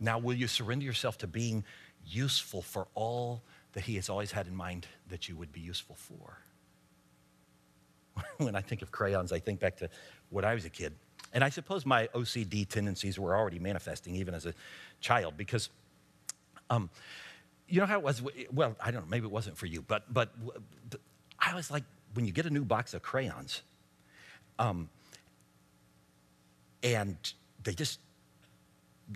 Now, 0.00 0.18
will 0.18 0.34
you 0.34 0.46
surrender 0.46 0.84
yourself 0.84 1.18
to 1.18 1.26
being 1.26 1.64
useful 2.06 2.62
for 2.62 2.86
all 2.94 3.42
that 3.72 3.84
he 3.84 3.96
has 3.96 4.08
always 4.08 4.32
had 4.32 4.46
in 4.46 4.54
mind 4.54 4.86
that 5.08 5.28
you 5.28 5.36
would 5.36 5.52
be 5.52 5.60
useful 5.60 5.96
for? 5.96 6.38
when 8.38 8.54
I 8.54 8.60
think 8.60 8.82
of 8.82 8.90
crayons, 8.90 9.32
I 9.32 9.38
think 9.38 9.60
back 9.60 9.76
to 9.78 9.88
when 10.30 10.44
I 10.44 10.54
was 10.54 10.64
a 10.64 10.70
kid. 10.70 10.92
And 11.32 11.42
I 11.42 11.48
suppose 11.48 11.86
my 11.86 12.08
OCD 12.08 12.68
tendencies 12.68 13.18
were 13.18 13.34
already 13.34 13.58
manifesting 13.58 14.14
even 14.16 14.34
as 14.34 14.44
a 14.44 14.54
child 15.00 15.34
because, 15.36 15.70
um, 16.68 16.90
you 17.68 17.80
know 17.80 17.86
how 17.86 17.98
it 17.98 18.02
was? 18.02 18.22
Well, 18.52 18.76
I 18.80 18.90
don't 18.90 19.02
know, 19.02 19.08
maybe 19.08 19.26
it 19.26 19.32
wasn't 19.32 19.56
for 19.56 19.66
you, 19.66 19.82
but, 19.82 20.12
but 20.12 20.30
I 21.38 21.54
was 21.54 21.70
like, 21.70 21.84
when 22.14 22.26
you 22.26 22.32
get 22.32 22.44
a 22.44 22.50
new 22.50 22.64
box 22.64 22.92
of 22.92 23.02
crayons, 23.02 23.62
um, 24.58 24.90
and 26.82 27.16
they 27.62 27.72
just, 27.72 28.00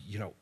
you 0.07 0.19
know, 0.19 0.33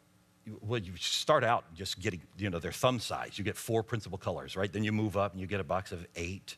well, 0.60 0.80
you 0.80 0.92
start 0.96 1.44
out 1.44 1.64
just 1.74 2.00
getting, 2.00 2.20
you 2.36 2.50
know, 2.50 2.58
their 2.58 2.72
thumb 2.72 3.00
size. 3.00 3.38
You 3.38 3.44
get 3.44 3.56
four 3.56 3.82
principal 3.82 4.18
colors, 4.18 4.56
right? 4.56 4.72
Then 4.72 4.84
you 4.84 4.92
move 4.92 5.16
up 5.16 5.32
and 5.32 5.40
you 5.40 5.46
get 5.46 5.60
a 5.60 5.64
box 5.64 5.92
of 5.92 6.06
eight, 6.16 6.56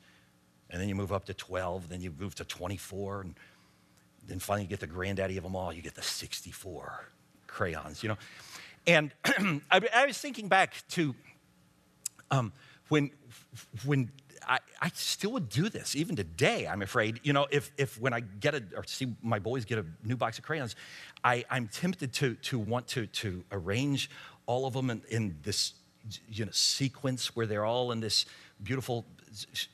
and 0.70 0.80
then 0.80 0.88
you 0.88 0.94
move 0.94 1.12
up 1.12 1.24
to 1.26 1.34
12, 1.34 1.88
then 1.88 2.00
you 2.00 2.12
move 2.18 2.34
to 2.36 2.44
24, 2.44 3.20
and 3.22 3.34
then 4.26 4.38
finally 4.38 4.64
you 4.64 4.68
get 4.68 4.80
the 4.80 4.86
granddaddy 4.86 5.36
of 5.36 5.44
them 5.44 5.54
all, 5.54 5.72
you 5.72 5.82
get 5.82 5.94
the 5.94 6.02
64 6.02 7.08
crayons, 7.46 8.02
you 8.02 8.08
know. 8.08 8.18
And 8.86 9.12
I, 9.70 9.80
I, 9.94 10.06
was 10.06 10.18
thinking 10.18 10.48
back 10.48 10.74
to 10.90 11.14
um, 12.30 12.52
when, 12.88 13.10
when 13.84 14.10
I, 14.46 14.58
I, 14.80 14.90
still 14.94 15.32
would 15.32 15.48
do 15.48 15.68
this, 15.68 15.96
even 15.96 16.14
today, 16.14 16.66
I'm 16.66 16.82
afraid. 16.82 17.20
You 17.22 17.32
know, 17.32 17.46
if, 17.50 17.72
if 17.76 18.00
when 18.00 18.12
I 18.12 18.20
get 18.20 18.54
a, 18.54 18.62
or 18.76 18.84
see 18.84 19.14
my 19.22 19.38
boys 19.38 19.64
get 19.64 19.78
a 19.78 19.84
new 20.04 20.16
box 20.16 20.38
of 20.38 20.44
crayons, 20.44 20.76
I, 21.24 21.44
I'm 21.50 21.68
tempted 21.68 22.12
to, 22.14 22.34
to 22.34 22.58
want 22.58 22.86
to, 22.88 23.06
to 23.06 23.44
arrange 23.50 24.08
all 24.46 24.66
of 24.66 24.74
them 24.74 24.90
in, 24.90 25.02
in 25.08 25.36
this 25.42 25.74
you 26.28 26.44
know, 26.44 26.52
sequence 26.52 27.34
where 27.34 27.46
they're 27.46 27.64
all 27.64 27.92
in 27.92 28.00
this 28.00 28.26
beautiful 28.62 29.04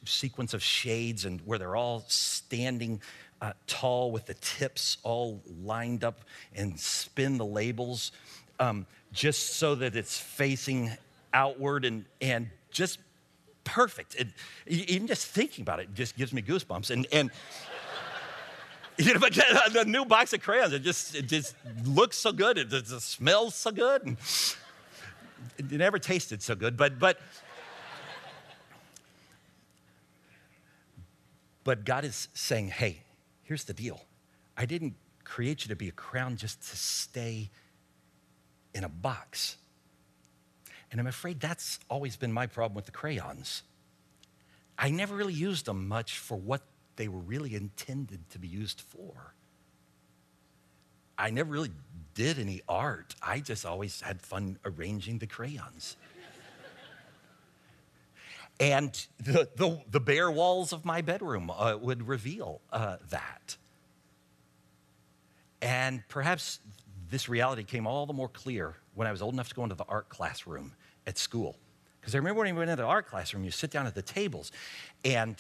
sequence 0.04 0.54
of 0.54 0.62
shades 0.62 1.24
and 1.24 1.40
where 1.42 1.58
they're 1.58 1.76
all 1.76 2.04
standing 2.08 3.00
uh, 3.40 3.52
tall 3.66 4.10
with 4.10 4.26
the 4.26 4.34
tips 4.34 4.98
all 5.02 5.42
lined 5.62 6.04
up 6.04 6.20
and 6.54 6.78
spin 6.78 7.38
the 7.38 7.44
labels 7.44 8.12
um, 8.60 8.86
just 9.12 9.56
so 9.56 9.74
that 9.74 9.96
it's 9.96 10.18
facing 10.18 10.90
outward 11.34 11.84
and, 11.84 12.04
and 12.20 12.48
just 12.70 12.98
perfect. 13.64 14.16
Even 14.66 15.06
just 15.06 15.26
thinking 15.26 15.62
about 15.62 15.80
it 15.80 15.94
just 15.94 16.16
gives 16.16 16.32
me 16.32 16.42
goosebumps. 16.42 16.90
And, 16.90 17.06
and 17.12 17.30
you 18.98 19.14
know, 19.14 19.20
but 19.20 19.36
uh, 19.38 19.68
the 19.70 19.84
new 19.84 20.04
box 20.04 20.32
of 20.32 20.42
crayons, 20.42 20.72
it 20.72 20.80
just, 20.80 21.14
it 21.14 21.26
just 21.26 21.54
looks 21.84 22.16
so 22.16 22.32
good. 22.32 22.58
It, 22.58 22.72
it 22.72 22.86
smells 22.86 23.54
so 23.54 23.70
good. 23.70 24.04
And 24.04 24.16
it 25.58 25.70
never 25.72 25.98
tasted 25.98 26.42
so 26.42 26.54
good, 26.54 26.76
but, 26.76 26.98
but, 26.98 27.18
but 31.64 31.84
God 31.84 32.04
is 32.04 32.28
saying, 32.34 32.68
hey, 32.68 33.02
Here's 33.52 33.64
the 33.64 33.74
deal 33.74 34.00
I 34.56 34.64
didn't 34.64 34.94
create 35.24 35.64
you 35.64 35.68
to 35.68 35.76
be 35.76 35.88
a 35.88 35.92
crown 35.92 36.36
just 36.36 36.62
to 36.70 36.76
stay 36.76 37.50
in 38.74 38.82
a 38.82 38.88
box. 38.88 39.58
And 40.92 41.00
I'm 41.00 41.06
afraid 41.06 41.40
that's 41.40 41.80
always 41.88 42.16
been 42.16 42.32
my 42.32 42.46
problem 42.46 42.76
with 42.76 42.84
the 42.84 42.92
crayons. 42.92 43.62
I 44.78 44.90
never 44.90 45.16
really 45.16 45.32
used 45.32 45.64
them 45.64 45.88
much 45.88 46.18
for 46.18 46.36
what 46.36 46.60
they 46.96 47.08
were 47.08 47.18
really 47.18 47.54
intended 47.54 48.28
to 48.30 48.38
be 48.38 48.46
used 48.46 48.82
for. 48.82 49.34
I 51.16 51.30
never 51.30 51.50
really 51.50 51.70
did 52.14 52.38
any 52.38 52.60
art. 52.68 53.14
I 53.22 53.40
just 53.40 53.64
always 53.64 54.02
had 54.02 54.20
fun 54.20 54.58
arranging 54.64 55.18
the 55.18 55.26
crayons. 55.26 55.96
And 58.60 58.92
the, 59.18 59.48
the, 59.56 59.80
the, 59.90 59.98
bare 59.98 60.30
walls 60.30 60.72
of 60.72 60.84
my 60.84 61.00
bedroom 61.00 61.50
uh, 61.50 61.76
would 61.80 62.06
reveal 62.06 62.60
uh, 62.70 62.98
that. 63.10 63.56
And 65.60 66.06
perhaps 66.08 66.60
this 67.10 67.28
reality 67.28 67.64
came 67.64 67.88
all 67.88 68.06
the 68.06 68.12
more 68.12 68.28
clear 68.28 68.76
when 68.94 69.08
I 69.08 69.10
was 69.10 69.20
old 69.20 69.34
enough 69.34 69.48
to 69.48 69.54
go 69.54 69.64
into 69.64 69.74
the 69.74 69.86
art 69.88 70.10
classroom 70.10 70.74
at 71.06 71.18
school. 71.18 71.56
Because 72.00 72.14
I 72.14 72.18
remember 72.18 72.40
when 72.40 72.54
we 72.54 72.58
went 72.58 72.70
into 72.70 72.84
art 72.84 73.06
classroom, 73.06 73.44
you 73.44 73.50
sit 73.50 73.70
down 73.70 73.86
at 73.86 73.94
the 73.94 74.02
tables, 74.02 74.50
and 75.04 75.36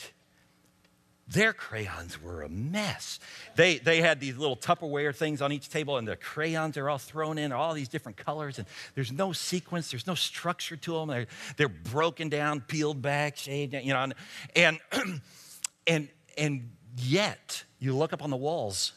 Their 1.28 1.52
crayons 1.52 2.20
were 2.20 2.42
a 2.42 2.48
mess. 2.48 3.20
They, 3.54 3.78
they 3.78 4.02
had 4.02 4.20
these 4.20 4.36
little 4.36 4.56
Tupperware 4.56 5.14
things 5.14 5.40
on 5.40 5.52
each 5.52 5.70
table, 5.70 5.96
and 5.96 6.06
the 6.06 6.16
crayons 6.16 6.76
are 6.76 6.90
all 6.90 6.98
thrown 6.98 7.38
in, 7.38 7.52
all 7.52 7.74
these 7.74 7.88
different 7.88 8.18
colors, 8.18 8.58
and 8.58 8.66
there's 8.94 9.12
no 9.12 9.32
sequence, 9.32 9.90
there's 9.90 10.06
no 10.06 10.14
structure 10.16 10.76
to 10.76 10.94
them. 10.94 11.08
They're, 11.08 11.26
they're 11.56 11.68
broken 11.68 12.28
down, 12.28 12.60
peeled 12.60 13.00
back, 13.00 13.36
shaved, 13.36 13.72
you 13.72 13.92
know, 13.94 14.08
and, 14.56 14.80
and, 15.86 16.08
and 16.36 16.70
yet, 16.98 17.64
you 17.78 17.96
look 17.96 18.12
up 18.12 18.22
on 18.22 18.30
the 18.30 18.36
walls, 18.36 18.92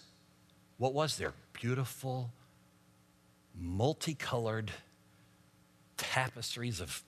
what 0.78 0.94
was 0.94 1.18
there? 1.18 1.34
Beautiful, 1.54 2.32
multicolored 3.58 4.72
tapestries 5.98 6.80
of 6.80 7.04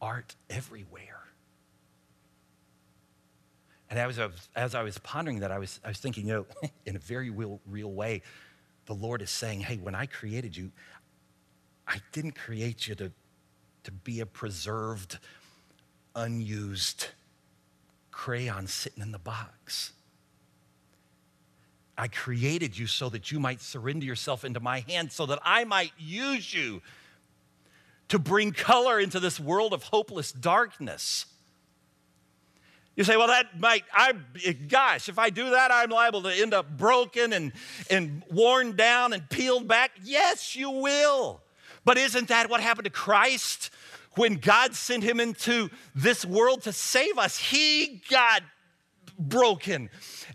art 0.00 0.34
everywhere. 0.50 1.22
And 3.90 3.98
as 3.98 4.18
I 4.18 4.26
was, 4.26 4.48
as 4.56 4.74
I 4.74 4.82
was 4.82 4.98
pondering 4.98 5.40
that, 5.40 5.52
I 5.52 5.58
was, 5.58 5.78
I 5.84 5.88
was 5.88 5.98
thinking, 5.98 6.26
you 6.26 6.32
know, 6.32 6.46
in 6.86 6.96
a 6.96 6.98
very 6.98 7.30
real, 7.30 7.60
real 7.66 7.92
way, 7.92 8.22
the 8.86 8.94
Lord 8.94 9.22
is 9.22 9.30
saying, 9.30 9.60
hey, 9.60 9.76
when 9.76 9.94
I 9.94 10.06
created 10.06 10.56
you, 10.56 10.72
I 11.86 11.98
didn't 12.12 12.32
create 12.32 12.88
you 12.88 12.94
to, 12.96 13.12
to 13.84 13.92
be 13.92 14.20
a 14.20 14.26
preserved, 14.26 15.18
unused 16.16 17.08
crayon 18.10 18.66
sitting 18.66 19.02
in 19.02 19.12
the 19.12 19.18
box. 19.18 19.92
I 21.98 22.08
created 22.08 22.78
you 22.78 22.86
so 22.86 23.08
that 23.10 23.30
you 23.30 23.38
might 23.38 23.60
surrender 23.60 24.06
yourself 24.06 24.44
into 24.44 24.60
my 24.60 24.80
hands, 24.88 25.14
so 25.14 25.26
that 25.26 25.38
I 25.44 25.64
might 25.64 25.92
use 25.98 26.52
you 26.52 26.80
to 28.12 28.18
bring 28.18 28.52
color 28.52 29.00
into 29.00 29.18
this 29.18 29.40
world 29.40 29.72
of 29.72 29.84
hopeless 29.84 30.32
darkness. 30.32 31.24
You 32.94 33.04
say, 33.04 33.16
well, 33.16 33.28
that 33.28 33.58
might, 33.58 33.84
I, 33.90 34.12
gosh, 34.68 35.08
if 35.08 35.18
I 35.18 35.30
do 35.30 35.48
that, 35.48 35.70
I'm 35.72 35.88
liable 35.88 36.20
to 36.24 36.28
end 36.28 36.52
up 36.52 36.76
broken 36.76 37.32
and, 37.32 37.52
and 37.88 38.22
worn 38.30 38.76
down 38.76 39.14
and 39.14 39.26
peeled 39.30 39.66
back. 39.66 39.92
Yes, 40.04 40.54
you 40.54 40.68
will. 40.68 41.40
But 41.86 41.96
isn't 41.96 42.28
that 42.28 42.50
what 42.50 42.60
happened 42.60 42.84
to 42.84 42.90
Christ 42.90 43.70
when 44.16 44.34
God 44.34 44.74
sent 44.74 45.04
him 45.04 45.18
into 45.18 45.70
this 45.94 46.22
world 46.22 46.64
to 46.64 46.72
save 46.74 47.16
us? 47.16 47.38
He 47.38 48.02
got 48.10 48.42
broken 49.18 49.90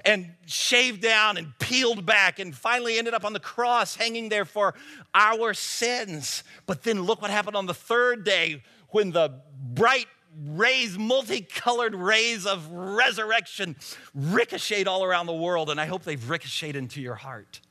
and 0.06 0.32
shaved 0.46 1.02
down 1.02 1.38
and 1.38 1.58
peeled 1.60 2.06
back 2.06 2.40
and 2.40 2.56
finally 2.56 2.98
ended 2.98 3.14
up 3.14 3.26
on 3.26 3.34
the 3.34 3.40
cross 3.40 3.96
hanging 3.96 4.30
there 4.30 4.46
for 4.46 4.74
our 5.14 5.54
sins. 5.54 6.44
But 6.66 6.84
then 6.84 7.04
look 7.04 7.22
what 7.22 7.32
happened 7.32 7.56
on 7.56 7.66
the 7.66 7.74
third 7.74 8.24
day 8.24 8.64
when 8.90 9.12
the 9.12 9.42
bright 9.74 10.08
rays, 10.46 10.98
multicolored 10.98 11.96
rays 11.96 12.46
of 12.46 12.70
resurrection 12.72 13.76
ricocheted 14.14 14.88
all 14.88 15.04
around 15.04 15.26
the 15.26 15.34
world, 15.34 15.70
and 15.70 15.82
I 15.82 15.86
hope 15.86 16.04
they've 16.04 16.30
ricocheted 16.30 16.76
into 16.76 17.02
your 17.02 17.16
heart. 17.16 17.62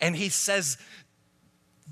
And 0.00 0.14
he 0.14 0.28
says, 0.28 0.78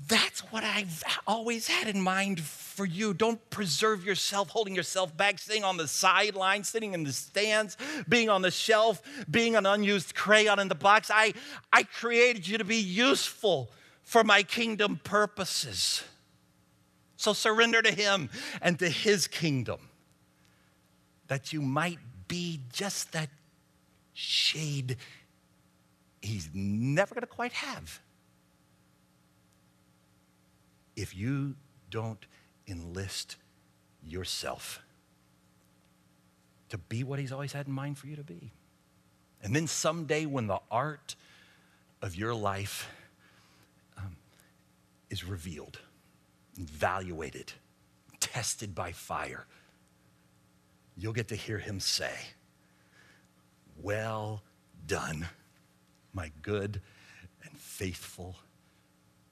That's 0.05 0.41
what 0.51 0.63
I've 0.63 1.03
always 1.25 1.67
had 1.67 1.87
in 1.87 1.99
mind 1.99 2.39
for 2.39 2.85
you. 2.85 3.13
Don't 3.13 3.49
preserve 3.49 4.05
yourself, 4.05 4.49
holding 4.49 4.75
yourself 4.75 5.15
back, 5.17 5.39
sitting 5.39 5.63
on 5.63 5.77
the 5.77 5.87
sideline, 5.87 6.63
sitting 6.63 6.93
in 6.93 7.03
the 7.03 7.11
stands, 7.11 7.75
being 8.07 8.29
on 8.29 8.41
the 8.41 8.51
shelf, 8.51 9.01
being 9.29 9.55
an 9.55 9.65
unused 9.65 10.13
crayon 10.13 10.59
in 10.59 10.67
the 10.67 10.75
box. 10.75 11.09
I, 11.11 11.33
I 11.73 11.83
created 11.83 12.47
you 12.47 12.59
to 12.59 12.63
be 12.63 12.77
useful 12.77 13.69
for 14.03 14.23
my 14.23 14.43
kingdom 14.43 14.99
purposes. 15.03 16.03
So 17.17 17.33
surrender 17.33 17.81
to 17.81 17.91
Him 17.91 18.29
and 18.61 18.77
to 18.79 18.89
His 18.89 19.27
kingdom 19.27 19.79
that 21.27 21.51
you 21.51 21.61
might 21.61 21.99
be 22.27 22.61
just 22.71 23.11
that 23.13 23.29
shade 24.13 24.97
He's 26.21 26.49
never 26.53 27.13
going 27.13 27.21
to 27.21 27.27
quite 27.27 27.53
have 27.53 27.99
if 30.97 31.15
you 31.15 31.55
don't 31.89 32.25
enlist 32.67 33.37
yourself 34.03 34.81
to 36.69 36.77
be 36.77 37.03
what 37.05 37.19
He's 37.19 37.31
always 37.31 37.53
had 37.53 37.67
in 37.67 37.73
mind 37.73 37.97
for 37.97 38.07
you 38.07 38.17
to 38.17 38.23
be. 38.23 38.51
And 39.41 39.55
then 39.55 39.67
someday, 39.67 40.25
when 40.25 40.47
the 40.47 40.59
art 40.69 41.15
of 42.01 42.15
your 42.15 42.33
life 42.33 42.89
um, 43.97 44.17
is 45.09 45.23
revealed, 45.23 45.79
evaluated, 46.57 47.53
tested 48.19 48.73
by 48.75 48.91
fire, 48.91 49.45
you'll 50.97 51.13
get 51.13 51.27
to 51.29 51.35
hear 51.35 51.59
him 51.59 51.79
say, 51.79 52.13
Well 53.81 54.41
done, 54.87 55.27
my 56.13 56.31
good 56.41 56.81
and 57.43 57.55
faithful 57.57 58.35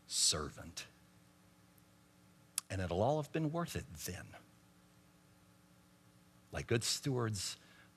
servant. 0.08 0.86
And 2.76 2.84
it'll 2.84 3.02
all 3.02 3.22
have 3.22 3.32
been 3.32 3.54
worth 3.54 3.78
it 3.78 3.86
then. 4.06 4.26
Like 6.52 6.68
good 6.68 6.84
stewards 6.84 7.56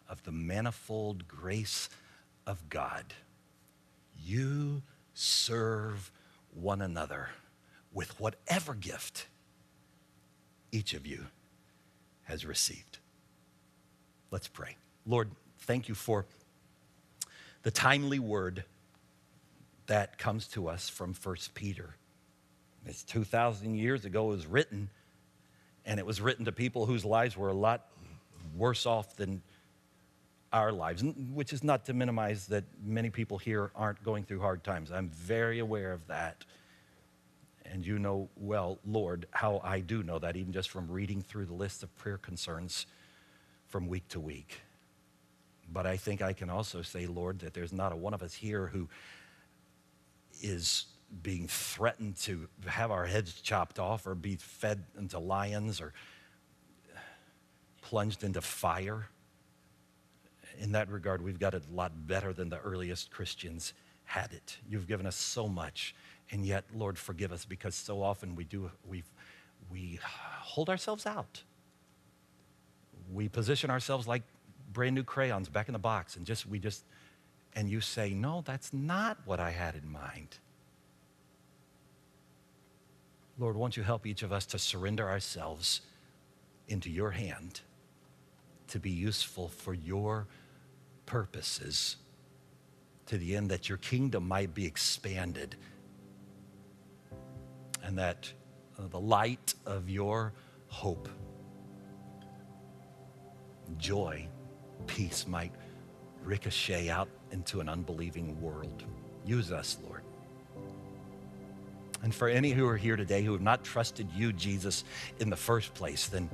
of 0.08 0.22
the 0.22 0.30
manifold 0.30 1.26
grace 1.26 1.88
of 2.46 2.68
God, 2.68 3.12
you 4.24 4.82
serve 5.14 6.12
one 6.54 6.80
another 6.80 7.30
with 7.92 8.20
whatever 8.20 8.72
gift 8.72 9.26
each 10.70 10.94
of 10.94 11.08
you 11.08 11.26
has 12.26 12.46
received. 12.46 12.98
Let's 14.30 14.46
pray. 14.46 14.76
Lord, 15.04 15.32
thank 15.58 15.88
you 15.88 15.96
for 15.96 16.24
the 17.64 17.72
timely 17.72 18.20
word 18.20 18.62
that 19.88 20.18
comes 20.18 20.46
to 20.50 20.68
us 20.68 20.88
from 20.88 21.14
1 21.20 21.36
Peter. 21.54 21.96
It's 22.88 23.02
2,000 23.04 23.74
years 23.74 24.04
ago, 24.04 24.24
it 24.26 24.36
was 24.36 24.46
written, 24.46 24.88
and 25.84 26.00
it 26.00 26.06
was 26.06 26.20
written 26.20 26.46
to 26.46 26.52
people 26.52 26.86
whose 26.86 27.04
lives 27.04 27.36
were 27.36 27.48
a 27.48 27.54
lot 27.54 27.86
worse 28.56 28.86
off 28.86 29.16
than 29.16 29.42
our 30.52 30.72
lives, 30.72 31.04
which 31.32 31.52
is 31.52 31.62
not 31.62 31.84
to 31.86 31.92
minimize 31.92 32.46
that 32.46 32.64
many 32.82 33.10
people 33.10 33.36
here 33.36 33.70
aren't 33.76 34.02
going 34.02 34.24
through 34.24 34.40
hard 34.40 34.64
times. 34.64 34.90
I'm 34.90 35.10
very 35.10 35.58
aware 35.58 35.92
of 35.92 36.06
that. 36.06 36.44
And 37.66 37.86
you 37.86 37.98
know 37.98 38.30
well, 38.36 38.78
Lord, 38.86 39.26
how 39.30 39.60
I 39.62 39.80
do 39.80 40.02
know 40.02 40.18
that, 40.18 40.36
even 40.36 40.52
just 40.52 40.70
from 40.70 40.90
reading 40.90 41.20
through 41.20 41.44
the 41.44 41.54
list 41.54 41.82
of 41.82 41.94
prayer 41.98 42.16
concerns 42.16 42.86
from 43.66 43.88
week 43.88 44.08
to 44.08 44.20
week. 44.20 44.62
But 45.70 45.86
I 45.86 45.98
think 45.98 46.22
I 46.22 46.32
can 46.32 46.48
also 46.48 46.80
say, 46.80 47.06
Lord, 47.06 47.40
that 47.40 47.52
there's 47.52 47.74
not 47.74 47.92
a 47.92 47.96
one 47.96 48.14
of 48.14 48.22
us 48.22 48.32
here 48.32 48.68
who 48.68 48.88
is 50.40 50.86
being 51.22 51.48
threatened 51.48 52.16
to 52.16 52.48
have 52.66 52.90
our 52.90 53.06
heads 53.06 53.40
chopped 53.40 53.78
off 53.78 54.06
or 54.06 54.14
be 54.14 54.36
fed 54.36 54.84
into 54.98 55.18
lions 55.18 55.80
or 55.80 55.92
plunged 57.82 58.24
into 58.24 58.40
fire. 58.40 59.08
In 60.58 60.72
that 60.72 60.90
regard, 60.90 61.22
we've 61.22 61.38
got 61.38 61.54
it 61.54 61.62
a 61.70 61.74
lot 61.74 62.06
better 62.06 62.32
than 62.32 62.48
the 62.48 62.58
earliest 62.58 63.10
Christians 63.10 63.72
had 64.04 64.32
it. 64.32 64.58
You've 64.68 64.86
given 64.86 65.06
us 65.06 65.16
so 65.16 65.48
much. 65.48 65.94
And 66.30 66.44
yet, 66.44 66.64
Lord, 66.74 66.98
forgive 66.98 67.32
us 67.32 67.44
because 67.44 67.74
so 67.74 68.02
often 68.02 68.34
we 68.34 68.44
do, 68.44 68.70
we 68.86 69.02
we 69.70 69.98
hold 70.02 70.70
ourselves 70.70 71.06
out. 71.06 71.42
We 73.12 73.28
position 73.28 73.70
ourselves 73.70 74.06
like 74.06 74.22
brand 74.72 74.94
new 74.94 75.02
crayons 75.02 75.48
back 75.48 75.68
in 75.68 75.72
the 75.72 75.78
box 75.78 76.16
and 76.16 76.26
just, 76.26 76.46
we 76.46 76.58
just, 76.58 76.84
and 77.54 77.68
you 77.68 77.80
say, 77.80 78.10
no, 78.14 78.42
that's 78.44 78.72
not 78.72 79.18
what 79.24 79.40
I 79.40 79.50
had 79.50 79.74
in 79.74 79.90
mind. 79.90 80.38
Lord, 83.38 83.56
won't 83.56 83.76
you 83.76 83.82
help 83.82 84.06
each 84.06 84.22
of 84.22 84.32
us 84.32 84.46
to 84.46 84.58
surrender 84.58 85.08
ourselves 85.08 85.82
into 86.66 86.90
your 86.90 87.12
hand 87.12 87.60
to 88.68 88.78
be 88.78 88.90
useful 88.90 89.48
for 89.48 89.72
your 89.72 90.26
purposes 91.06 91.96
to 93.06 93.16
the 93.16 93.36
end 93.36 93.50
that 93.50 93.68
your 93.68 93.78
kingdom 93.78 94.28
might 94.28 94.54
be 94.54 94.66
expanded 94.66 95.56
and 97.82 97.96
that 97.96 98.30
uh, 98.78 98.86
the 98.88 99.00
light 99.00 99.54
of 99.64 99.88
your 99.88 100.34
hope, 100.66 101.08
joy, 103.78 104.28
peace 104.86 105.26
might 105.26 105.52
ricochet 106.22 106.90
out 106.90 107.08
into 107.30 107.60
an 107.60 107.68
unbelieving 107.68 108.38
world. 108.42 108.84
Use 109.24 109.52
us, 109.52 109.78
Lord. 109.86 109.97
And 112.02 112.14
for 112.14 112.28
any 112.28 112.50
who 112.50 112.66
are 112.66 112.76
here 112.76 112.96
today 112.96 113.22
who 113.22 113.32
have 113.32 113.40
not 113.42 113.64
trusted 113.64 114.08
you, 114.14 114.32
Jesus, 114.32 114.84
in 115.18 115.30
the 115.30 115.36
first 115.36 115.74
place, 115.74 116.06
then 116.06 116.30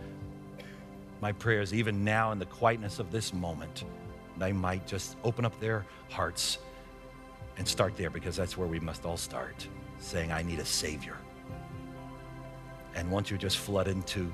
my 1.20 1.32
prayer 1.32 1.62
is 1.62 1.72
even 1.72 2.04
now 2.04 2.32
in 2.32 2.38
the 2.38 2.46
quietness 2.46 2.98
of 2.98 3.10
this 3.10 3.32
moment, 3.32 3.84
they 4.36 4.52
might 4.52 4.86
just 4.86 5.16
open 5.24 5.44
up 5.44 5.58
their 5.60 5.86
hearts 6.10 6.58
and 7.56 7.66
start 7.66 7.96
there 7.96 8.10
because 8.10 8.36
that's 8.36 8.58
where 8.58 8.68
we 8.68 8.80
must 8.80 9.06
all 9.06 9.16
start, 9.16 9.66
saying, 9.98 10.32
I 10.32 10.42
need 10.42 10.58
a 10.58 10.64
Savior. 10.64 11.16
And 12.94 13.10
won't 13.10 13.30
you 13.30 13.38
just 13.38 13.58
flood 13.58 13.88
into 13.88 14.32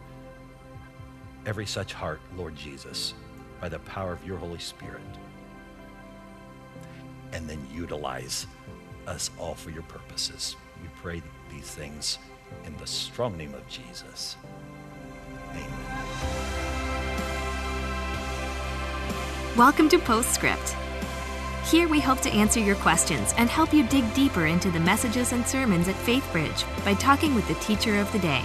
every 1.47 1.67
such 1.67 1.93
heart, 1.93 2.21
Lord 2.37 2.57
Jesus, 2.57 3.15
by 3.61 3.69
the 3.69 3.79
power 3.81 4.13
of 4.13 4.27
your 4.27 4.37
Holy 4.37 4.59
Spirit. 4.59 5.01
And 7.33 7.49
then 7.49 7.65
utilize 7.73 8.47
us 9.07 9.31
all 9.39 9.55
for 9.55 9.71
your 9.71 9.83
purposes. 9.85 10.57
We 10.83 10.89
pray 11.01 11.23
these 11.51 11.71
things 11.71 12.19
in 12.65 12.77
the 12.77 12.87
strong 12.87 13.37
name 13.37 13.55
of 13.55 13.67
Jesus. 13.69 14.37
Amen. 15.51 15.67
Welcome 19.57 19.89
to 19.91 19.99
Postscript. 19.99 20.77
Here 21.67 21.89
we 21.89 22.01
hope 22.01 22.21
to 22.21 22.31
answer 22.31 22.61
your 22.61 22.77
questions 22.77 23.35
and 23.37 23.51
help 23.51 23.75
you 23.75 23.83
dig 23.85 24.13
deeper 24.15 24.47
into 24.47 24.71
the 24.71 24.81
messages 24.81 25.33
and 25.33 25.47
sermons 25.47 25.89
at 25.89 25.97
FaithBridge 25.97 26.65
by 26.85 26.95
talking 26.95 27.35
with 27.35 27.47
the 27.49 27.55
teacher 27.55 27.99
of 27.99 28.11
the 28.13 28.19
day. 28.19 28.43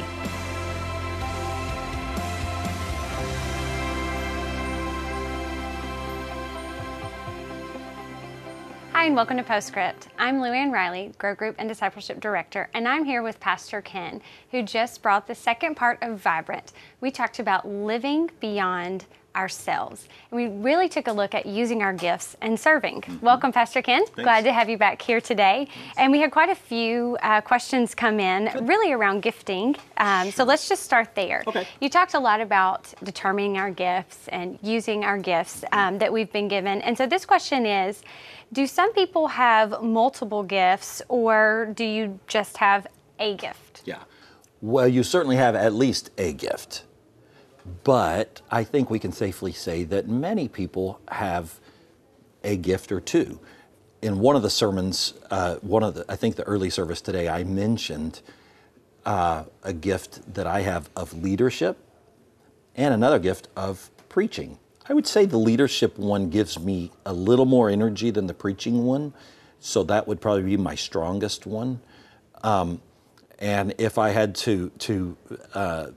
And 9.06 9.16
welcome 9.16 9.38
to 9.38 9.44
Postscript. 9.44 10.08
I'm 10.18 10.38
Luann 10.38 10.72
Riley, 10.72 11.12
Grow 11.20 11.36
Group 11.36 11.58
and 11.60 11.70
Discipleship 11.70 12.20
Director, 12.20 12.72
and 12.74 12.88
I'm 12.88 13.06
here 13.06 13.22
with 13.22 13.40
Pastor 13.40 13.80
Ken, 13.80 14.20
who 14.50 14.64
just 14.64 15.04
brought 15.04 15.28
the 15.28 15.36
second 15.36 15.76
part 15.76 16.00
of 16.02 16.18
Vibrant. 16.18 16.74
We 17.02 17.12
talked 17.12 17.38
about 17.38 17.68
living 17.68 18.32
beyond 18.40 19.06
ourselves. 19.36 20.08
And 20.32 20.38
we 20.40 20.48
really 20.64 20.90
took 20.90 21.08
a 21.08 21.12
look 21.12 21.36
at 21.36 21.46
using 21.46 21.82
our 21.82 21.94
gifts 21.94 22.36
and 22.42 22.60
serving. 22.60 23.02
Mm-hmm. 23.02 23.26
Welcome, 23.26 23.52
Pastor 23.52 23.82
Ken. 23.82 24.06
Thanks. 24.06 24.22
Glad 24.22 24.44
to 24.46 24.54
have 24.54 24.70
you 24.70 24.78
back 24.78 25.02
here 25.02 25.20
today. 25.20 25.68
And 25.98 26.12
we 26.12 26.20
had 26.20 26.32
quite 26.32 26.50
a 26.50 26.56
few 26.56 27.18
uh, 27.22 27.42
questions 27.42 27.94
come 27.94 28.20
in, 28.20 28.50
Good. 28.52 28.68
really 28.68 28.94
around 28.94 29.22
gifting. 29.22 29.76
Um, 29.98 30.32
so 30.32 30.44
let's 30.44 30.70
just 30.70 30.84
start 30.84 31.14
there. 31.16 31.44
Okay. 31.48 31.68
You 31.82 31.90
talked 31.90 32.14
a 32.14 32.20
lot 32.20 32.42
about 32.42 32.94
determining 33.04 33.58
our 33.58 33.72
gifts 33.72 34.28
and 34.30 34.58
using 34.62 35.04
our 35.04 35.18
gifts 35.18 35.64
um, 35.72 35.98
that 36.00 36.12
we've 36.12 36.32
been 36.32 36.48
given. 36.48 36.82
And 36.82 36.98
so 36.98 37.06
this 37.06 37.26
question 37.26 37.66
is, 37.66 38.02
do 38.54 38.66
some 38.66 38.94
people 38.94 39.28
have 39.28 39.84
multiple 39.84 40.44
gifts 40.44 41.02
or 41.10 41.72
do 41.76 41.84
you 41.84 42.20
just 42.28 42.58
have 42.58 42.88
a 43.20 43.36
gift? 43.36 43.82
Yeah. 43.86 44.00
Well, 44.62 44.88
you 44.88 45.04
certainly 45.04 45.36
have 45.36 45.56
at 45.56 45.74
least 45.74 46.10
a 46.18 46.34
gift. 46.34 46.85
But 47.84 48.42
I 48.52 48.64
think 48.64 48.90
we 48.90 49.00
can 49.00 49.12
safely 49.12 49.52
say 49.52 49.84
that 49.86 50.08
many 50.08 50.48
people 50.48 51.00
have 51.08 51.60
a 52.44 52.56
gift 52.56 52.92
or 52.92 53.02
two. 53.02 53.40
In 54.02 54.20
one 54.20 54.36
of 54.36 54.44
the 54.44 54.50
sermons, 54.50 55.16
uh, 55.32 55.56
one 55.56 55.82
of 55.82 55.96
the, 55.96 56.06
I 56.08 56.16
think 56.16 56.36
the 56.36 56.44
early 56.44 56.70
service 56.70 57.02
today, 57.02 57.28
I 57.28 57.44
mentioned 57.44 58.22
uh, 59.06 59.46
a 59.64 59.74
gift 59.74 60.34
that 60.34 60.46
I 60.46 60.62
have 60.62 60.90
of 60.96 61.14
leadership 61.24 61.78
and 62.76 62.94
another 62.94 63.20
gift 63.20 63.48
of 63.56 63.90
preaching. 64.10 64.60
I 64.88 64.94
would 64.94 65.08
say 65.08 65.26
the 65.26 65.38
leadership 65.38 65.98
one 65.98 66.30
gives 66.30 66.60
me 66.60 66.92
a 67.06 67.14
little 67.14 67.46
more 67.46 67.70
energy 67.70 68.12
than 68.12 68.28
the 68.28 68.34
preaching 68.36 68.86
one, 68.86 69.14
so 69.60 69.84
that 69.84 70.08
would 70.08 70.22
probably 70.22 70.44
be 70.44 70.58
my 70.58 70.76
strongest 70.76 71.48
one. 71.48 71.82
Um, 72.44 72.82
and 73.40 73.74
if 73.80 73.98
I 73.98 74.10
had 74.10 74.36
to 74.36 74.70
to 74.70 75.18
uh, 75.54 75.88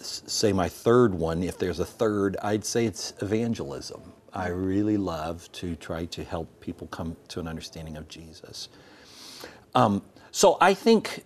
say 0.00 0.52
my 0.52 0.68
third 0.68 1.14
one, 1.14 1.42
if 1.42 1.58
there's 1.58 1.80
a 1.80 1.84
third, 1.84 2.36
I'd 2.42 2.64
say 2.64 2.86
it's 2.86 3.14
evangelism. 3.20 4.12
I 4.32 4.48
really 4.48 4.96
love 4.96 5.50
to 5.52 5.76
try 5.76 6.04
to 6.06 6.24
help 6.24 6.60
people 6.60 6.86
come 6.88 7.16
to 7.28 7.40
an 7.40 7.48
understanding 7.48 7.96
of 7.96 8.08
Jesus. 8.08 8.68
Um, 9.74 10.02
so 10.30 10.58
I 10.60 10.74
think 10.74 11.24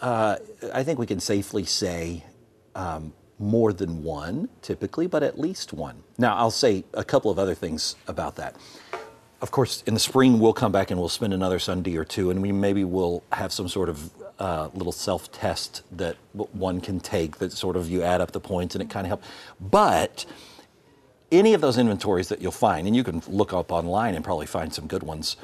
uh, 0.00 0.36
I 0.72 0.84
think 0.84 0.98
we 0.98 1.06
can 1.06 1.20
safely 1.20 1.64
say 1.64 2.24
um, 2.74 3.12
more 3.38 3.72
than 3.72 4.02
one 4.02 4.48
typically, 4.62 5.06
but 5.06 5.22
at 5.22 5.38
least 5.38 5.72
one. 5.72 6.02
Now, 6.18 6.36
I'll 6.36 6.50
say 6.50 6.84
a 6.94 7.04
couple 7.04 7.30
of 7.30 7.38
other 7.38 7.54
things 7.54 7.96
about 8.06 8.36
that. 8.36 8.56
Of 9.40 9.50
course, 9.50 9.82
in 9.86 9.94
the 9.94 10.00
spring, 10.00 10.38
we'll 10.38 10.54
come 10.54 10.72
back 10.72 10.90
and 10.90 10.98
we'll 10.98 11.08
spend 11.08 11.34
another 11.34 11.58
Sunday 11.58 11.96
or 11.96 12.04
two, 12.04 12.30
and 12.30 12.40
we 12.40 12.52
maybe 12.52 12.84
will 12.84 13.22
have 13.32 13.52
some 13.52 13.68
sort 13.68 13.88
of 13.88 14.10
uh, 14.38 14.68
little 14.74 14.92
self 14.92 15.30
test 15.32 15.82
that 15.96 16.16
one 16.32 16.80
can 16.80 17.00
take 17.00 17.38
that 17.38 17.52
sort 17.52 17.76
of 17.76 17.88
you 17.88 18.02
add 18.02 18.20
up 18.20 18.32
the 18.32 18.40
points 18.40 18.74
and 18.74 18.82
it 18.82 18.90
kind 18.90 19.06
of 19.06 19.08
helps. 19.08 19.28
But 19.60 20.26
any 21.32 21.54
of 21.54 21.60
those 21.60 21.78
inventories 21.78 22.28
that 22.28 22.40
you'll 22.40 22.52
find, 22.52 22.86
and 22.86 22.94
you 22.94 23.02
can 23.04 23.22
look 23.28 23.52
up 23.52 23.72
online 23.72 24.14
and 24.14 24.24
probably 24.24 24.46
find 24.46 24.72
some 24.72 24.86
good 24.86 25.02
ones, 25.02 25.36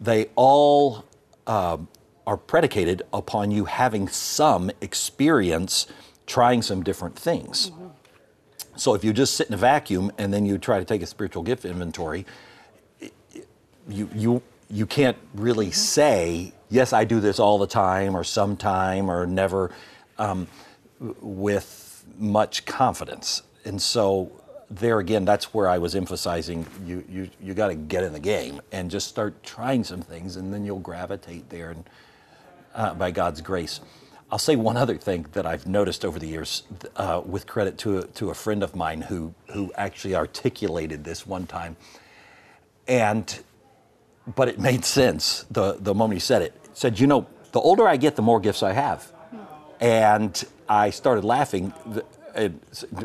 they 0.00 0.26
all 0.36 1.04
uh, 1.46 1.78
are 2.26 2.36
predicated 2.36 3.02
upon 3.12 3.50
you 3.50 3.64
having 3.64 4.08
some 4.08 4.70
experience 4.80 5.86
trying 6.26 6.62
some 6.62 6.82
different 6.82 7.16
things. 7.18 7.70
Mm-hmm. 7.70 7.86
So 8.76 8.94
if 8.94 9.04
you 9.04 9.12
just 9.12 9.34
sit 9.34 9.48
in 9.48 9.54
a 9.54 9.58
vacuum 9.58 10.10
and 10.18 10.32
then 10.32 10.46
you 10.46 10.58
try 10.58 10.78
to 10.78 10.84
take 10.84 11.02
a 11.02 11.06
spiritual 11.06 11.42
gift 11.42 11.64
inventory, 11.64 12.26
you 13.88 14.08
you 14.14 14.42
you 14.70 14.86
can't 14.86 15.18
really 15.34 15.66
mm-hmm. 15.66 15.74
say 15.74 16.53
yes, 16.74 16.92
I 16.92 17.04
do 17.04 17.20
this 17.20 17.38
all 17.38 17.58
the 17.58 17.66
time 17.66 18.16
or 18.16 18.24
sometime 18.24 19.10
or 19.10 19.26
never 19.26 19.70
um, 20.18 20.48
with 21.20 22.04
much 22.18 22.64
confidence. 22.66 23.42
And 23.64 23.80
so 23.80 24.32
there 24.70 24.98
again, 24.98 25.24
that's 25.24 25.54
where 25.54 25.68
I 25.68 25.78
was 25.78 25.94
emphasizing 25.94 26.66
you 26.84 27.04
you 27.08 27.30
you 27.40 27.54
got 27.54 27.68
to 27.68 27.74
get 27.74 28.02
in 28.02 28.12
the 28.12 28.20
game 28.20 28.60
and 28.72 28.90
just 28.90 29.08
start 29.08 29.42
trying 29.42 29.84
some 29.84 30.02
things, 30.02 30.36
and 30.36 30.52
then 30.52 30.64
you'll 30.64 30.80
gravitate 30.80 31.48
there 31.50 31.70
and 31.70 31.84
uh, 32.74 32.94
by 32.94 33.10
God's 33.10 33.40
grace. 33.40 33.80
I'll 34.32 34.38
say 34.38 34.56
one 34.56 34.76
other 34.76 34.96
thing 34.96 35.26
that 35.32 35.46
I've 35.46 35.66
noticed 35.66 36.04
over 36.04 36.18
the 36.18 36.26
years, 36.26 36.64
uh, 36.96 37.22
with 37.24 37.46
credit 37.46 37.78
to 37.78 37.98
a, 37.98 38.02
to 38.18 38.30
a 38.30 38.34
friend 38.34 38.62
of 38.64 38.74
mine 38.74 39.02
who 39.02 39.34
who 39.52 39.72
actually 39.76 40.16
articulated 40.16 41.04
this 41.04 41.26
one 41.26 41.46
time, 41.46 41.76
and 42.88 43.44
but 44.34 44.48
it 44.48 44.58
made 44.58 44.84
sense 44.84 45.44
the 45.50 45.76
the 45.78 45.94
moment 45.94 46.14
he 46.14 46.20
said 46.20 46.42
it. 46.42 46.63
Said, 46.74 47.00
you 47.00 47.06
know, 47.06 47.26
the 47.52 47.60
older 47.60 47.88
I 47.88 47.96
get, 47.96 48.16
the 48.16 48.22
more 48.22 48.40
gifts 48.40 48.62
I 48.62 48.72
have, 48.72 49.10
and 49.80 50.44
I 50.68 50.90
started 50.90 51.24
laughing. 51.24 51.70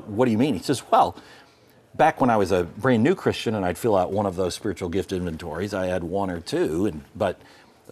What 0.07 0.25
do 0.25 0.31
you 0.31 0.37
mean? 0.37 0.55
He 0.55 0.61
says, 0.61 0.83
well. 0.91 1.15
Back 1.95 2.21
when 2.21 2.29
I 2.29 2.37
was 2.37 2.51
a 2.51 2.63
brand 2.63 3.03
new 3.03 3.15
Christian 3.15 3.55
and 3.55 3.65
I'd 3.65 3.77
fill 3.77 3.97
out 3.97 4.11
one 4.11 4.27
of 4.27 4.35
those 4.35 4.53
spiritual 4.53 4.89
gift 4.89 5.11
inventories, 5.11 5.73
I 5.73 5.87
had 5.87 6.03
one 6.03 6.29
or 6.29 6.39
two, 6.39 6.85
and 6.85 7.03
but 7.15 7.41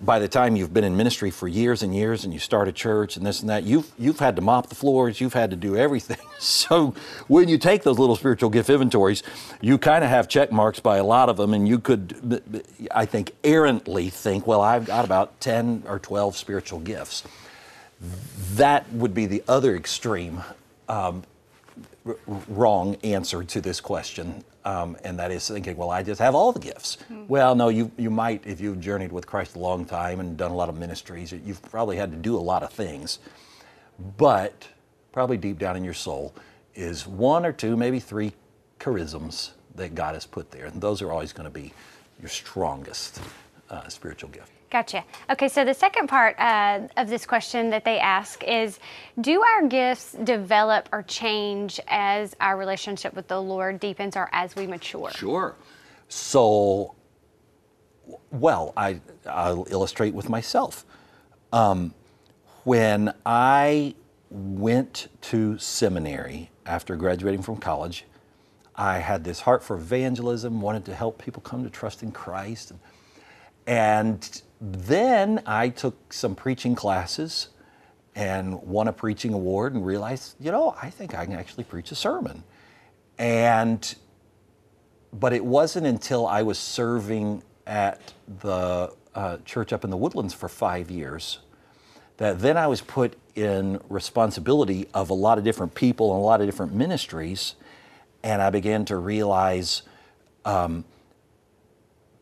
by 0.01 0.19
the 0.19 0.27
time 0.27 0.55
you've 0.55 0.73
been 0.73 0.83
in 0.83 0.95
ministry 0.95 1.31
for 1.31 1.47
years 1.47 1.83
and 1.83 1.95
years 1.95 2.23
and 2.23 2.33
you 2.33 2.39
start 2.39 2.67
a 2.67 2.71
church 2.71 3.17
and 3.17 3.25
this 3.25 3.41
and 3.41 3.49
that, 3.49 3.63
you've, 3.63 3.91
you've 3.97 4.19
had 4.19 4.35
to 4.35 4.41
mop 4.41 4.67
the 4.67 4.75
floors, 4.75 5.19
you've 5.19 5.33
had 5.33 5.49
to 5.51 5.55
do 5.55 5.75
everything. 5.75 6.17
So 6.39 6.93
when 7.27 7.49
you 7.49 7.57
take 7.57 7.81
those 7.81 7.97
little 7.97 8.15
spiritual 8.15 8.51
gift 8.51 8.69
inventories, 8.69 9.23
you 9.59 9.79
kind 9.79 10.03
of 10.03 10.11
have 10.11 10.29
check 10.29 10.51
marks 10.51 10.79
by 10.79 10.97
a 10.97 11.03
lot 11.03 11.29
of 11.29 11.37
them, 11.37 11.51
and 11.51 11.67
you 11.67 11.79
could, 11.79 12.61
I 12.91 13.05
think, 13.05 13.31
errantly 13.43 14.09
think, 14.11 14.45
well, 14.45 14.61
I've 14.61 14.85
got 14.85 15.03
about 15.03 15.41
10 15.41 15.85
or 15.87 15.97
12 15.97 16.37
spiritual 16.37 16.79
gifts. 16.79 17.23
That 18.53 18.91
would 18.93 19.15
be 19.15 19.25
the 19.25 19.43
other 19.47 19.75
extreme 19.75 20.43
um, 20.87 21.23
r- 22.05 22.17
wrong 22.47 22.97
answer 23.03 23.43
to 23.43 23.59
this 23.59 23.81
question. 23.81 24.43
Um, 24.67 24.97
and 25.05 25.17
that 25.17 25.31
is 25.31 25.47
thinking, 25.47 25.77
well, 25.77 25.89
I 25.89 26.03
just 26.03 26.19
have 26.19 26.35
all 26.35 26.51
the 26.51 26.59
gifts. 26.59 26.97
Mm-hmm. 27.03 27.27
Well, 27.29 27.55
no, 27.55 27.69
you, 27.69 27.89
you 27.95 28.09
might, 28.09 28.45
if 28.45 28.59
you've 28.59 28.81
journeyed 28.81 29.13
with 29.13 29.25
Christ 29.25 29.55
a 29.55 29.59
long 29.59 29.85
time 29.85 30.19
and 30.19 30.35
done 30.35 30.51
a 30.51 30.55
lot 30.55 30.67
of 30.67 30.77
ministries, 30.77 31.31
you've 31.31 31.61
probably 31.61 31.95
had 31.95 32.11
to 32.11 32.17
do 32.17 32.35
a 32.35 32.43
lot 32.51 32.63
of 32.63 32.73
things. 32.73 33.19
But 34.17 34.67
probably 35.13 35.37
deep 35.37 35.57
down 35.57 35.77
in 35.77 35.85
your 35.85 35.93
soul 35.93 36.35
is 36.75 37.07
one 37.07 37.45
or 37.45 37.53
two, 37.53 37.77
maybe 37.77 38.01
three 38.01 38.33
charisms 38.77 39.51
that 39.75 39.95
God 39.95 40.15
has 40.15 40.25
put 40.25 40.51
there. 40.51 40.65
And 40.65 40.81
those 40.81 41.01
are 41.01 41.13
always 41.13 41.31
going 41.31 41.47
to 41.47 41.53
be 41.53 41.71
your 42.19 42.29
strongest 42.29 43.21
uh, 43.69 43.87
spiritual 43.87 44.31
gift. 44.31 44.51
Gotcha. 44.69 45.05
Okay, 45.29 45.47
so 45.47 45.63
the 45.63 45.73
second 45.73 46.07
part 46.07 46.37
uh, 46.39 46.81
of 46.97 47.07
this 47.07 47.25
question 47.25 47.69
that 47.69 47.85
they 47.85 47.99
ask 47.99 48.43
is 48.43 48.79
Do 49.21 49.41
our 49.41 49.67
gifts 49.67 50.11
develop 50.23 50.89
or 50.91 51.03
change 51.03 51.79
as 51.87 52.35
our 52.41 52.57
relationship 52.57 53.13
with 53.13 53.27
the 53.29 53.41
Lord 53.41 53.79
deepens 53.79 54.17
or 54.17 54.29
as 54.33 54.55
we 54.57 54.67
mature? 54.67 55.11
Sure. 55.11 55.55
So, 56.09 56.95
well, 58.31 58.73
I, 58.75 58.99
I'll 59.25 59.65
illustrate 59.69 60.13
with 60.13 60.29
myself. 60.29 60.85
Um, 61.53 61.93
when 62.65 63.13
I 63.25 63.95
went 64.29 65.07
to 65.21 65.57
seminary 65.57 66.51
after 66.65 66.97
graduating 66.97 67.41
from 67.41 67.55
college, 67.57 68.03
I 68.75 68.99
had 68.99 69.23
this 69.23 69.39
heart 69.39 69.63
for 69.63 69.77
evangelism, 69.77 70.61
wanted 70.61 70.85
to 70.85 70.93
help 70.93 71.23
people 71.23 71.41
come 71.41 71.63
to 71.63 71.69
trust 71.69 72.03
in 72.03 72.11
Christ. 72.11 72.73
And, 73.65 74.41
then 74.59 75.41
I 75.45 75.69
took 75.69 76.11
some 76.13 76.35
preaching 76.35 76.75
classes 76.75 77.49
and 78.15 78.61
won 78.63 78.87
a 78.87 78.93
preaching 78.93 79.33
award 79.33 79.75
and 79.75 79.85
realized, 79.85 80.35
you 80.39 80.51
know, 80.51 80.75
I 80.81 80.89
think 80.89 81.13
I 81.13 81.25
can 81.25 81.35
actually 81.35 81.65
preach 81.65 81.91
a 81.91 81.95
sermon. 81.95 82.43
And 83.17 83.95
but 85.13 85.33
it 85.33 85.45
wasn't 85.45 85.87
until 85.87 86.27
I 86.27 86.43
was 86.43 86.59
serving 86.59 87.43
at 87.65 88.13
the 88.41 88.93
uh, 89.15 89.37
church 89.45 89.71
up 89.73 89.83
in 89.83 89.89
the 89.89 89.97
woodlands 89.97 90.33
for 90.33 90.49
five 90.49 90.91
years 90.91 91.39
that 92.17 92.39
then 92.39 92.57
I 92.57 92.67
was 92.67 92.81
put 92.81 93.15
in 93.35 93.79
responsibility 93.89 94.87
of 94.93 95.09
a 95.09 95.13
lot 95.13 95.37
of 95.37 95.43
different 95.43 95.75
people 95.75 96.13
and 96.13 96.19
a 96.19 96.25
lot 96.25 96.41
of 96.41 96.47
different 96.47 96.73
ministries. 96.73 97.55
and 98.23 98.41
I 98.41 98.49
began 98.49 98.83
to 98.85 98.97
realize 98.97 99.83
um, 100.43 100.83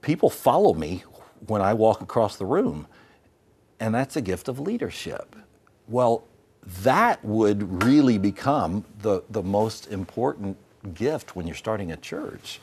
people 0.01 0.29
follow 0.29 0.73
me 0.73 1.03
when 1.47 1.61
I 1.61 1.73
walk 1.73 2.01
across 2.01 2.37
the 2.37 2.45
room, 2.45 2.87
and 3.79 3.93
that's 3.93 4.15
a 4.15 4.21
gift 4.21 4.47
of 4.47 4.59
leadership. 4.59 5.35
Well, 5.87 6.23
that 6.81 7.23
would 7.23 7.83
really 7.83 8.17
become 8.17 8.85
the, 9.01 9.23
the 9.29 9.43
most 9.43 9.91
important 9.91 10.57
gift 10.93 11.35
when 11.35 11.45
you're 11.45 11.55
starting 11.55 11.91
a 11.91 11.97
church, 11.97 12.59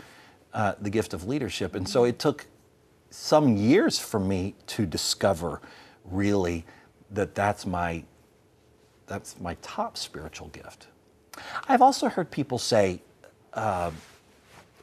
uh, 0.52 0.74
the 0.80 0.90
gift 0.90 1.14
of 1.14 1.26
leadership. 1.26 1.74
And 1.74 1.88
so 1.88 2.04
it 2.04 2.18
took 2.18 2.46
some 3.10 3.56
years 3.56 3.98
for 3.98 4.18
me 4.18 4.54
to 4.68 4.86
discover 4.86 5.60
really 6.04 6.64
that 7.10 7.34
that's 7.34 7.66
my 7.66 8.04
that's 9.06 9.38
my 9.40 9.54
top 9.60 9.98
spiritual 9.98 10.48
gift. 10.48 10.86
I've 11.68 11.82
also 11.82 12.08
heard 12.08 12.30
people 12.30 12.58
say, 12.58 13.02
uh, 13.52 13.90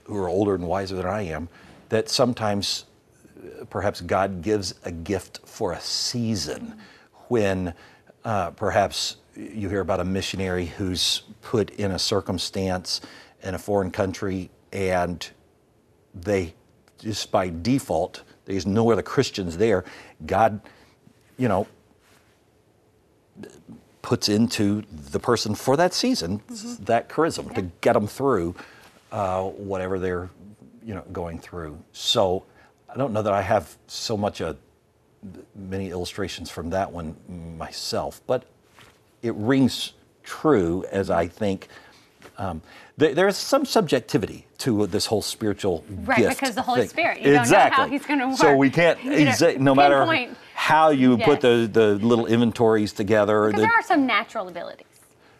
who 0.03 0.15
are 0.17 0.29
older 0.29 0.53
and 0.53 0.67
wiser 0.67 0.95
than 0.95 1.05
I 1.07 1.23
am, 1.23 1.49
that 1.89 2.09
sometimes 2.09 2.85
perhaps 3.69 4.01
God 4.01 4.41
gives 4.41 4.75
a 4.83 4.91
gift 4.91 5.41
for 5.45 5.73
a 5.73 5.79
season 5.79 6.77
when 7.27 7.73
uh, 8.25 8.51
perhaps 8.51 9.17
you 9.35 9.69
hear 9.69 9.81
about 9.81 9.99
a 9.99 10.05
missionary 10.05 10.65
who's 10.65 11.23
put 11.41 11.69
in 11.71 11.91
a 11.91 11.99
circumstance 11.99 13.01
in 13.43 13.55
a 13.55 13.59
foreign 13.59 13.91
country 13.91 14.49
and 14.73 15.29
they 16.13 16.53
just 16.97 17.31
by 17.31 17.49
default 17.61 18.23
there's 18.49 18.65
no 18.65 18.91
other 18.91 19.03
Christians 19.03 19.57
there. 19.57 19.85
God, 20.25 20.59
you 21.37 21.47
know, 21.47 21.67
puts 24.01 24.27
into 24.27 24.81
the 24.91 25.19
person 25.19 25.53
for 25.53 25.77
that 25.77 25.93
season 25.93 26.39
mm-hmm. 26.39 26.83
that 26.85 27.09
charisma 27.09 27.47
yeah. 27.49 27.53
to 27.53 27.61
get 27.81 27.93
them 27.93 28.07
through 28.07 28.55
uh, 29.11 29.43
whatever 29.43 29.99
they're 29.99 30.31
you 30.83 30.95
know 30.95 31.03
going 31.11 31.37
through. 31.37 31.77
So 31.91 32.43
I 32.91 32.97
don't 32.97 33.13
know 33.13 33.21
that 33.21 33.33
I 33.33 33.41
have 33.41 33.77
so 33.87 34.17
much 34.17 34.41
a 34.41 34.57
many 35.55 35.89
illustrations 35.89 36.49
from 36.49 36.69
that 36.71 36.91
one 36.91 37.15
myself, 37.57 38.21
but 38.25 38.45
it 39.21 39.33
rings 39.35 39.93
true 40.23 40.85
as 40.91 41.09
I 41.09 41.27
think. 41.27 41.67
Um, 42.37 42.61
th- 42.97 43.15
there's 43.15 43.35
some 43.35 43.65
subjectivity 43.65 44.47
to 44.59 44.87
this 44.87 45.05
whole 45.05 45.21
spiritual 45.21 45.83
right, 46.05 46.19
gift 46.19 46.39
because 46.39 46.55
the 46.55 46.61
Holy 46.61 46.81
thing. 46.81 46.89
Spirit. 46.89 47.21
You 47.21 47.35
exactly. 47.35 47.53
don't 47.53 47.69
know 47.69 47.83
how 47.83 47.87
He's 47.89 48.05
going 48.05 48.19
to 48.19 48.27
work. 48.27 48.37
So 48.37 48.55
we 48.55 48.69
can't, 48.69 48.97
exa- 48.99 49.57
no 49.57 49.75
matter 49.75 50.05
how 50.53 50.89
you 50.91 51.17
yes. 51.17 51.25
put 51.25 51.41
the, 51.41 51.69
the 51.71 51.95
little 51.95 52.27
inventories 52.27 52.93
together. 52.93 53.47
Because 53.47 53.61
the, 53.61 53.67
there 53.67 53.75
are 53.75 53.83
some 53.83 54.05
natural 54.05 54.47
abilities. 54.47 54.85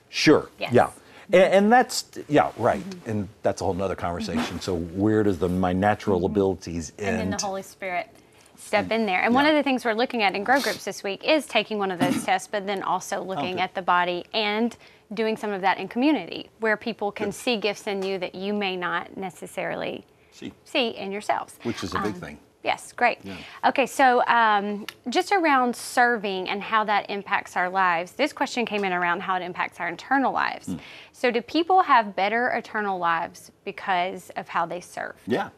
Sure. 0.09 0.49
Yes. 0.59 0.73
Yeah. 0.73 0.89
And, 1.31 1.53
and, 1.53 1.71
that's 1.71 2.05
yeah 2.27 2.51
right, 2.57 2.81
mm-hmm. 2.81 3.09
and 3.09 3.29
that's 3.43 3.61
a 3.61 3.63
whole 3.63 3.79
other 3.81 3.95
conversation. 3.95 4.59
So 4.59 4.77
where 4.77 5.23
does 5.23 5.37
the 5.37 5.49
my 5.49 5.73
natural 5.73 6.19
mm-hmm. 6.19 6.25
abilities 6.25 6.91
end? 6.97 7.07
And 7.07 7.19
then 7.19 7.37
the 7.37 7.45
Holy 7.45 7.61
Spirit 7.61 8.09
step 8.57 8.91
in 8.91 9.05
there. 9.05 9.21
And 9.21 9.33
yeah. 9.33 9.35
one 9.35 9.45
of 9.45 9.55
the 9.55 9.63
things 9.63 9.85
we're 9.85 9.93
looking 9.93 10.21
at 10.21 10.35
in 10.35 10.43
Grow 10.43 10.59
Groups 10.59 10.83
this 10.83 11.03
week 11.03 11.23
is 11.23 11.45
taking 11.45 11.77
one 11.77 11.91
of 11.91 11.99
those 11.99 12.23
tests, 12.25 12.47
but 12.47 12.65
then 12.65 12.83
also 12.83 13.21
looking 13.23 13.55
okay. 13.55 13.63
at 13.63 13.73
the 13.73 13.81
body 13.81 14.25
and 14.33 14.75
doing 15.13 15.37
some 15.37 15.51
of 15.51 15.61
that 15.61 15.77
in 15.77 15.87
community 15.87 16.49
where 16.59 16.77
people 16.77 17.11
can 17.11 17.27
Good. 17.27 17.35
see 17.35 17.57
gifts 17.57 17.87
in 17.87 18.03
you 18.03 18.19
that 18.19 18.35
you 18.35 18.53
may 18.53 18.75
not 18.75 19.17
necessarily 19.17 20.05
see, 20.31 20.53
see 20.65 20.89
in 20.89 21.11
yourselves. 21.11 21.57
Which 21.63 21.83
is 21.83 21.93
a 21.93 21.99
big 21.99 22.13
um, 22.15 22.21
thing. 22.21 22.39
Yes, 22.69 22.91
great. 22.91 23.17
Yeah. 23.23 23.35
Okay, 23.65 23.87
so 23.87 24.23
um, 24.27 24.85
just 25.09 25.31
around 25.31 25.75
serving 25.75 26.47
and 26.49 26.61
how 26.61 26.83
that 26.83 27.09
impacts 27.09 27.57
our 27.57 27.67
lives, 27.67 28.11
this 28.11 28.31
question 28.31 28.63
came 28.63 28.83
in 28.83 28.93
around 28.93 29.21
how 29.21 29.37
it 29.37 29.41
impacts 29.41 29.79
our 29.79 29.89
eternal 29.89 30.31
lives. 30.31 30.67
Mm. 30.67 30.79
So, 31.11 31.31
do 31.31 31.41
people 31.41 31.81
have 31.81 32.15
better 32.15 32.49
eternal 32.49 32.99
lives 32.99 33.51
because 33.65 34.29
of 34.35 34.47
how 34.47 34.67
they 34.67 34.81
serve? 34.81 35.15
Yeah. 35.25 35.49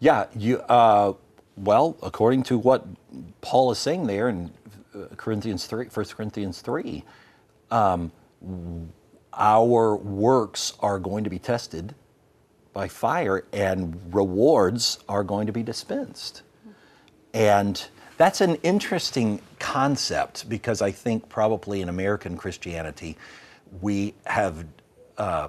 Yeah, 0.00 0.26
you, 0.34 0.58
uh, 0.62 1.12
well, 1.56 1.96
according 2.02 2.42
to 2.44 2.58
what 2.58 2.84
Paul 3.40 3.70
is 3.70 3.78
saying 3.78 4.08
there 4.08 4.28
in 4.28 4.50
uh, 4.92 5.14
Corinthians 5.16 5.66
3, 5.66 5.86
1 5.86 6.06
Corinthians 6.06 6.60
3, 6.60 7.04
um, 7.70 8.10
our 9.32 9.94
works 9.94 10.72
are 10.80 10.98
going 10.98 11.22
to 11.22 11.30
be 11.30 11.38
tested 11.38 11.94
by 12.72 12.88
fire 12.88 13.44
and 13.52 14.00
rewards 14.12 14.98
are 15.08 15.24
going 15.24 15.46
to 15.46 15.52
be 15.52 15.62
dispensed. 15.62 16.42
And 17.32 17.84
that's 18.16 18.40
an 18.40 18.56
interesting 18.56 19.40
concept 19.58 20.48
because 20.48 20.82
I 20.82 20.90
think 20.90 21.28
probably 21.28 21.80
in 21.80 21.88
American 21.88 22.36
Christianity, 22.36 23.16
we 23.80 24.14
have, 24.26 24.64
uh, 25.16 25.48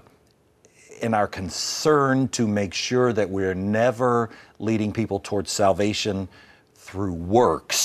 in 1.02 1.14
our 1.14 1.28
concern 1.28 2.28
to 2.30 2.48
make 2.48 2.74
sure 2.74 3.12
that 3.12 3.30
we're 3.30 3.56
never 3.56 4.30
leading 4.60 4.94
people 4.94 5.20
towards 5.20 5.52
salvation 5.52 6.30
through 6.76 7.14
works, 7.14 7.78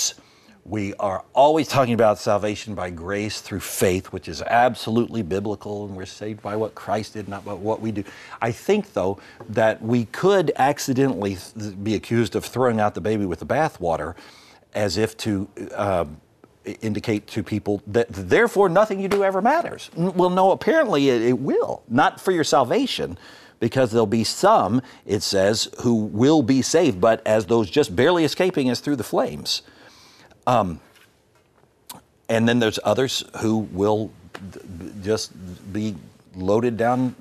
we 0.68 0.94
are 0.94 1.24
always 1.32 1.68
talking 1.68 1.94
about 1.94 2.18
salvation 2.18 2.74
by 2.74 2.90
grace 2.90 3.40
through 3.40 3.60
faith, 3.60 4.06
which 4.06 4.28
is 4.28 4.42
absolutely 4.42 5.22
biblical, 5.22 5.86
and 5.86 5.96
we're 5.96 6.06
saved 6.06 6.42
by 6.42 6.56
what 6.56 6.74
Christ 6.74 7.12
did, 7.12 7.28
not 7.28 7.44
by 7.44 7.52
what 7.52 7.80
we 7.80 7.92
do. 7.92 8.02
I 8.42 8.50
think, 8.50 8.92
though, 8.92 9.20
that 9.48 9.80
we 9.80 10.06
could 10.06 10.52
accidentally 10.56 11.38
be 11.82 11.94
accused 11.94 12.34
of 12.34 12.44
throwing 12.44 12.80
out 12.80 12.94
the 12.94 13.00
baby 13.00 13.26
with 13.26 13.38
the 13.38 13.46
bathwater 13.46 14.16
as 14.74 14.96
if 14.96 15.16
to 15.18 15.48
uh, 15.74 16.04
indicate 16.80 17.28
to 17.28 17.44
people 17.44 17.80
that 17.86 18.08
therefore 18.10 18.68
nothing 18.68 18.98
you 18.98 19.08
do 19.08 19.22
ever 19.22 19.40
matters. 19.40 19.90
Well, 19.94 20.30
no, 20.30 20.50
apparently 20.50 21.08
it, 21.08 21.22
it 21.22 21.38
will, 21.38 21.84
not 21.88 22.20
for 22.20 22.32
your 22.32 22.44
salvation 22.44 23.18
because 23.60 23.90
there'll 23.90 24.06
be 24.06 24.24
some, 24.24 24.82
it 25.06 25.22
says, 25.22 25.68
who 25.80 25.94
will 25.94 26.42
be 26.42 26.60
saved, 26.60 27.00
but 27.00 27.26
as 27.26 27.46
those 27.46 27.70
just 27.70 27.94
barely 27.94 28.24
escaping 28.24 28.68
as 28.68 28.80
through 28.80 28.96
the 28.96 29.04
flames. 29.04 29.62
Um, 30.46 30.80
and 32.28 32.48
then 32.48 32.58
there's 32.58 32.78
others 32.84 33.24
who 33.40 33.58
will 33.72 34.10
just 35.02 35.32
be 35.72 35.94
loaded 36.34 36.76
down 36.76 37.14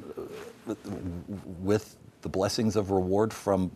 with 1.62 1.96
the 2.22 2.30
blessings 2.30 2.76
of 2.76 2.92
reward 2.92 3.34
from 3.34 3.72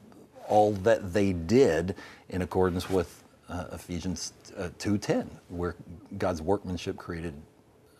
all 0.47 0.73
that 0.73 1.13
they 1.13 1.33
did 1.33 1.95
in 2.29 2.41
accordance 2.41 2.89
with 2.89 3.23
uh, 3.47 3.65
Ephesians 3.71 4.33
uh, 4.57 4.69
2:10, 4.79 5.27
where 5.49 5.75
God's 6.17 6.41
workmanship 6.41 6.97
created 6.97 7.33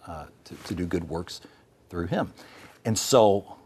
uh, 0.08 0.26
to, 0.44 0.56
to, 0.56 0.76
do 0.76 0.86
good 0.86 1.08
works 1.08 1.42
through 1.90 2.08
Him. 2.08 2.34
And 2.86 2.98
so, 2.98 3.58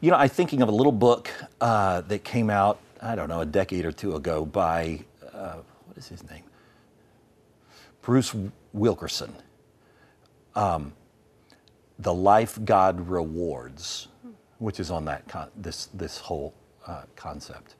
you 0.00 0.10
know, 0.10 0.16
I'm 0.16 0.28
thinking 0.28 0.62
of 0.62 0.68
a 0.68 0.72
little 0.72 0.92
book 0.92 1.30
uh, 1.60 2.02
that 2.02 2.24
came 2.24 2.48
out, 2.48 2.78
I 3.02 3.14
don't 3.14 3.28
know, 3.28 3.40
a 3.40 3.46
decade 3.46 3.84
or 3.84 3.92
two 3.92 4.16
ago 4.16 4.44
by 4.44 5.00
uh, 5.32 5.56
what 5.86 5.96
is 5.96 6.08
his 6.08 6.22
name? 6.30 6.44
Bruce 8.04 8.34
Wilkerson, 8.74 9.34
um, 10.54 10.92
the 11.98 12.12
life 12.12 12.58
God 12.64 13.08
rewards, 13.08 14.08
which 14.58 14.78
is 14.78 14.90
on 14.90 15.06
that 15.06 15.26
con- 15.26 15.50
this 15.56 15.86
this 15.94 16.18
whole 16.18 16.54
uh, 16.86 17.02
concept. 17.16 17.76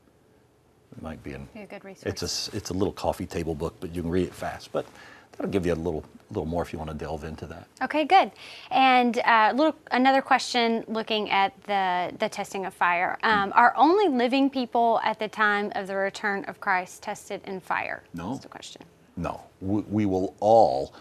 It 0.97 1.03
might 1.03 1.22
be, 1.22 1.33
an, 1.33 1.49
be 1.53 1.61
a 1.61 1.66
good 1.66 1.85
resource. 1.85 2.22
It's 2.22 2.53
a 2.53 2.57
it's 2.57 2.70
a 2.70 2.72
little 2.72 2.93
coffee 2.93 3.27
table 3.27 3.55
book, 3.55 3.75
but 3.81 3.95
you 3.95 4.01
can 4.01 4.11
read 4.11 4.29
it 4.29 4.35
fast. 4.35 4.72
But 4.72 4.87
that'll 5.33 5.53
give 5.53 5.66
you 5.66 5.75
a 5.75 5.77
little 5.77 6.05
little 6.31 6.47
more 6.47 6.62
if 6.62 6.72
you 6.72 6.79
want 6.79 6.91
to 6.91 6.97
delve 6.97 7.25
into 7.25 7.47
that. 7.47 7.66
Okay, 7.83 8.07
good. 8.07 8.33
And 8.70 9.18
uh, 9.18 9.53
little 9.55 9.77
another 9.91 10.22
question 10.22 10.85
looking 10.89 11.29
at 11.29 11.53
the 11.64 12.14
the 12.18 12.31
testing 12.31 12.64
of 12.64 12.72
fire. 12.72 13.18
Um, 13.22 13.51
mm. 13.51 13.57
Are 13.57 13.75
only 13.77 14.09
living 14.09 14.49
people 14.49 15.01
at 15.05 15.18
the 15.18 15.29
time 15.29 15.70
of 15.75 15.87
the 15.87 15.97
return 15.97 16.45
of 16.47 16.61
Christ 16.61 17.03
tested 17.03 17.43
in 17.45 17.61
fire? 17.61 18.05
No. 18.14 18.31
That's 18.31 18.45
the 18.45 18.49
question. 18.49 18.83
No, 19.17 19.43
we, 19.61 19.83
we 19.83 20.07
will 20.07 20.35
all 20.41 20.93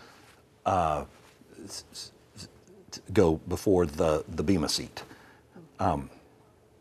uh, 0.66 1.05
go 3.11 3.36
before 3.47 3.86
the, 3.86 4.24
the 4.28 4.43
Bema 4.43 4.70
seat. 4.70 5.03
Um, 5.80 6.09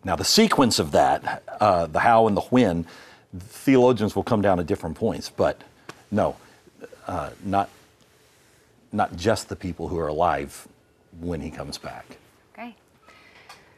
now, 0.04 0.16
the 0.16 0.24
sequence 0.24 0.78
of 0.78 0.92
that, 0.92 1.42
uh, 1.60 1.86
the 1.86 2.00
how 2.00 2.26
and 2.26 2.36
the 2.36 2.42
when, 2.42 2.86
theologians 3.38 4.14
will 4.14 4.24
come 4.24 4.42
down 4.42 4.60
at 4.60 4.66
different 4.66 4.96
points, 4.96 5.30
but 5.30 5.62
no, 6.10 6.36
uh, 7.06 7.30
not, 7.44 7.70
not 8.92 9.16
just 9.16 9.48
the 9.48 9.56
people 9.56 9.88
who 9.88 9.98
are 9.98 10.08
alive 10.08 10.68
when 11.20 11.40
he 11.40 11.50
comes 11.50 11.78
back 11.78 12.18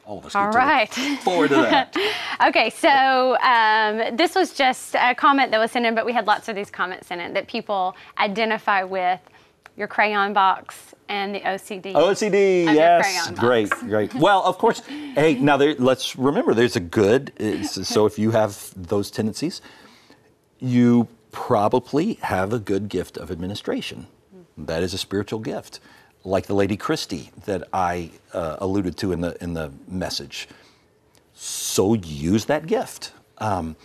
all 0.05 0.19
of 0.19 0.25
us 0.25 0.35
all 0.35 0.49
right. 0.49 0.93
forward 1.23 1.49
to 1.49 1.55
that. 1.55 1.95
okay, 2.47 2.69
so 2.69 3.37
um, 3.39 4.15
this 4.15 4.35
was 4.35 4.53
just 4.53 4.95
a 4.95 5.15
comment 5.15 5.51
that 5.51 5.59
was 5.59 5.71
sent 5.71 5.85
in, 5.85 5.95
but 5.95 6.05
we 6.05 6.13
had 6.13 6.27
lots 6.27 6.47
of 6.47 6.55
these 6.55 6.69
comments 6.69 7.11
in 7.11 7.19
it 7.19 7.33
that 7.33 7.47
people 7.47 7.95
identify 8.17 8.83
with 8.83 9.19
your 9.77 9.87
crayon 9.87 10.33
box 10.33 10.93
and 11.09 11.35
the 11.35 11.41
OCD. 11.41 11.93
OCD, 11.93 12.65
yes, 12.65 13.31
great, 13.31 13.69
great. 13.71 14.13
Well, 14.15 14.43
of 14.43 14.57
course. 14.57 14.79
hey, 14.87 15.35
now 15.35 15.57
there, 15.57 15.75
let's 15.75 16.15
remember 16.15 16.53
there's 16.53 16.75
a 16.75 16.79
good. 16.79 17.31
so 17.65 18.05
if 18.05 18.17
you 18.17 18.31
have 18.31 18.71
those 18.75 19.11
tendencies, 19.11 19.61
you 20.59 21.07
probably 21.31 22.13
have 22.15 22.53
a 22.53 22.59
good 22.59 22.89
gift 22.89 23.17
of 23.17 23.29
administration. 23.29 24.07
That 24.57 24.83
is 24.83 24.93
a 24.93 24.97
spiritual 24.97 25.39
gift. 25.39 25.79
Like 26.25 26.47
the 26.47 26.55
Lady 26.55 26.75
Christie 26.75 27.31
that 27.45 27.67
I 27.71 28.11
uh, 28.33 28.57
alluded 28.59 28.97
to 28.97 29.11
in 29.11 29.21
the, 29.21 29.41
in 29.41 29.53
the 29.53 29.71
message. 29.87 30.47
So 31.33 31.93
use 31.93 32.45
that 32.45 32.65
gift. 32.65 33.13
Um, 33.37 33.75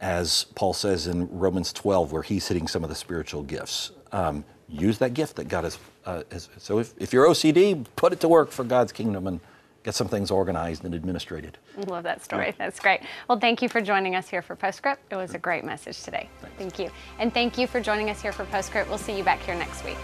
as 0.00 0.44
Paul 0.54 0.74
says 0.74 1.06
in 1.06 1.28
Romans 1.30 1.72
12, 1.72 2.12
where 2.12 2.22
he's 2.22 2.46
hitting 2.46 2.68
some 2.68 2.82
of 2.84 2.90
the 2.90 2.94
spiritual 2.94 3.42
gifts. 3.42 3.92
Um, 4.12 4.44
use 4.68 4.98
that 4.98 5.14
gift 5.14 5.36
that 5.36 5.48
God 5.48 5.64
has. 5.64 5.78
Uh, 6.04 6.22
has 6.30 6.48
so 6.58 6.78
if, 6.78 6.92
if 6.98 7.12
you're 7.12 7.26
OCD, 7.26 7.84
put 7.96 8.12
it 8.12 8.20
to 8.20 8.28
work 8.28 8.50
for 8.50 8.64
God's 8.64 8.92
kingdom 8.92 9.26
and 9.26 9.40
get 9.84 9.94
some 9.94 10.08
things 10.08 10.30
organized 10.30 10.84
and 10.84 10.94
administrated. 10.94 11.58
Love 11.86 12.02
that 12.04 12.22
story. 12.22 12.54
That's 12.58 12.80
great. 12.80 13.00
Well, 13.28 13.38
thank 13.38 13.62
you 13.62 13.68
for 13.68 13.80
joining 13.80 14.16
us 14.16 14.28
here 14.28 14.42
for 14.42 14.56
Postscript. 14.56 15.00
It 15.10 15.16
was 15.16 15.34
a 15.34 15.38
great 15.38 15.64
message 15.64 16.02
today. 16.02 16.28
Thanks. 16.40 16.56
Thank 16.58 16.78
you. 16.78 16.90
And 17.18 17.32
thank 17.32 17.56
you 17.56 17.66
for 17.66 17.80
joining 17.80 18.10
us 18.10 18.20
here 18.20 18.32
for 18.32 18.44
Postscript. 18.46 18.88
We'll 18.88 18.98
see 18.98 19.16
you 19.16 19.24
back 19.24 19.40
here 19.40 19.54
next 19.54 19.84
week. 19.84 19.98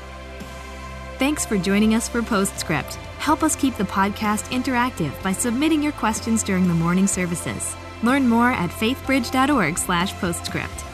Thanks 1.23 1.47
for 1.47 1.55
joining 1.57 1.95
us 1.95 2.09
for 2.09 2.21
Postscript. 2.21 2.97
Help 3.19 3.45
us 3.45 3.55
keep 3.55 3.77
the 3.77 3.85
podcast 3.85 4.51
interactive 4.51 5.13
by 5.23 5.31
submitting 5.31 5.81
your 5.81 5.93
questions 5.93 6.43
during 6.43 6.67
the 6.67 6.75
morning 6.75 7.07
services. 7.07 7.77
Learn 8.03 8.29
more 8.29 8.51
at 8.51 8.71
faithbridge.org/postscript. 8.71 10.92